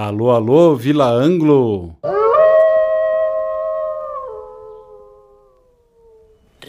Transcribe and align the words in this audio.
Alô, 0.00 0.30
alô, 0.30 0.76
Vila 0.76 1.10
Anglo! 1.10 1.96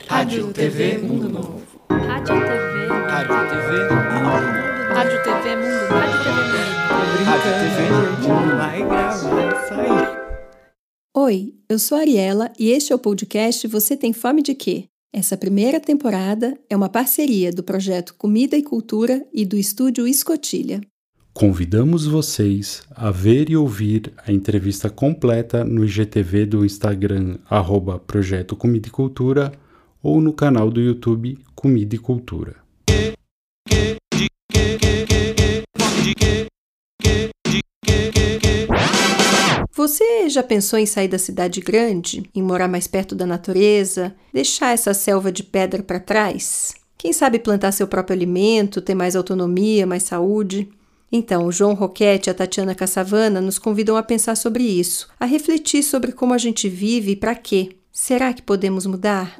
Rádio 0.07 0.51
TV 0.51 0.97
Mundo 0.97 1.29
Novo. 1.29 1.61
Rádio 1.91 2.33
TV. 2.39 2.87
Rádio 3.07 3.35
TV 3.49 3.87
Rádio 4.95 5.23
TV 5.23 5.55
Mundo. 5.57 5.93
Rádio 5.93 6.23
TV 6.23 6.35
Mundo. 6.39 6.65
Rádio 7.23 7.51
TV 7.53 8.29
Mundo 8.33 8.57
Vai 8.57 8.79
gravar 8.83 9.63
isso 9.63 9.73
aí. 9.75 10.17
Oi, 11.15 11.53
eu 11.69 11.77
sou 11.77 11.99
a 11.99 12.01
Ariela 12.01 12.51
e 12.57 12.71
este 12.71 12.91
é 12.91 12.95
o 12.95 12.99
podcast 12.99 13.67
Você 13.67 13.95
Tem 13.95 14.11
Fome 14.11 14.41
de 14.41 14.55
Quê? 14.55 14.85
Essa 15.13 15.37
primeira 15.37 15.79
temporada 15.79 16.59
é 16.67 16.75
uma 16.75 16.89
parceria 16.89 17.51
do 17.51 17.61
projeto 17.61 18.15
Comida 18.17 18.57
e 18.57 18.63
Cultura 18.63 19.23
e 19.31 19.45
do 19.45 19.55
estúdio 19.55 20.07
Escotilha. 20.07 20.81
Convidamos 21.39 22.05
vocês 22.05 22.83
a 22.93 23.09
ver 23.11 23.49
e 23.49 23.55
ouvir 23.55 24.11
a 24.27 24.29
entrevista 24.29 24.89
completa 24.89 25.63
no 25.63 25.85
IGTV 25.85 26.45
do 26.45 26.65
Instagram 26.65 27.37
arroba 27.49 27.97
Projeto 27.97 28.57
Comida 28.57 28.89
e 28.89 28.91
Cultura 28.91 29.53
ou 30.03 30.19
no 30.19 30.33
canal 30.33 30.69
do 30.69 30.81
YouTube 30.81 31.39
Comida 31.55 31.95
e 31.95 31.97
Cultura. 31.97 32.57
Você 39.71 40.27
já 40.27 40.43
pensou 40.43 40.77
em 40.77 40.85
sair 40.85 41.07
da 41.07 41.17
cidade 41.17 41.61
grande, 41.61 42.29
em 42.35 42.43
morar 42.43 42.67
mais 42.67 42.85
perto 42.85 43.15
da 43.15 43.25
natureza, 43.25 44.13
deixar 44.33 44.73
essa 44.73 44.93
selva 44.93 45.31
de 45.31 45.43
pedra 45.43 45.81
para 45.81 46.01
trás? 46.01 46.73
Quem 46.97 47.13
sabe 47.13 47.39
plantar 47.39 47.71
seu 47.71 47.87
próprio 47.87 48.13
alimento, 48.13 48.81
ter 48.81 48.93
mais 48.93 49.15
autonomia, 49.15 49.87
mais 49.87 50.03
saúde? 50.03 50.69
Então, 51.11 51.45
o 51.45 51.51
João 51.51 51.73
Roquete 51.73 52.29
e 52.29 52.31
a 52.31 52.33
Tatiana 52.33 52.75
Cassavana 52.75 53.41
nos 53.41 53.57
convidam 53.57 53.97
a 53.97 54.03
pensar 54.03 54.35
sobre 54.35 54.63
isso, 54.63 55.07
a 55.19 55.25
refletir 55.25 55.83
sobre 55.83 56.11
como 56.11 56.33
a 56.33 56.37
gente 56.37 56.69
vive 56.69 57.11
e 57.11 57.15
para 57.15 57.35
quê. 57.35 57.69
Será 57.91 58.31
que 58.31 58.41
podemos 58.41 58.85
mudar? 58.85 59.35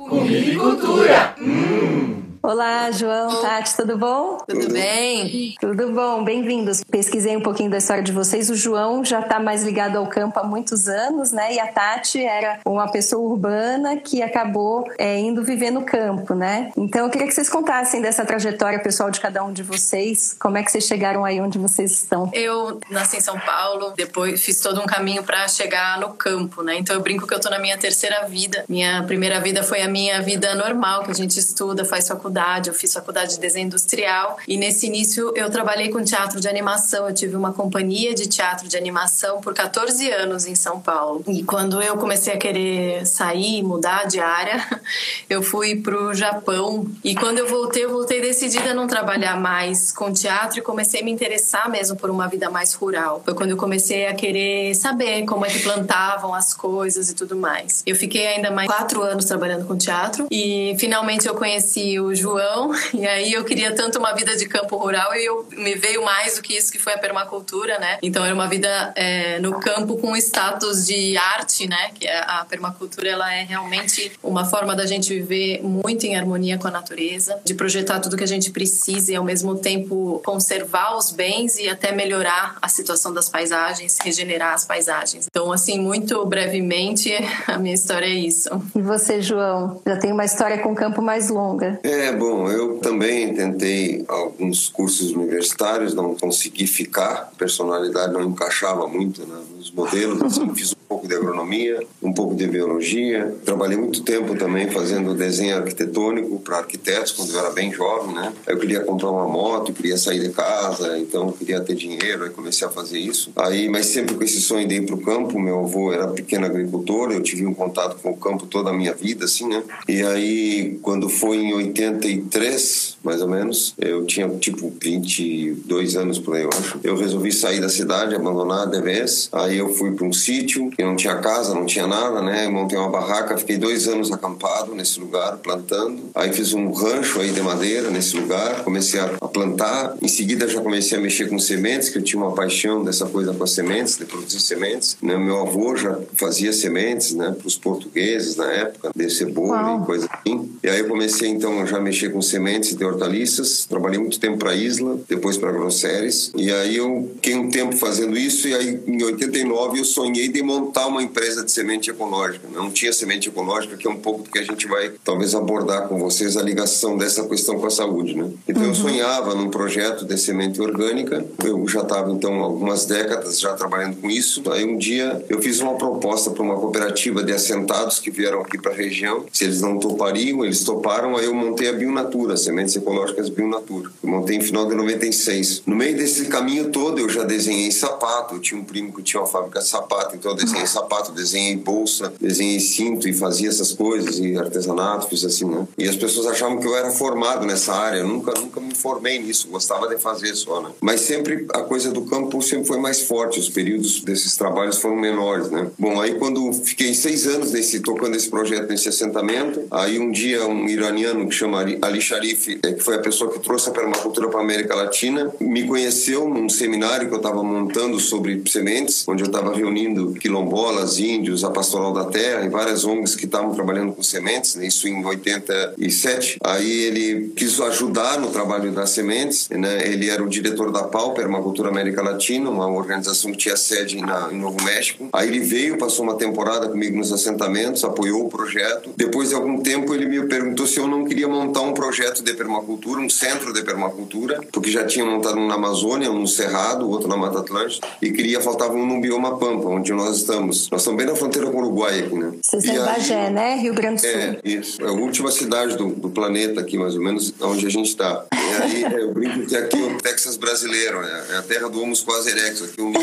Olá, 2.42 2.90
João, 2.92 3.42
Tati, 3.42 3.76
tudo 3.76 3.98
bom? 3.98 4.38
Tudo 4.48 4.72
bem? 4.72 5.56
Tudo 5.60 5.92
bom, 5.92 6.24
bem-vindos. 6.24 6.82
Pesquisei 6.86 7.36
um 7.36 7.42
pouquinho 7.42 7.70
da 7.70 7.78
história 7.78 8.02
de 8.02 8.14
vocês. 8.14 8.50
O 8.50 8.56
João 8.56 9.04
já 9.04 9.20
está 9.20 9.42
mais 9.42 9.62
ligado 9.64 9.98
ao 9.98 10.08
campo 10.08 10.40
há 10.40 10.44
muitos 10.44 10.88
anos, 10.88 11.34
né? 11.34 11.54
E 11.54 11.60
a 11.60 11.68
Tati 11.68 12.24
era 12.24 12.60
uma 12.66 12.90
pessoa 12.90 13.30
urbana 13.30 13.98
que 13.98 14.24
acabou 14.24 14.90
é, 14.98 15.20
indo 15.20 15.44
viver 15.44 15.70
no 15.70 15.84
campo, 15.84 16.34
né? 16.34 16.72
Então 16.78 17.06
eu 17.06 17.10
queria 17.10 17.28
que 17.28 17.34
vocês 17.34 17.50
contassem 17.50 18.02
dessa 18.02 18.24
trajetória 18.24 18.80
pessoal 18.80 19.12
de 19.12 19.20
cada 19.20 19.44
um 19.44 19.52
de 19.52 19.62
vocês. 19.62 20.36
Como 20.40 20.58
é 20.58 20.64
que 20.64 20.72
vocês 20.72 20.86
chegaram 20.86 21.26
aí 21.26 21.42
onde 21.42 21.60
vocês 21.60 21.92
estão? 21.92 22.32
Eu 22.34 22.80
nasci 22.90 23.18
em 23.18 23.22
São 23.22 23.38
Paulo, 23.38 23.92
depois 23.98 24.42
fiz 24.42 24.62
todo 24.62 24.80
um 24.80 24.86
caminho 24.86 25.24
para 25.24 25.46
chegar 25.50 26.00
no 26.00 26.14
campo, 26.14 26.64
né? 26.64 26.78
Então 26.78 26.96
eu 26.96 27.02
brinco 27.02 27.28
que 27.28 27.34
eu 27.34 27.40
tô 27.40 27.50
na 27.50 27.60
minha 27.60 27.78
terceira 27.78 28.26
vida. 28.28 28.64
Minha 28.70 29.04
primeira 29.04 29.42
vida 29.42 29.62
foi 29.62 29.82
a 29.82 29.90
minha 29.90 30.22
vida 30.22 30.56
normal, 30.56 31.04
que 31.04 31.12
a 31.12 31.16
gente 31.16 31.38
estuda, 31.38 31.84
faz 31.84 32.08
faculdade. 32.08 32.29
Eu 32.70 32.74
fiz 32.74 32.94
faculdade 32.94 33.36
de 33.36 33.40
desenho 33.40 33.66
industrial 33.66 34.38
e 34.48 34.58
nesse 34.58 34.88
início 34.88 35.34
eu 35.36 35.50
trabalhei 35.50 35.90
com 35.90 36.04
teatro 36.04 36.40
de 36.40 36.48
animação. 36.48 37.08
Eu 37.08 37.14
tive 37.14 37.36
uma 37.36 37.54
companhia 37.54 38.14
de 38.14 38.28
teatro 38.28 38.68
de 38.68 38.78
animação 38.78 39.42
por 39.42 39.54
14 39.54 40.12
anos 40.12 40.46
em 40.46 40.56
São 40.56 40.80
Paulo. 40.80 41.24
E 41.28 41.44
quando 41.44 41.82
eu 41.82 41.98
comecei 41.98 42.34
a 42.34 42.38
querer 42.38 43.06
sair, 43.06 43.64
mudar 43.64 44.06
de 44.06 44.20
área, 44.20 44.66
eu 45.30 45.42
fui 45.42 45.76
pro 45.76 46.14
Japão. 46.14 46.86
E 47.04 47.16
quando 47.16 47.40
eu 47.40 47.48
voltei, 47.48 47.86
eu 47.86 47.92
voltei 47.92 48.22
decidida 48.22 48.72
a 48.72 48.74
não 48.74 48.88
trabalhar 48.88 49.40
mais 49.40 49.92
com 49.92 50.12
teatro 50.12 50.60
e 50.60 50.62
comecei 50.62 51.02
a 51.02 51.04
me 51.04 51.12
interessar 51.12 51.70
mesmo 51.70 51.96
por 51.96 52.10
uma 52.10 52.28
vida 52.28 52.50
mais 52.50 52.74
rural. 52.74 53.22
Foi 53.24 53.34
quando 53.34 53.52
eu 53.52 53.58
comecei 53.58 54.08
a 54.08 54.14
querer 54.14 54.76
saber 54.76 55.26
como 55.26 55.46
é 55.46 55.50
que 55.50 55.60
plantavam 55.60 56.34
as 56.34 56.54
coisas 56.54 57.10
e 57.10 57.16
tudo 57.16 57.36
mais. 57.36 57.84
Eu 57.86 57.96
fiquei 57.96 58.28
ainda 58.28 58.52
mais 58.52 58.68
quatro 58.68 59.02
anos 59.02 59.26
trabalhando 59.26 59.66
com 59.66 59.78
teatro 59.78 60.28
e 60.32 60.76
finalmente 60.80 61.28
eu 61.28 61.36
conheci 61.36 62.00
o 62.00 62.14
João 62.20 62.72
e 62.94 63.08
aí 63.08 63.34
eu 63.34 63.44
queria 63.44 63.74
tanto 63.74 63.98
uma 64.00 64.14
vida 64.14 64.36
de 64.36 64.46
campo 64.48 64.78
rural 64.78 65.16
e 65.16 65.26
eu 65.26 65.48
me 65.52 65.76
veio 65.76 66.04
mais 66.04 66.36
do 66.36 66.42
que 66.42 66.56
isso 66.56 66.72
que 66.72 66.80
foi 66.80 66.94
a 66.94 66.98
permacultura, 66.98 67.80
né? 67.80 67.98
Então 68.02 68.24
era 68.26 68.34
uma 68.34 68.48
vida 68.48 68.92
é, 68.96 69.40
no 69.40 69.60
campo 69.60 69.98
com 69.98 70.16
status 70.16 70.86
de 70.86 71.18
arte, 71.18 71.68
né? 71.68 71.92
Que 71.94 72.08
é- 72.08 72.20
a 72.20 72.46
permacultura 72.48 73.10
ela 73.10 73.34
é 73.34 73.44
realmente 73.44 74.12
uma 74.22 74.46
forma 74.46 74.76
da 74.76 74.86
gente 74.86 75.14
viver 75.14 75.62
muito 75.64 76.06
em 76.06 76.16
harmonia 76.16 76.58
com 76.58 76.68
a 76.68 76.72
natureza, 76.72 77.40
de 77.44 77.54
projetar 77.54 78.00
tudo 78.00 78.18
que 78.18 78.24
a 78.24 78.28
gente 78.28 78.52
precisa 78.52 79.12
e 79.12 79.16
ao 79.16 79.24
mesmo 79.24 79.56
tempo 79.58 80.22
conservar 80.26 80.96
os 80.98 81.12
bens 81.12 81.58
e 81.58 81.70
até 81.70 81.92
melhorar 81.92 82.58
a 82.62 82.68
situação 82.68 83.14
das 83.14 83.30
paisagens, 83.30 83.98
regenerar 84.04 84.54
as 84.54 84.66
paisagens. 84.66 85.28
Então 85.30 85.52
assim 85.52 85.80
muito 85.80 86.26
brevemente 86.26 87.14
a 87.48 87.58
minha 87.58 87.74
história 87.74 88.06
é 88.06 88.10
isso. 88.10 88.50
E 88.76 88.82
você, 88.82 89.22
João? 89.22 89.82
Já 89.86 89.98
tem 89.98 90.12
uma 90.12 90.26
história 90.26 90.58
com 90.60 90.74
campo 90.76 91.02
mais 91.02 91.30
longa. 91.30 91.80
É, 91.84 92.09
bom, 92.12 92.50
eu 92.50 92.78
também 92.80 93.34
tentei 93.34 94.06
alguns 94.08 94.70
cursos 94.70 95.12
universitários, 95.12 95.94
não 95.94 96.16
consegui 96.16 96.68
ficar, 96.68 97.32
personalidade 97.38 98.14
não 98.14 98.24
encaixava 98.24 98.88
muito 98.88 99.26
né, 99.26 99.38
nos 99.70 99.72
modelos, 99.72 100.22
assim, 100.22 100.54
fiz 100.54 100.72
um 100.72 100.88
pouco 100.88 101.08
de 101.08 101.16
agronomia, 101.16 101.80
um 102.02 102.12
pouco 102.12 102.36
de 102.36 102.48
biologia, 102.48 103.36
trabalhei 103.46 103.78
muito 103.78 104.04
tempo 104.04 104.36
também 104.36 104.70
fazendo 104.70 105.14
desenho 105.14 105.58
arquitetônico 105.58 106.40
para 106.40 106.58
arquitetos 106.58 107.12
quando 107.12 107.32
eu 107.32 107.40
era 107.40 107.52
bem 107.52 107.72
jovem, 107.72 108.16
né? 108.16 108.34
Eu 108.48 108.58
queria 108.58 108.82
comprar 108.82 109.12
uma 109.12 109.28
moto, 109.28 109.74
queria 109.74 109.98
sair 109.98 110.20
de 110.20 110.30
casa, 110.30 110.98
então 110.98 111.28
eu 111.28 111.34
queria 111.34 111.62
ter 111.62 111.76
dinheiro, 111.76 112.24
aí 112.24 112.30
comecei 112.30 112.68
a 112.68 112.72
fazer 112.72 113.00
isso. 113.00 113.32
Aí, 113.36 113.70
mas 113.70 113.86
sempre 113.88 114.16
com 114.16 114.24
esse 114.24 114.42
sonho 114.42 114.68
de 114.68 114.76
ir 114.76 114.86
para 114.86 114.96
o 114.96 115.02
campo, 115.02 115.40
meu 115.40 115.60
avô 115.60 115.94
era 115.94 116.08
pequeno 116.08 116.46
agricultor, 116.46 117.12
eu 117.12 117.22
tive 117.22 117.46
um 117.46 117.54
contato 117.54 118.02
com 118.02 118.12
o 118.12 118.18
campo 118.18 118.46
toda 118.46 118.72
a 118.72 118.74
minha 118.74 118.94
vida, 118.94 119.26
assim, 119.26 119.48
né? 119.48 119.64
E 119.88 120.02
aí, 120.02 120.80
quando 120.82 121.10
foi 121.10 121.38
em 121.38 121.54
83, 121.54 122.98
mais 123.04 123.22
ou 123.22 123.28
menos, 123.28 123.76
eu 123.78 124.06
tinha 124.06 124.28
tipo 124.30 124.74
22 124.82 125.96
anos 125.96 126.20
por 126.20 126.36
aí, 126.36 126.44
eu 126.44 126.50
acho. 126.50 126.80
Eu 126.84 126.96
resolvi 126.96 127.32
sair 127.32 127.62
da 127.62 127.70
cidade, 127.70 128.16
abandonar 128.16 128.64
a 128.64 128.66
DVS. 128.66 129.30
Aí 129.32 129.59
eu 129.60 129.74
fui 129.74 129.92
para 129.92 130.06
um 130.06 130.14
sítio 130.14 130.70
que 130.72 130.84
não 130.84 130.96
tinha 130.96 131.18
casa, 131.18 131.54
não 131.54 131.66
tinha 131.66 131.88
nada, 131.88 132.22
né? 132.22 132.46
Eu 132.46 132.52
montei 132.52 132.78
uma 132.78 132.90
barraca, 132.90 133.38
fiquei 133.38 133.58
dois 133.58 133.88
anos 133.88 134.12
acampado 134.12 134.74
nesse 134.74 135.00
lugar, 135.00 135.38
plantando. 135.38 136.10
Aí 136.16 136.32
fiz 136.34 136.54
um 136.54 136.72
rancho 136.72 137.20
aí 137.20 137.32
de 137.32 137.42
madeira 137.42 137.90
nesse 137.90 138.18
lugar, 138.18 138.64
comecei 138.64 139.00
a 139.00 139.10
a 139.22 139.28
plantar. 139.28 139.96
Em 140.02 140.08
seguida 140.08 140.48
já 140.48 140.62
comecei 140.62 140.98
a 140.98 141.02
mexer 141.02 141.30
com 141.30 141.40
sementes, 141.40 141.90
que 141.90 141.98
eu 141.98 142.02
tinha 142.02 142.22
uma 142.22 142.34
paixão 142.34 142.84
dessa 142.84 143.06
coisa 143.06 143.34
com 143.34 143.44
as 143.44 143.52
sementes, 143.52 143.98
de 143.98 144.06
produzir 144.06 144.40
sementes. 144.40 144.98
Né? 145.02 145.18
Meu 145.18 145.42
avô 145.42 145.76
já 145.76 146.00
fazia 146.14 146.54
sementes, 146.54 147.14
né? 147.14 147.36
Para 147.38 147.48
os 147.48 147.58
portugueses 147.58 148.36
na 148.36 148.52
época, 148.52 148.92
de 148.96 149.10
cebola 149.10 149.62
Uau. 149.62 149.84
e 149.84 149.86
coisa 149.86 150.10
assim. 150.12 150.50
E 150.64 150.70
aí 150.70 150.80
eu 150.80 150.88
comecei 150.88 151.30
então 151.30 151.62
a 151.62 151.66
já 151.66 151.80
mexer 151.80 152.10
com 152.10 152.22
sementes 152.22 152.76
de 152.76 152.84
hortaliças. 152.84 153.66
Trabalhei 153.66 154.00
muito 154.00 154.20
tempo 154.20 154.38
para 154.38 154.56
Isla, 154.56 155.00
depois 155.08 155.38
para 155.38 155.52
Grosseres. 155.52 156.32
E 156.36 156.52
aí 156.52 156.78
eu 156.78 157.12
fiquei 157.16 157.36
um 157.36 157.50
tempo 157.50 157.76
fazendo 157.76 158.18
isso 158.18 158.48
e 158.48 158.54
aí 158.54 158.80
em 158.88 159.04
89 159.40 159.80
eu 159.80 159.86
sonhei 159.86 160.28
de 160.28 160.42
montar 160.44 160.88
uma 160.88 161.02
empresa 161.02 161.44
de 161.44 161.52
semente 161.52 161.90
ecológica. 161.90 162.48
Não 162.52 162.70
tinha 162.70 162.92
semente 162.92 163.30
ecológica, 163.30 163.78
que 163.78 163.88
é 163.88 163.90
um 163.90 163.98
pouco 163.98 164.24
do 164.24 164.30
que 164.30 164.40
a 164.40 164.44
gente 164.44 164.68
vai 164.68 164.92
talvez 165.04 165.34
abordar 165.34 165.88
com 165.88 165.98
vocês 165.98 166.36
a 166.36 166.42
ligação 166.42 166.98
dessa 166.98 167.24
questão 167.28 167.60
com 167.60 167.66
a 167.66 167.70
saúde, 167.70 168.16
né? 168.16 168.30
Então 168.48 168.64
eu 168.64 168.76
sonhava 168.76 169.36
num 169.36 169.50
projeto 169.50 170.06
de 170.06 170.18
semente 170.18 170.62
orgânica. 170.62 171.26
Eu 171.44 171.68
já 171.68 171.82
estava 171.82 172.12
então 172.12 172.42
algumas 172.42 172.86
décadas 172.86 173.40
já 173.40 173.54
trabalhando 173.54 173.98
com 173.98 174.10
isso. 174.10 174.44
Aí 174.52 174.66
um 174.66 174.78
dia 174.78 175.24
eu 175.30 175.42
fiz 175.42 175.60
uma 175.60 175.76
proposta 175.76 176.32
para 176.32 176.44
uma 176.44 176.56
cooperativa 176.56 177.24
de 177.24 177.32
assentados 177.32 178.00
que 178.00 178.12
vieram 178.12 178.42
aqui 178.42 178.58
para 178.58 178.72
a 178.72 178.76
região. 178.76 179.26
Se 179.32 179.46
eles 179.46 179.62
não 179.62 179.78
topariam, 179.78 180.44
eles 180.44 180.64
toparam. 180.64 181.16
Aí 181.16 181.26
eu 181.26 181.34
montei 181.34 181.70
a 181.70 181.74
Bionatura, 181.74 182.36
sementes 182.36 182.76
ecológicas 182.76 183.30
Bionatura. 183.30 183.90
Eu 184.04 184.10
montei 184.10 184.38
em 184.38 184.42
final 184.42 184.66
de 184.68 184.76
96. 184.76 185.64
No 185.66 185.76
meio 185.76 185.96
desse 185.96 186.26
caminho 186.26 186.70
todo 186.70 187.00
eu 187.00 187.10
já 187.10 187.24
desenhei 187.24 187.72
sapato. 187.72 188.36
Eu 188.36 188.40
tinha 188.40 188.60
um 188.60 188.64
primo 188.64 188.94
que 188.94 189.04
tinha 189.04 189.22
uma 189.22 189.28
fábrica 189.30 189.60
de 189.60 189.68
sapato, 189.68 190.16
então 190.16 190.32
eu 190.32 190.38
desenhei 190.38 190.66
sapato, 190.68 191.12
desenhei 191.12 191.56
bolsa, 191.56 192.12
desenhei 192.20 192.60
cinto 192.60 193.08
e 193.08 193.14
fazia 193.14 193.50
essas 193.50 193.72
coisas 193.74 194.20
e 194.20 194.38
artesanato, 194.38 195.08
fiz 195.08 195.24
assim, 195.24 195.46
né? 195.46 195.68
E 195.78 195.88
as 195.88 195.96
pessoas 195.96 196.28
achavam 196.28 196.60
que 196.60 196.68
eu 196.68 196.76
era 196.76 196.92
formado 196.92 197.46
nessa 197.46 197.74
área. 197.74 198.00
Eu 198.00 198.08
nunca, 198.08 198.32
nunca 198.40 198.60
me 198.60 198.76
formei 198.76 199.20
nisso. 199.20 199.48
Gostava 199.50 199.88
de 199.88 199.98
fazer 199.98 200.36
só, 200.36 200.62
né? 200.62 200.70
Mas 200.82 201.02
sempre 201.02 201.46
a 201.54 201.62
coisa 201.62 201.92
do 201.92 202.02
campo 202.04 202.42
sempre 202.42 202.66
foi 202.66 202.78
mais 202.78 203.02
forte. 203.02 203.40
Os 203.40 203.50
períodos 203.50 204.02
desses 204.02 204.36
trabalhos 204.36 204.78
foram 204.80 204.96
menores, 204.96 205.50
né? 205.50 205.68
Bom, 205.78 206.00
aí 206.02 206.16
quando 206.16 206.52
fiquei 206.54 206.94
seis 206.94 207.26
anos 207.28 207.52
nesse 207.52 207.80
tocando 207.80 208.16
esse 208.16 208.30
projeto 208.30 208.70
nesse 208.70 208.90
assentamento, 208.90 209.64
aí 209.72 210.00
um 210.00 210.12
dia 210.12 210.46
um 210.48 210.68
iraniano 210.68 211.28
que 211.28 211.36
chama 211.36 211.60
Ali- 211.60 212.00
Sharif, 212.02 212.60
eh, 212.64 212.74
que 212.74 212.80
foi 212.84 212.96
a 212.96 213.00
pessoa 213.00 213.32
que 213.32 213.40
trouxe 213.40 213.70
a 213.70 213.72
permacultura 213.72 214.30
para 214.30 214.40
a 214.40 214.44
América 214.44 214.74
Latina, 214.74 215.32
me 215.40 215.68
conheceu 215.68 216.28
num 216.30 216.48
seminário 216.48 217.08
que 217.08 217.14
eu 217.14 217.18
estava 217.18 217.44
montando 217.44 218.00
sobre 218.00 218.42
sementes, 218.48 219.06
onde 219.08 219.19
eu 219.22 219.28
estava 219.28 219.54
reunindo 219.56 220.14
quilombolas, 220.14 221.00
índios, 221.00 221.44
a 221.44 221.50
Pastoral 221.50 221.94
da 221.94 222.06
Terra 222.06 222.46
e 222.46 222.50
várias 222.50 222.86
ONGs 222.86 223.16
que 223.16 223.26
estavam 223.26 223.54
trabalhando 223.54 223.94
com 223.94 224.04
sementes, 224.04 224.56
né? 224.56 224.68
isso 224.68 224.88
em 224.88 225.04
87. 225.04 226.38
Aí 226.44 226.72
ele 226.86 227.30
quis 227.36 227.60
ajudar 227.60 228.20
no 228.20 228.30
trabalho 228.30 228.72
das 228.72 228.92
sementes, 228.92 229.50
né? 229.50 229.88
Ele 229.88 230.10
era 230.10 230.24
o 230.24 230.28
diretor 230.28 230.72
da 230.72 230.84
PAU, 230.84 231.14
Permacultura 231.14 231.70
América 231.70 232.02
Latina, 232.02 232.50
uma 232.50 232.68
organização 232.68 233.32
que 233.32 233.38
tinha 233.38 233.58
sede 233.58 234.02
na, 234.02 234.30
em 234.32 234.38
Novo 234.38 234.64
México. 234.64 235.10
Aí 235.14 235.28
ele 235.28 235.40
veio, 235.40 235.78
passou 235.78 236.04
uma 236.06 236.16
temporada 236.16 236.68
comigo 236.68 236.98
nos 236.98 237.12
assentamentos, 237.12 237.84
apoiou 237.84 238.26
o 238.26 238.30
projeto. 238.30 238.92
Depois 238.96 239.30
de 239.30 239.36
algum 239.36 239.62
tempo 239.62 239.94
ele 239.94 240.06
me 240.06 240.28
perguntou 240.28 240.66
se 240.68 240.80
eu 240.80 240.88
não 240.88 241.06
queria 241.06 241.28
montar 241.28 241.62
um 241.62 241.74
projeto 241.74 242.24
de 242.24 242.34
permacultura, 242.34 243.02
um 243.02 243.10
centro 243.10 243.54
de 243.54 243.64
permacultura, 243.64 244.42
porque 244.52 244.72
já 244.72 244.86
tinha 244.86 245.06
montado 245.06 245.38
um 245.38 245.48
na 245.48 245.56
Amazônia, 245.56 246.12
um 246.12 246.20
no 246.20 246.28
Cerrado, 246.28 246.90
outro 246.90 247.08
na 247.08 247.18
Mata 247.18 247.40
Atlântica, 247.40 247.88
e 248.02 248.12
queria, 248.12 248.42
faltava 248.42 248.74
um 248.74 248.86
no 248.86 249.02
bioma 249.10 249.40
Pampa, 249.40 249.68
onde 249.68 249.92
nós 249.92 250.18
estamos. 250.18 250.70
Nós 250.70 250.82
estamos 250.82 250.98
bem 250.98 251.08
na 251.08 251.16
fronteira 251.16 251.50
com 251.50 251.58
o 251.58 251.62
Uruguai 251.62 252.00
aqui, 252.02 252.16
né? 252.16 252.34
Vocês 252.44 252.66
em 252.66 252.78
Bagé, 252.78 253.30
né? 253.32 253.56
Rio 253.56 253.74
Grande 253.74 254.04
do 254.04 254.08
Sul. 254.08 254.20
É, 254.20 254.40
isso. 254.44 254.82
É 254.84 254.88
a 254.88 254.92
última 254.92 255.32
cidade 255.32 255.76
do, 255.76 255.88
do 255.90 256.10
planeta 256.12 256.62
aqui, 256.62 256.78
mais 256.78 256.94
ou 256.94 257.02
menos, 257.02 257.34
onde 257.42 257.66
a 257.66 257.70
gente 257.70 257.88
está. 257.88 258.26
E 258.32 258.62
aí 258.62 258.84
é, 258.84 259.02
eu 259.02 259.12
brinco 259.12 259.48
que 259.48 259.58
aqui 259.58 259.82
é 259.82 259.86
o 259.88 259.98
Texas 259.98 260.38
brasileiro, 260.38 261.02
né? 261.02 261.26
é 261.32 261.38
a 261.38 261.42
terra 261.42 261.68
do 261.68 261.82
Homus 261.82 262.02
quase 262.02 262.30
erectus, 262.30 262.70
aqui 262.70 262.82
um 262.82 262.94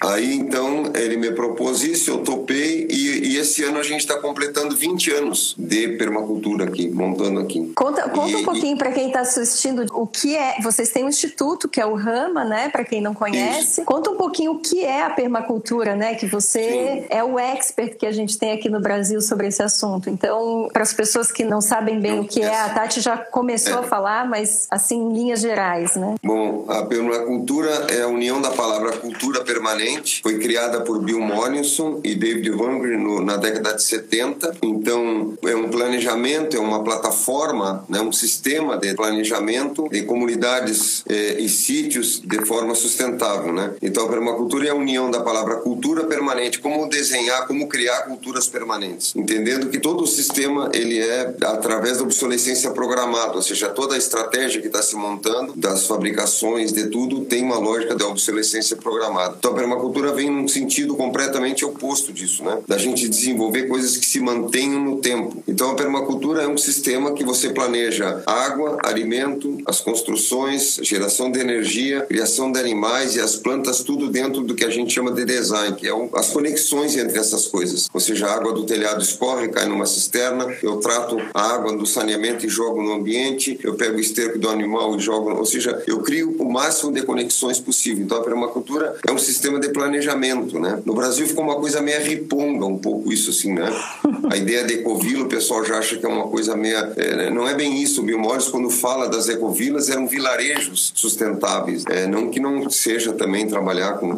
Aí 0.00 0.34
então 0.34 0.90
ele 0.94 1.18
me 1.18 1.32
propôs 1.32 1.82
isso, 1.82 2.10
eu 2.10 2.18
topei 2.18 2.86
e, 2.90 3.32
e 3.32 3.36
esse 3.36 3.62
ano 3.62 3.78
a 3.78 3.82
gente 3.82 4.00
está 4.00 4.18
completando 4.18 4.74
20 4.74 5.10
anos 5.12 5.54
de 5.58 5.88
permacultura 5.96 6.64
aqui, 6.64 6.88
montando 6.88 7.40
aqui. 7.40 7.72
Conta, 7.74 8.08
conta 8.08 8.30
e, 8.30 8.36
um 8.36 8.44
pouquinho 8.44 8.78
para 8.78 8.90
quem 8.90 9.08
está 9.08 9.20
assistindo 9.20 9.84
o 9.92 10.06
que 10.06 10.34
é. 10.34 10.60
Vocês 10.62 10.90
têm 10.90 11.04
um 11.04 11.08
instituto 11.08 11.68
que 11.68 11.80
é 11.80 11.84
o 11.84 11.94
Rama, 11.94 12.44
né? 12.44 12.70
Para 12.70 12.84
quem 12.84 13.02
não 13.02 13.12
conhece, 13.12 13.80
isso. 13.80 13.84
conta 13.84 14.10
um 14.10 14.16
pouquinho 14.16 14.52
o 14.52 14.58
que 14.58 14.82
é 14.84 14.93
a 15.02 15.10
permacultura, 15.10 15.94
né? 15.94 16.14
Que 16.14 16.26
você 16.26 16.70
Sim. 16.70 17.06
é 17.10 17.22
o 17.22 17.38
expert 17.38 17.96
que 17.96 18.06
a 18.06 18.12
gente 18.12 18.38
tem 18.38 18.52
aqui 18.52 18.68
no 18.68 18.80
Brasil 18.80 19.20
sobre 19.20 19.48
esse 19.48 19.62
assunto. 19.62 20.08
Então, 20.10 20.68
para 20.72 20.82
as 20.82 20.92
pessoas 20.92 21.30
que 21.30 21.44
não 21.44 21.60
sabem 21.60 22.00
bem 22.00 22.20
o 22.20 22.24
que 22.24 22.42
é, 22.42 22.60
a 22.60 22.68
Tati 22.70 23.00
já 23.00 23.16
começou 23.16 23.78
é. 23.78 23.80
a 23.80 23.82
falar, 23.82 24.28
mas 24.28 24.66
assim 24.70 25.00
em 25.00 25.12
linhas 25.12 25.40
gerais, 25.40 25.96
né? 25.96 26.14
Bom, 26.22 26.64
a 26.68 26.82
permacultura 26.84 27.70
é 27.90 28.02
a 28.02 28.08
união 28.08 28.40
da 28.40 28.50
palavra 28.50 28.92
cultura 28.92 29.42
permanente. 29.42 30.20
Foi 30.22 30.38
criada 30.38 30.80
por 30.80 31.00
Bill 31.00 31.20
Mollison 31.20 32.00
e 32.02 32.14
David 32.14 32.50
Wangren 32.50 33.24
na 33.24 33.36
década 33.36 33.74
de 33.74 33.82
70. 33.82 34.56
Então, 34.62 35.34
é 35.44 35.54
um 35.54 35.68
planejamento, 35.68 36.56
é 36.56 36.60
uma 36.60 36.82
plataforma, 36.82 37.84
né, 37.88 38.00
um 38.00 38.12
sistema 38.12 38.76
de 38.76 38.94
planejamento 38.94 39.88
de 39.88 40.02
comunidades 40.02 41.04
eh, 41.08 41.36
e 41.38 41.48
sítios 41.48 42.20
de 42.20 42.44
forma 42.44 42.74
sustentável, 42.74 43.52
né? 43.52 43.74
Então, 43.82 44.06
a 44.06 44.08
permacultura 44.08 44.66
é 44.66 44.70
a 44.70 44.74
união 44.84 45.10
da 45.10 45.20
palavra 45.20 45.56
cultura 45.56 46.04
permanente, 46.04 46.60
como 46.60 46.88
desenhar, 46.88 47.46
como 47.46 47.66
criar 47.66 48.02
culturas 48.02 48.46
permanentes, 48.46 49.16
entendendo 49.16 49.70
que 49.70 49.80
todo 49.80 50.04
o 50.04 50.06
sistema 50.06 50.70
ele 50.72 50.98
é 50.98 51.34
através 51.42 51.98
da 51.98 52.04
obsolescência 52.04 52.70
programada, 52.70 53.34
ou 53.34 53.42
seja, 53.42 53.70
toda 53.70 53.94
a 53.94 53.98
estratégia 53.98 54.60
que 54.60 54.66
está 54.66 54.82
se 54.82 54.94
montando 54.94 55.54
das 55.56 55.86
fabricações 55.86 56.72
de 56.72 56.88
tudo 56.88 57.24
tem 57.24 57.42
uma 57.42 57.58
lógica 57.58 57.94
da 57.94 58.06
obsolescência 58.06 58.76
programada. 58.76 59.36
Então, 59.38 59.52
a 59.52 59.54
permacultura 59.54 60.12
vem 60.12 60.30
num 60.30 60.46
sentido 60.46 60.94
completamente 60.94 61.64
oposto 61.64 62.12
disso, 62.12 62.44
né? 62.44 62.58
Da 62.68 62.76
gente 62.76 63.08
desenvolver 63.08 63.66
coisas 63.66 63.96
que 63.96 64.06
se 64.06 64.20
mantenham 64.20 64.80
no 64.80 64.96
tempo. 64.98 65.42
Então, 65.48 65.70
a 65.70 65.74
permacultura 65.74 66.42
é 66.42 66.48
um 66.48 66.58
sistema 66.58 67.12
que 67.12 67.24
você 67.24 67.50
planeja 67.50 68.22
água, 68.26 68.78
alimento, 68.84 69.58
as 69.66 69.80
construções, 69.80 70.78
geração 70.82 71.30
de 71.30 71.40
energia, 71.40 72.02
criação 72.02 72.52
de 72.52 72.58
animais 72.58 73.16
e 73.16 73.20
as 73.20 73.36
plantas, 73.36 73.82
tudo 73.82 74.10
dentro 74.10 74.42
do 74.42 74.54
que 74.54 74.64
a 74.64 74.70
gente 74.74 74.92
chama 74.92 75.12
de 75.12 75.24
design, 75.24 75.74
que 75.76 75.88
é 75.88 75.92
as 76.14 76.30
conexões 76.30 76.96
entre 76.96 77.18
essas 77.18 77.46
coisas. 77.46 77.88
Ou 77.92 78.00
seja, 78.00 78.26
a 78.26 78.34
água 78.34 78.52
do 78.52 78.64
telhado 78.64 79.02
escorre, 79.02 79.48
cai 79.48 79.66
numa 79.66 79.86
cisterna, 79.86 80.54
eu 80.62 80.76
trato 80.76 81.18
a 81.32 81.54
água 81.54 81.76
do 81.76 81.86
saneamento 81.86 82.44
e 82.44 82.48
jogo 82.48 82.82
no 82.82 82.92
ambiente, 82.92 83.58
eu 83.62 83.74
pego 83.74 83.96
o 83.96 84.00
esterco 84.00 84.38
do 84.38 84.48
animal 84.48 84.96
e 84.96 85.00
jogo, 85.00 85.30
ou 85.34 85.46
seja, 85.46 85.82
eu 85.86 86.00
crio 86.00 86.34
o 86.38 86.52
máximo 86.52 86.92
de 86.92 87.02
conexões 87.02 87.58
possível. 87.58 88.04
Então, 88.04 88.18
a 88.18 88.22
permacultura 88.22 88.96
é 89.06 89.12
um 89.12 89.18
sistema 89.18 89.58
de 89.58 89.68
planejamento, 89.68 90.58
né? 90.58 90.82
No 90.84 90.94
Brasil 90.94 91.26
ficou 91.26 91.44
uma 91.44 91.56
coisa 91.56 91.80
meio 91.80 92.02
riponga, 92.02 92.66
um 92.66 92.78
pouco 92.78 93.12
isso 93.12 93.30
assim, 93.30 93.52
né? 93.52 93.68
A 94.30 94.36
ideia 94.36 94.64
de 94.64 94.74
ecovila, 94.74 95.24
o 95.24 95.28
pessoal 95.28 95.64
já 95.64 95.78
acha 95.78 95.96
que 95.96 96.04
é 96.04 96.08
uma 96.08 96.28
coisa 96.28 96.56
meia... 96.56 96.92
É, 96.96 97.30
não 97.30 97.46
é 97.46 97.54
bem 97.54 97.82
isso. 97.82 98.00
O 98.00 98.04
Bill 98.04 98.18
Morris, 98.18 98.48
quando 98.48 98.70
fala 98.70 99.06
das 99.06 99.28
ecovilas, 99.28 99.90
eram 99.90 100.06
vilarejos 100.06 100.92
sustentáveis. 100.94 101.84
É, 101.90 102.06
não 102.06 102.30
que 102.30 102.40
não 102.40 102.70
seja 102.70 103.12
também 103.12 103.46
trabalhar 103.46 103.98
com 103.98 104.16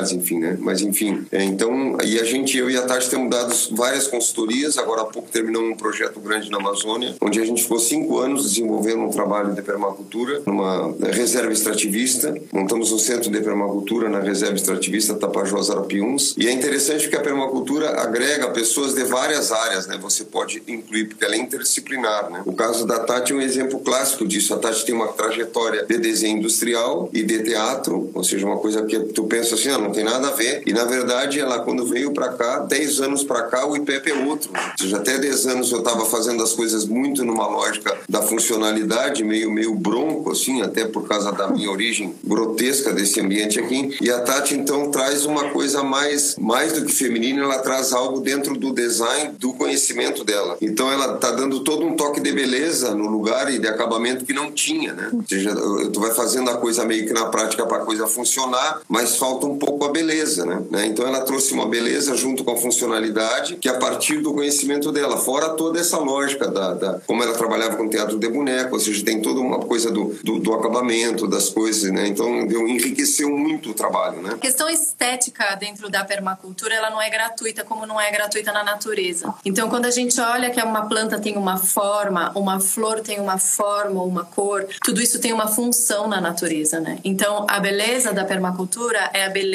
enfim, 0.00 0.38
né? 0.38 0.56
Mas, 0.58 0.80
enfim, 0.80 1.26
é, 1.30 1.44
então... 1.44 1.98
E 2.02 2.18
a 2.18 2.24
gente, 2.24 2.56
eu 2.56 2.70
e 2.70 2.76
a 2.76 2.82
Tati, 2.82 3.10
temos 3.10 3.28
dado 3.28 3.54
várias 3.72 4.06
consultorias. 4.06 4.78
Agora 4.78 5.02
há 5.02 5.04
pouco 5.04 5.28
terminou 5.30 5.62
um 5.62 5.74
projeto 5.74 6.18
grande 6.20 6.50
na 6.50 6.56
Amazônia, 6.56 7.14
onde 7.20 7.40
a 7.40 7.44
gente 7.44 7.62
ficou 7.62 7.78
cinco 7.78 8.18
anos 8.18 8.44
desenvolvendo 8.44 9.02
um 9.02 9.10
trabalho 9.10 9.54
de 9.54 9.60
permacultura 9.60 10.42
numa 10.46 10.94
reserva 11.12 11.52
extrativista. 11.52 12.34
Montamos 12.52 12.92
um 12.92 12.98
centro 12.98 13.30
de 13.30 13.40
permacultura 13.40 14.08
na 14.08 14.20
reserva 14.20 14.54
extrativista 14.54 15.14
Tapajós 15.14 15.70
Arapiuns. 15.70 16.34
E 16.38 16.46
é 16.46 16.52
interessante 16.52 17.02
porque 17.02 17.16
a 17.16 17.20
permacultura 17.20 18.00
agrega 18.00 18.50
pessoas 18.50 18.94
de 18.94 19.04
várias 19.04 19.52
áreas, 19.52 19.86
né? 19.86 19.98
Você 20.00 20.24
pode 20.24 20.62
incluir, 20.66 21.06
porque 21.06 21.24
ela 21.24 21.34
é 21.34 21.38
interdisciplinar, 21.38 22.30
né? 22.30 22.42
O 22.46 22.52
caso 22.52 22.86
da 22.86 23.00
Tati 23.00 23.32
é 23.32 23.36
um 23.36 23.40
exemplo 23.40 23.80
clássico 23.80 24.26
disso. 24.26 24.54
A 24.54 24.58
Tati 24.58 24.84
tem 24.84 24.94
uma 24.94 25.08
trajetória 25.08 25.84
de 25.84 25.98
desenho 25.98 26.38
industrial 26.38 27.10
e 27.12 27.22
de 27.22 27.42
teatro, 27.42 28.10
ou 28.14 28.24
seja, 28.24 28.46
uma 28.46 28.58
coisa 28.58 28.84
que 28.84 28.98
tu 28.98 29.24
pensa 29.24 29.54
assim, 29.54 29.70
não 29.78 29.90
tem 29.90 30.04
nada 30.04 30.28
a 30.28 30.32
ver. 30.32 30.62
E 30.66 30.72
na 30.72 30.84
verdade, 30.84 31.40
ela 31.40 31.60
quando 31.60 31.86
veio 31.86 32.12
para 32.12 32.28
cá, 32.30 32.58
10 32.60 33.00
anos 33.00 33.24
para 33.24 33.42
cá, 33.42 33.66
o 33.66 33.76
IPEP 33.76 34.10
é 34.10 34.14
outro. 34.24 34.50
Ou 34.52 34.78
seja, 34.78 34.96
até 34.96 35.18
10 35.18 35.46
anos 35.46 35.72
eu 35.72 35.78
estava 35.78 36.04
fazendo 36.06 36.42
as 36.42 36.52
coisas 36.52 36.84
muito 36.86 37.24
numa 37.24 37.46
lógica 37.46 37.96
da 38.08 38.22
funcionalidade, 38.22 39.24
meio 39.24 39.50
meio 39.50 39.74
bronco 39.74 40.32
assim, 40.32 40.62
até 40.62 40.84
por 40.84 41.06
causa 41.06 41.32
da 41.32 41.48
minha 41.48 41.70
origem 41.70 42.14
grotesca 42.24 42.92
desse 42.92 43.20
ambiente 43.20 43.58
aqui. 43.58 43.96
E 44.00 44.10
a 44.10 44.20
Tati 44.20 44.54
então 44.54 44.90
traz 44.90 45.24
uma 45.24 45.50
coisa 45.50 45.82
mais 45.82 46.36
mais 46.36 46.72
do 46.72 46.84
que 46.84 46.92
feminina, 46.92 47.42
ela 47.42 47.58
traz 47.58 47.92
algo 47.92 48.20
dentro 48.20 48.56
do 48.56 48.72
design, 48.72 49.34
do 49.38 49.52
conhecimento 49.52 50.24
dela. 50.24 50.56
Então 50.60 50.90
ela 50.90 51.16
tá 51.16 51.30
dando 51.30 51.60
todo 51.60 51.84
um 51.84 51.96
toque 51.96 52.20
de 52.20 52.32
beleza 52.32 52.94
no 52.94 53.08
lugar 53.08 53.52
e 53.52 53.58
de 53.58 53.68
acabamento 53.68 54.24
que 54.24 54.32
não 54.32 54.50
tinha, 54.50 54.92
né? 54.92 55.10
Ou 55.12 55.24
seja, 55.26 55.54
tu 55.92 56.00
vai 56.00 56.12
fazendo 56.12 56.50
a 56.50 56.56
coisa 56.56 56.84
meio 56.84 57.06
que 57.06 57.12
na 57.12 57.26
prática 57.26 57.66
para 57.66 57.78
a 57.78 57.84
coisa 57.84 58.06
funcionar, 58.06 58.80
mas 58.88 59.16
falta 59.16 59.46
um 59.46 59.58
pouco 59.64 59.84
a 59.84 59.92
beleza, 59.92 60.44
né? 60.44 60.86
Então 60.86 61.06
ela 61.06 61.20
trouxe 61.20 61.54
uma 61.54 61.68
beleza 61.68 62.16
junto 62.16 62.42
com 62.42 62.50
a 62.50 62.56
funcionalidade 62.56 63.54
que 63.54 63.68
a 63.68 63.78
partir 63.78 64.18
do 64.18 64.34
conhecimento 64.34 64.90
dela, 64.90 65.16
fora 65.16 65.50
toda 65.50 65.78
essa 65.78 65.98
lógica 65.98 66.48
da, 66.48 66.74
da 66.74 67.00
como 67.06 67.22
ela 67.22 67.32
trabalhava 67.32 67.76
com 67.76 67.88
teatro 67.88 68.18
de 68.18 68.28
boneco, 68.28 68.74
ou 68.74 68.80
seja, 68.80 69.04
tem 69.04 69.22
toda 69.22 69.38
uma 69.38 69.60
coisa 69.60 69.88
do, 69.88 70.16
do, 70.24 70.40
do 70.40 70.52
acabamento 70.52 71.28
das 71.28 71.48
coisas, 71.48 71.92
né? 71.92 72.08
Então 72.08 72.44
deu, 72.44 72.66
enriqueceu 72.66 73.30
muito 73.30 73.70
o 73.70 73.74
trabalho, 73.74 74.20
né? 74.20 74.30
A 74.34 74.38
questão 74.38 74.68
estética 74.68 75.54
dentro 75.54 75.88
da 75.88 76.04
permacultura, 76.04 76.74
ela 76.74 76.90
não 76.90 77.00
é 77.00 77.08
gratuita 77.08 77.62
como 77.62 77.86
não 77.86 78.00
é 78.00 78.10
gratuita 78.10 78.50
na 78.50 78.64
natureza. 78.64 79.32
Então 79.44 79.70
quando 79.70 79.84
a 79.84 79.92
gente 79.92 80.20
olha 80.20 80.50
que 80.50 80.60
uma 80.60 80.88
planta 80.88 81.20
tem 81.20 81.36
uma 81.36 81.56
forma, 81.56 82.32
uma 82.34 82.58
flor 82.58 83.00
tem 83.00 83.20
uma 83.20 83.38
forma, 83.38 84.02
uma 84.02 84.24
cor, 84.24 84.66
tudo 84.82 85.00
isso 85.00 85.20
tem 85.20 85.32
uma 85.32 85.46
função 85.46 86.08
na 86.08 86.20
natureza, 86.20 86.80
né? 86.80 86.98
Então 87.04 87.46
a 87.48 87.60
beleza 87.60 88.12
da 88.12 88.24
permacultura 88.24 89.08
é 89.12 89.24
a 89.24 89.28
beleza 89.28 89.51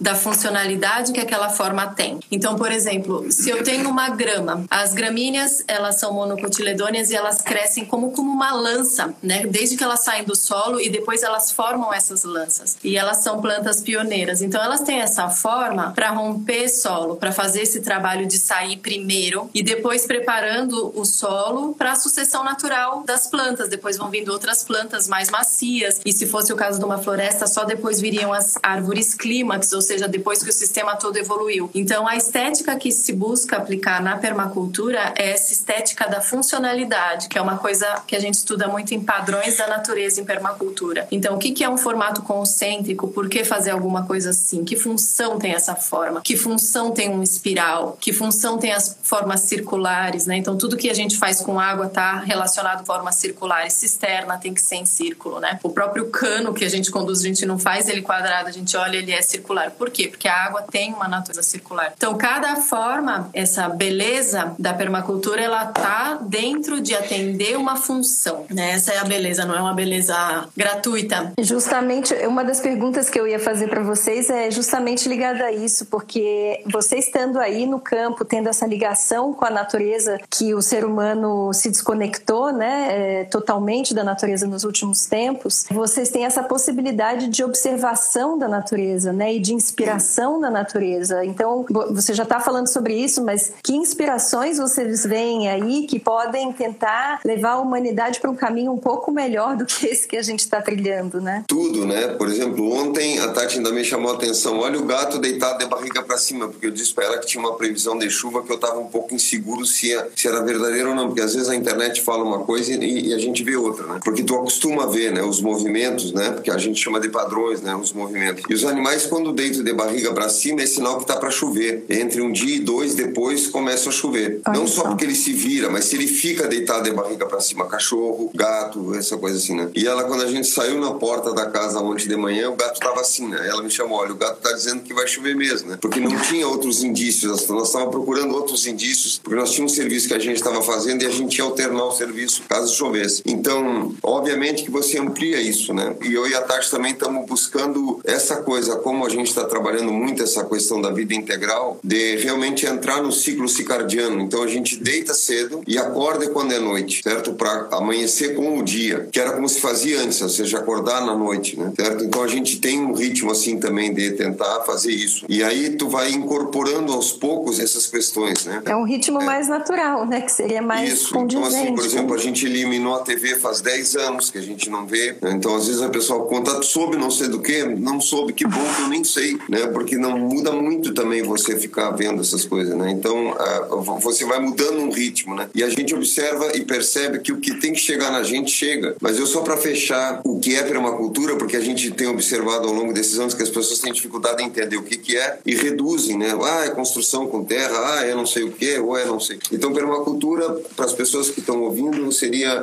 da 0.00 0.14
funcionalidade 0.14 1.12
que 1.12 1.20
aquela 1.20 1.50
forma 1.50 1.88
tem. 1.88 2.18
Então, 2.30 2.56
por 2.56 2.72
exemplo, 2.72 3.30
se 3.30 3.50
eu 3.50 3.62
tenho 3.62 3.88
uma 3.88 4.10
grama, 4.10 4.64
as 4.70 4.94
gramíneas, 4.94 5.64
elas 5.68 5.96
são 6.00 6.12
monocotiledôneas 6.12 7.10
e 7.10 7.16
elas 7.16 7.42
crescem 7.42 7.84
como 7.84 8.12
como 8.12 8.30
uma 8.30 8.52
lança, 8.54 9.14
né? 9.22 9.46
Desde 9.46 9.76
que 9.76 9.84
elas 9.84 10.00
saem 10.00 10.24
do 10.24 10.34
solo 10.34 10.80
e 10.80 10.88
depois 10.88 11.22
elas 11.22 11.50
formam 11.50 11.92
essas 11.92 12.24
lanças. 12.24 12.76
E 12.82 12.96
elas 12.96 13.18
são 13.18 13.40
plantas 13.40 13.80
pioneiras. 13.80 14.42
Então 14.42 14.62
elas 14.62 14.80
têm 14.82 15.00
essa 15.00 15.28
forma 15.28 15.92
para 15.92 16.10
romper 16.10 16.68
solo, 16.68 17.16
para 17.16 17.32
fazer 17.32 17.62
esse 17.62 17.80
trabalho 17.80 18.26
de 18.26 18.38
sair 18.38 18.76
primeiro 18.78 19.50
e 19.52 19.62
depois 19.62 20.06
preparando 20.06 20.92
o 20.98 21.04
solo 21.04 21.74
para 21.74 21.92
a 21.92 21.96
sucessão 21.96 22.44
natural 22.44 23.02
das 23.04 23.26
plantas. 23.26 23.68
Depois 23.68 23.96
vão 23.96 24.10
vindo 24.10 24.32
outras 24.32 24.62
plantas 24.62 25.08
mais 25.08 25.30
macias. 25.30 26.00
E 26.04 26.12
se 26.12 26.26
fosse 26.26 26.52
o 26.52 26.56
caso 26.56 26.78
de 26.78 26.84
uma 26.84 26.98
floresta, 26.98 27.46
só 27.46 27.64
depois 27.64 28.00
viriam 28.00 28.32
as 28.32 28.58
árvores 28.62 29.14
clímax, 29.34 29.72
ou 29.72 29.82
seja, 29.82 30.06
depois 30.06 30.42
que 30.42 30.50
o 30.50 30.52
sistema 30.52 30.94
todo 30.94 31.16
evoluiu. 31.16 31.68
Então 31.74 32.06
a 32.06 32.16
estética 32.16 32.76
que 32.76 32.92
se 32.92 33.12
busca 33.12 33.56
aplicar 33.56 34.00
na 34.00 34.16
permacultura 34.16 35.12
é 35.16 35.30
essa 35.30 35.52
estética 35.52 36.08
da 36.08 36.20
funcionalidade, 36.20 37.28
que 37.28 37.36
é 37.36 37.42
uma 37.42 37.58
coisa 37.58 37.86
que 38.06 38.14
a 38.14 38.20
gente 38.20 38.34
estuda 38.34 38.68
muito 38.68 38.94
em 38.94 39.00
padrões 39.00 39.56
da 39.56 39.66
natureza 39.66 40.20
em 40.20 40.24
permacultura. 40.24 41.08
Então, 41.10 41.34
o 41.34 41.38
que 41.38 41.64
é 41.64 41.68
um 41.68 41.76
formato 41.76 42.22
concêntrico? 42.22 43.08
Por 43.08 43.28
que 43.28 43.44
fazer 43.44 43.70
alguma 43.70 44.06
coisa 44.06 44.30
assim? 44.30 44.64
Que 44.64 44.76
função 44.76 45.38
tem 45.38 45.52
essa 45.52 45.74
forma? 45.74 46.20
Que 46.22 46.36
função 46.36 46.90
tem 46.92 47.10
um 47.10 47.22
espiral? 47.22 47.96
Que 48.00 48.12
função 48.12 48.58
tem 48.58 48.72
as 48.72 48.96
formas 49.02 49.40
circulares? 49.40 50.26
Né? 50.26 50.36
Então, 50.36 50.56
tudo 50.56 50.76
que 50.76 50.90
a 50.90 50.94
gente 50.94 51.16
faz 51.16 51.40
com 51.40 51.58
água 51.58 51.86
está 51.86 52.20
relacionado 52.20 52.82
a 52.82 52.84
formas 52.84 53.16
circulares. 53.16 53.72
Cisterna 53.72 54.38
tem 54.38 54.54
que 54.54 54.60
ser 54.60 54.76
em 54.76 54.86
círculo. 54.86 55.40
Né? 55.40 55.58
O 55.62 55.70
próprio 55.70 56.10
cano 56.10 56.52
que 56.54 56.64
a 56.64 56.68
gente 56.68 56.90
conduz, 56.90 57.20
a 57.20 57.24
gente 57.24 57.46
não 57.46 57.58
faz 57.58 57.88
ele 57.88 58.02
quadrado, 58.02 58.48
a 58.48 58.52
gente 58.52 58.76
olha, 58.76 58.96
ele 58.98 59.12
é 59.12 59.23
circular. 59.24 59.70
Por 59.72 59.90
quê? 59.90 60.08
Porque 60.08 60.28
a 60.28 60.44
água 60.44 60.62
tem 60.62 60.92
uma 60.92 61.08
natureza 61.08 61.42
circular. 61.42 61.92
Então, 61.96 62.16
cada 62.16 62.56
forma, 62.56 63.30
essa 63.32 63.68
beleza 63.68 64.54
da 64.58 64.72
permacultura, 64.72 65.40
ela 65.40 65.66
tá 65.66 66.18
dentro 66.22 66.80
de 66.80 66.94
atender 66.94 67.56
uma 67.56 67.76
função, 67.76 68.46
né? 68.50 68.72
Essa 68.72 68.92
é 68.92 68.98
a 68.98 69.04
beleza, 69.04 69.44
não 69.44 69.54
é 69.54 69.60
uma 69.60 69.74
beleza 69.74 70.14
gratuita. 70.56 71.32
Justamente, 71.38 72.14
uma 72.26 72.44
das 72.44 72.60
perguntas 72.60 73.10
que 73.10 73.18
eu 73.18 73.26
ia 73.26 73.38
fazer 73.38 73.68
para 73.68 73.82
vocês 73.82 74.30
é 74.30 74.50
justamente 74.50 75.08
ligada 75.08 75.44
a 75.44 75.52
isso, 75.52 75.86
porque 75.86 76.62
você 76.70 76.96
estando 76.96 77.38
aí 77.38 77.66
no 77.66 77.80
campo, 77.80 78.24
tendo 78.24 78.48
essa 78.48 78.66
ligação 78.66 79.32
com 79.32 79.44
a 79.44 79.50
natureza, 79.50 80.18
que 80.30 80.54
o 80.54 80.62
ser 80.62 80.84
humano 80.84 81.52
se 81.52 81.70
desconectou, 81.70 82.52
né, 82.52 83.20
é, 83.20 83.24
totalmente 83.24 83.94
da 83.94 84.04
natureza 84.04 84.46
nos 84.46 84.64
últimos 84.64 85.06
tempos, 85.06 85.66
vocês 85.70 86.10
têm 86.10 86.24
essa 86.24 86.42
possibilidade 86.42 87.28
de 87.28 87.44
observação 87.44 88.38
da 88.38 88.48
natureza, 88.48 89.12
né, 89.14 89.34
e 89.34 89.40
de 89.40 89.54
inspiração 89.54 90.38
na 90.38 90.50
natureza. 90.50 91.24
Então, 91.24 91.64
você 91.90 92.12
já 92.14 92.24
está 92.24 92.40
falando 92.40 92.68
sobre 92.68 92.94
isso, 92.94 93.24
mas 93.24 93.52
que 93.62 93.74
inspirações 93.74 94.58
vocês 94.58 95.04
veem 95.04 95.48
aí 95.48 95.86
que 95.86 95.98
podem 95.98 96.52
tentar 96.52 97.20
levar 97.24 97.52
a 97.52 97.58
humanidade 97.58 98.20
para 98.20 98.30
um 98.30 98.36
caminho 98.36 98.72
um 98.72 98.78
pouco 98.78 99.10
melhor 99.10 99.56
do 99.56 99.64
que 99.64 99.86
esse 99.86 100.06
que 100.06 100.16
a 100.16 100.22
gente 100.22 100.40
está 100.40 100.60
trilhando, 100.60 101.20
né? 101.20 101.44
Tudo, 101.46 101.86
né? 101.86 102.08
Por 102.08 102.28
exemplo, 102.28 102.72
ontem 102.72 103.18
a 103.20 103.28
Tati 103.28 103.58
ainda 103.58 103.72
me 103.72 103.84
chamou 103.84 104.12
a 104.12 104.14
atenção. 104.14 104.58
Olha 104.58 104.78
o 104.78 104.84
gato 104.84 105.18
deitado 105.18 105.58
de 105.58 105.66
barriga 105.66 106.02
para 106.02 106.16
cima, 106.18 106.48
porque 106.48 106.66
eu 106.66 106.70
disse 106.70 106.92
para 106.92 107.04
ela 107.04 107.18
que 107.18 107.26
tinha 107.26 107.42
uma 107.42 107.54
previsão 107.54 107.98
de 107.98 108.08
chuva 108.10 108.42
que 108.42 108.50
eu 108.50 108.56
estava 108.56 108.78
um 108.78 108.86
pouco 108.86 109.14
inseguro 109.14 109.64
se, 109.64 109.92
era 109.92 110.42
verdadeiro 110.42 110.90
ou 110.90 110.94
não, 110.94 111.06
porque 111.06 111.20
às 111.20 111.34
vezes 111.34 111.48
a 111.48 111.54
internet 111.54 112.02
fala 112.02 112.24
uma 112.24 112.40
coisa 112.40 112.72
e, 112.72 113.12
a 113.14 113.18
gente 113.18 113.42
vê 113.42 113.56
outra, 113.56 113.86
né? 113.86 114.00
Porque 114.04 114.22
tu 114.22 114.34
acostuma 114.34 114.84
a 114.84 114.86
ver, 114.86 115.12
né? 115.12 115.22
Os 115.22 115.40
movimentos, 115.40 116.12
né? 116.12 116.30
Porque 116.30 116.50
a 116.50 116.58
gente 116.58 116.80
chama 116.80 117.00
de 117.00 117.08
padrões, 117.08 117.60
né? 117.60 117.74
Os 117.74 117.92
movimentos. 117.92 118.42
E 118.48 118.54
os 118.54 118.64
animais, 118.64 119.03
quando 119.06 119.32
deitam 119.32 119.62
de 119.62 119.72
barriga 119.72 120.12
para 120.12 120.28
cima, 120.28 120.62
é 120.62 120.66
sinal 120.66 120.98
que 120.98 121.06
tá 121.06 121.16
para 121.16 121.30
chover. 121.30 121.84
Entre 121.88 122.20
um 122.20 122.32
dia 122.32 122.56
e 122.56 122.60
dois 122.60 122.94
depois 122.94 123.46
começa 123.46 123.88
a 123.88 123.92
chover. 123.92 124.40
Olha 124.46 124.58
não 124.58 124.66
só 124.66 124.82
porque 124.84 125.04
ele 125.04 125.14
se 125.14 125.32
vira, 125.32 125.70
mas 125.70 125.86
se 125.86 125.96
ele 125.96 126.06
fica 126.06 126.46
deitado 126.46 126.84
de 126.84 126.92
barriga 126.92 127.26
para 127.26 127.40
cima, 127.40 127.66
cachorro, 127.66 128.30
gato, 128.34 128.94
essa 128.94 129.16
coisa 129.16 129.36
assim, 129.36 129.54
né? 129.54 129.70
E 129.74 129.86
ela, 129.86 130.04
quando 130.04 130.22
a 130.22 130.30
gente 130.30 130.46
saiu 130.46 130.80
na 130.80 130.92
porta 130.92 131.32
da 131.32 131.46
casa 131.46 131.80
ontem 131.80 132.08
de 132.08 132.16
manhã, 132.16 132.50
o 132.50 132.56
gato 132.56 132.80
tava 132.80 133.00
assim, 133.00 133.28
né? 133.28 133.48
Ela 133.48 133.62
me 133.62 133.70
chamou, 133.70 133.98
olha, 133.98 134.12
o 134.12 134.16
gato 134.16 134.40
tá 134.40 134.52
dizendo 134.52 134.82
que 134.82 134.94
vai 134.94 135.06
chover 135.06 135.34
mesmo, 135.34 135.70
né? 135.70 135.78
Porque 135.80 136.00
não 136.00 136.16
tinha 136.22 136.46
outros 136.46 136.82
indícios, 136.82 137.46
nós 137.48 137.68
estávamos 137.68 137.94
procurando 137.94 138.34
outros 138.34 138.66
indícios, 138.66 139.20
porque 139.22 139.36
nós 139.36 139.50
tínhamos 139.50 139.72
um 139.72 139.74
serviço 139.74 140.08
que 140.08 140.14
a 140.14 140.18
gente 140.18 140.36
estava 140.36 140.62
fazendo 140.62 141.02
e 141.02 141.06
a 141.06 141.10
gente 141.10 141.38
ia 141.38 141.44
alternar 141.44 141.84
o 141.84 141.92
serviço 141.92 142.42
caso 142.48 142.74
chovesse. 142.74 143.22
Então, 143.26 143.94
obviamente 144.02 144.64
que 144.64 144.70
você 144.70 144.98
amplia 144.98 145.40
isso, 145.40 145.72
né? 145.72 145.96
E 146.02 146.14
eu 146.14 146.26
e 146.28 146.34
a 146.34 146.42
Tati 146.42 146.70
também 146.70 146.92
estamos 146.92 147.26
buscando 147.26 148.00
essa 148.04 148.36
coisa, 148.36 148.76
como 148.76 148.93
a 149.02 149.08
gente 149.08 149.28
está 149.28 149.44
trabalhando 149.44 149.90
muito 149.90 150.22
essa 150.22 150.44
questão 150.44 150.80
da 150.80 150.90
vida 150.90 151.14
integral, 151.14 151.78
de 151.82 152.16
realmente 152.16 152.66
entrar 152.66 153.02
no 153.02 153.10
ciclo 153.10 153.48
circadiano. 153.48 154.20
Então 154.20 154.42
a 154.42 154.46
gente 154.46 154.76
deita 154.76 155.14
cedo 155.14 155.62
e 155.66 155.78
acorda 155.78 156.28
quando 156.28 156.52
é 156.52 156.58
noite, 156.58 157.02
certo? 157.02 157.32
Para 157.32 157.68
amanhecer 157.72 158.34
com 158.34 158.58
o 158.58 158.62
dia, 158.62 159.08
que 159.10 159.18
era 159.18 159.32
como 159.32 159.48
se 159.48 159.60
fazia 159.60 160.00
antes, 160.00 160.20
ou 160.20 160.28
seja, 160.28 160.58
acordar 160.58 161.04
na 161.04 161.16
noite, 161.16 161.58
né? 161.58 161.72
Certo? 161.74 162.04
Então 162.04 162.22
a 162.22 162.28
gente 162.28 162.58
tem 162.58 162.80
um 162.80 162.92
ritmo 162.92 163.30
assim 163.30 163.58
também 163.58 163.92
de 163.94 164.12
tentar 164.12 164.60
fazer 164.66 164.92
isso. 164.92 165.24
E 165.28 165.42
aí 165.42 165.70
tu 165.70 165.88
vai 165.88 166.10
incorporando 166.10 166.92
aos 166.92 167.12
poucos 167.12 167.58
essas 167.58 167.86
questões, 167.86 168.44
né? 168.44 168.62
É 168.66 168.76
um 168.76 168.84
ritmo 168.84 169.20
é. 169.20 169.24
mais 169.24 169.48
natural, 169.48 170.06
né? 170.06 170.20
Que 170.20 170.32
seria 170.32 170.60
mais 170.60 170.92
isso. 170.92 171.16
Então 171.16 171.44
assim, 171.44 171.74
por 171.74 171.84
exemplo, 171.84 172.14
a 172.14 172.18
gente 172.18 172.44
eliminou 172.44 172.94
a 172.94 173.00
TV 173.00 173.36
faz 173.36 173.60
10 173.60 173.96
anos 173.96 174.30
que 174.30 174.38
a 174.38 174.42
gente 174.42 174.68
não 174.68 174.86
vê. 174.86 175.16
Né? 175.20 175.32
Então 175.32 175.54
às 175.54 175.66
vezes 175.66 175.82
a 175.82 175.88
pessoa 175.88 176.26
conta, 176.26 176.62
soube 176.62 176.96
não 176.96 177.10
sei 177.10 177.28
do 177.28 177.40
que, 177.40 177.64
não 177.64 178.00
soube, 178.00 178.32
que 178.32 178.46
bom 178.46 178.64
que 178.74 178.82
eu 178.82 178.88
nem 178.88 179.04
sei, 179.04 179.38
né? 179.48 179.66
Porque 179.66 179.96
não 179.96 180.18
muda 180.18 180.52
muito 180.52 180.92
também 180.94 181.22
você 181.22 181.58
ficar 181.58 181.90
vendo 181.90 182.20
essas 182.20 182.44
coisas, 182.44 182.74
né? 182.76 182.90
Então 182.90 183.30
uh, 183.30 184.00
você 184.00 184.24
vai 184.24 184.40
mudando 184.40 184.78
um 184.78 184.90
ritmo, 184.90 185.34
né? 185.34 185.48
E 185.54 185.62
a 185.62 185.68
gente 185.68 185.94
observa 185.94 186.56
e 186.56 186.64
percebe 186.64 187.20
que 187.20 187.32
o 187.32 187.38
que 187.38 187.54
tem 187.54 187.72
que 187.72 187.80
chegar 187.80 188.10
na 188.10 188.22
gente 188.22 188.50
chega. 188.50 188.96
Mas 189.00 189.18
eu 189.18 189.26
só 189.26 189.42
para 189.42 189.56
fechar 189.56 190.20
o 190.24 190.38
que 190.38 190.56
é 190.56 190.62
permacultura, 190.62 191.36
porque 191.36 191.56
a 191.56 191.60
gente 191.60 191.90
tem 191.90 192.08
observado 192.08 192.68
ao 192.68 192.74
longo 192.74 192.92
desses 192.92 193.18
anos 193.18 193.34
que 193.34 193.42
as 193.42 193.50
pessoas 193.50 193.78
têm 193.78 193.92
dificuldade 193.92 194.42
em 194.42 194.46
entender 194.46 194.76
o 194.76 194.82
que 194.82 194.96
que 194.96 195.16
é 195.16 195.38
e 195.44 195.54
reduzem, 195.54 196.18
né? 196.18 196.36
Ah, 196.42 196.64
é 196.66 196.70
construção 196.70 197.26
com 197.26 197.44
terra, 197.44 197.98
ah, 197.98 198.06
é 198.06 198.14
não 198.14 198.26
sei 198.26 198.44
o 198.44 198.52
que, 198.52 198.78
ou 198.78 198.96
é 198.96 199.04
não 199.04 199.20
sei. 199.20 199.38
Então 199.52 199.72
permacultura 199.72 200.50
para 200.76 200.84
as 200.84 200.92
pessoas 200.92 201.30
que 201.30 201.40
estão 201.40 201.62
ouvindo 201.62 202.10
seria 202.12 202.62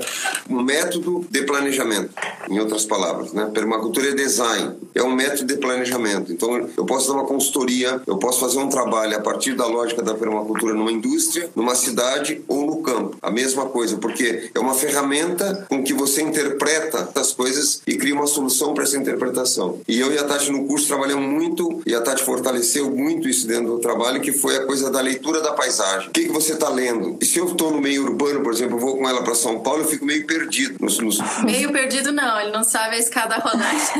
um 0.50 0.62
método 0.62 1.26
de 1.30 1.44
planejamento, 1.44 2.10
em 2.50 2.60
outras 2.60 2.86
palavras, 2.86 3.34
né? 3.34 3.50
Permacultura 3.54 4.10
é 4.10 4.14
design, 4.14 4.76
é 4.94 5.04
um 5.04 5.14
método 5.16 5.46
de 5.46 5.60
planejamento. 5.60 6.01
Então 6.30 6.70
eu 6.78 6.86
posso 6.86 7.08
dar 7.08 7.16
uma 7.16 7.26
consultoria, 7.26 8.02
eu 8.06 8.18
posso 8.18 8.40
fazer 8.40 8.60
um 8.60 8.70
trabalho 8.70 9.16
a 9.18 9.22
partir 9.22 9.54
da 9.54 9.66
lógica 9.66 10.02
da 10.02 10.14
permacultura 10.14 10.74
numa 10.74 10.92
indústria, 10.92 11.50
numa 11.56 11.76
cidade 11.76 12.42
ou 12.48 12.66
no 12.66 12.82
campo. 12.82 13.18
A 13.22 13.32
mesma 13.32 13.66
coisa, 13.66 13.98
porque 13.98 14.50
é 14.54 14.60
uma 14.60 14.74
ferramenta 14.74 15.66
com 15.70 15.84
que 15.84 15.94
você 15.94 16.22
interpreta 16.22 17.10
as 17.16 17.32
coisas 17.32 17.82
e 17.86 17.96
cria 17.96 18.14
uma 18.14 18.28
solução 18.28 18.74
para 18.74 18.84
essa 18.84 18.98
interpretação. 18.98 19.80
E 19.88 20.00
eu 20.00 20.12
e 20.12 20.18
a 20.18 20.24
Tati 20.24 20.52
no 20.52 20.66
curso 20.66 20.88
trabalhamos 20.88 21.30
muito 21.30 21.82
e 21.86 21.94
a 21.94 22.02
Tati 22.02 22.24
fortaleceu 22.24 22.90
muito 22.92 23.28
isso 23.28 23.48
dentro 23.48 23.74
do 23.74 23.80
trabalho, 23.80 24.22
que 24.22 24.32
foi 24.32 24.58
a 24.58 24.66
coisa 24.66 24.90
da 24.90 25.02
leitura 25.02 25.42
da 25.42 25.54
paisagem. 25.54 26.10
O 26.10 26.12
que, 26.12 26.26
que 26.26 26.32
você 26.32 26.54
está 26.54 26.70
lendo? 26.70 27.18
E 27.22 27.26
se 27.26 27.40
eu 27.40 27.46
estou 27.46 27.72
no 27.72 27.82
meio 27.82 28.04
urbano, 28.04 28.42
por 28.42 28.54
exemplo, 28.54 28.78
eu 28.78 28.80
vou 28.80 28.98
com 28.98 29.08
ela 29.08 29.24
para 29.24 29.36
São 29.36 29.60
Paulo, 29.60 29.82
eu 29.82 29.88
fico 29.88 30.06
meio 30.06 30.26
perdido. 30.26 30.76
Nos, 30.80 31.00
nos... 31.00 31.20
Meio 31.44 31.72
perdido 31.72 32.12
não, 32.12 32.40
ele 32.40 32.52
não 32.52 32.64
sabe 32.64 32.96
a 32.96 33.00
escada 33.00 33.36
rolante. 33.36 33.92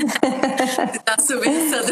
está 0.96 1.18
subindo, 1.20 1.91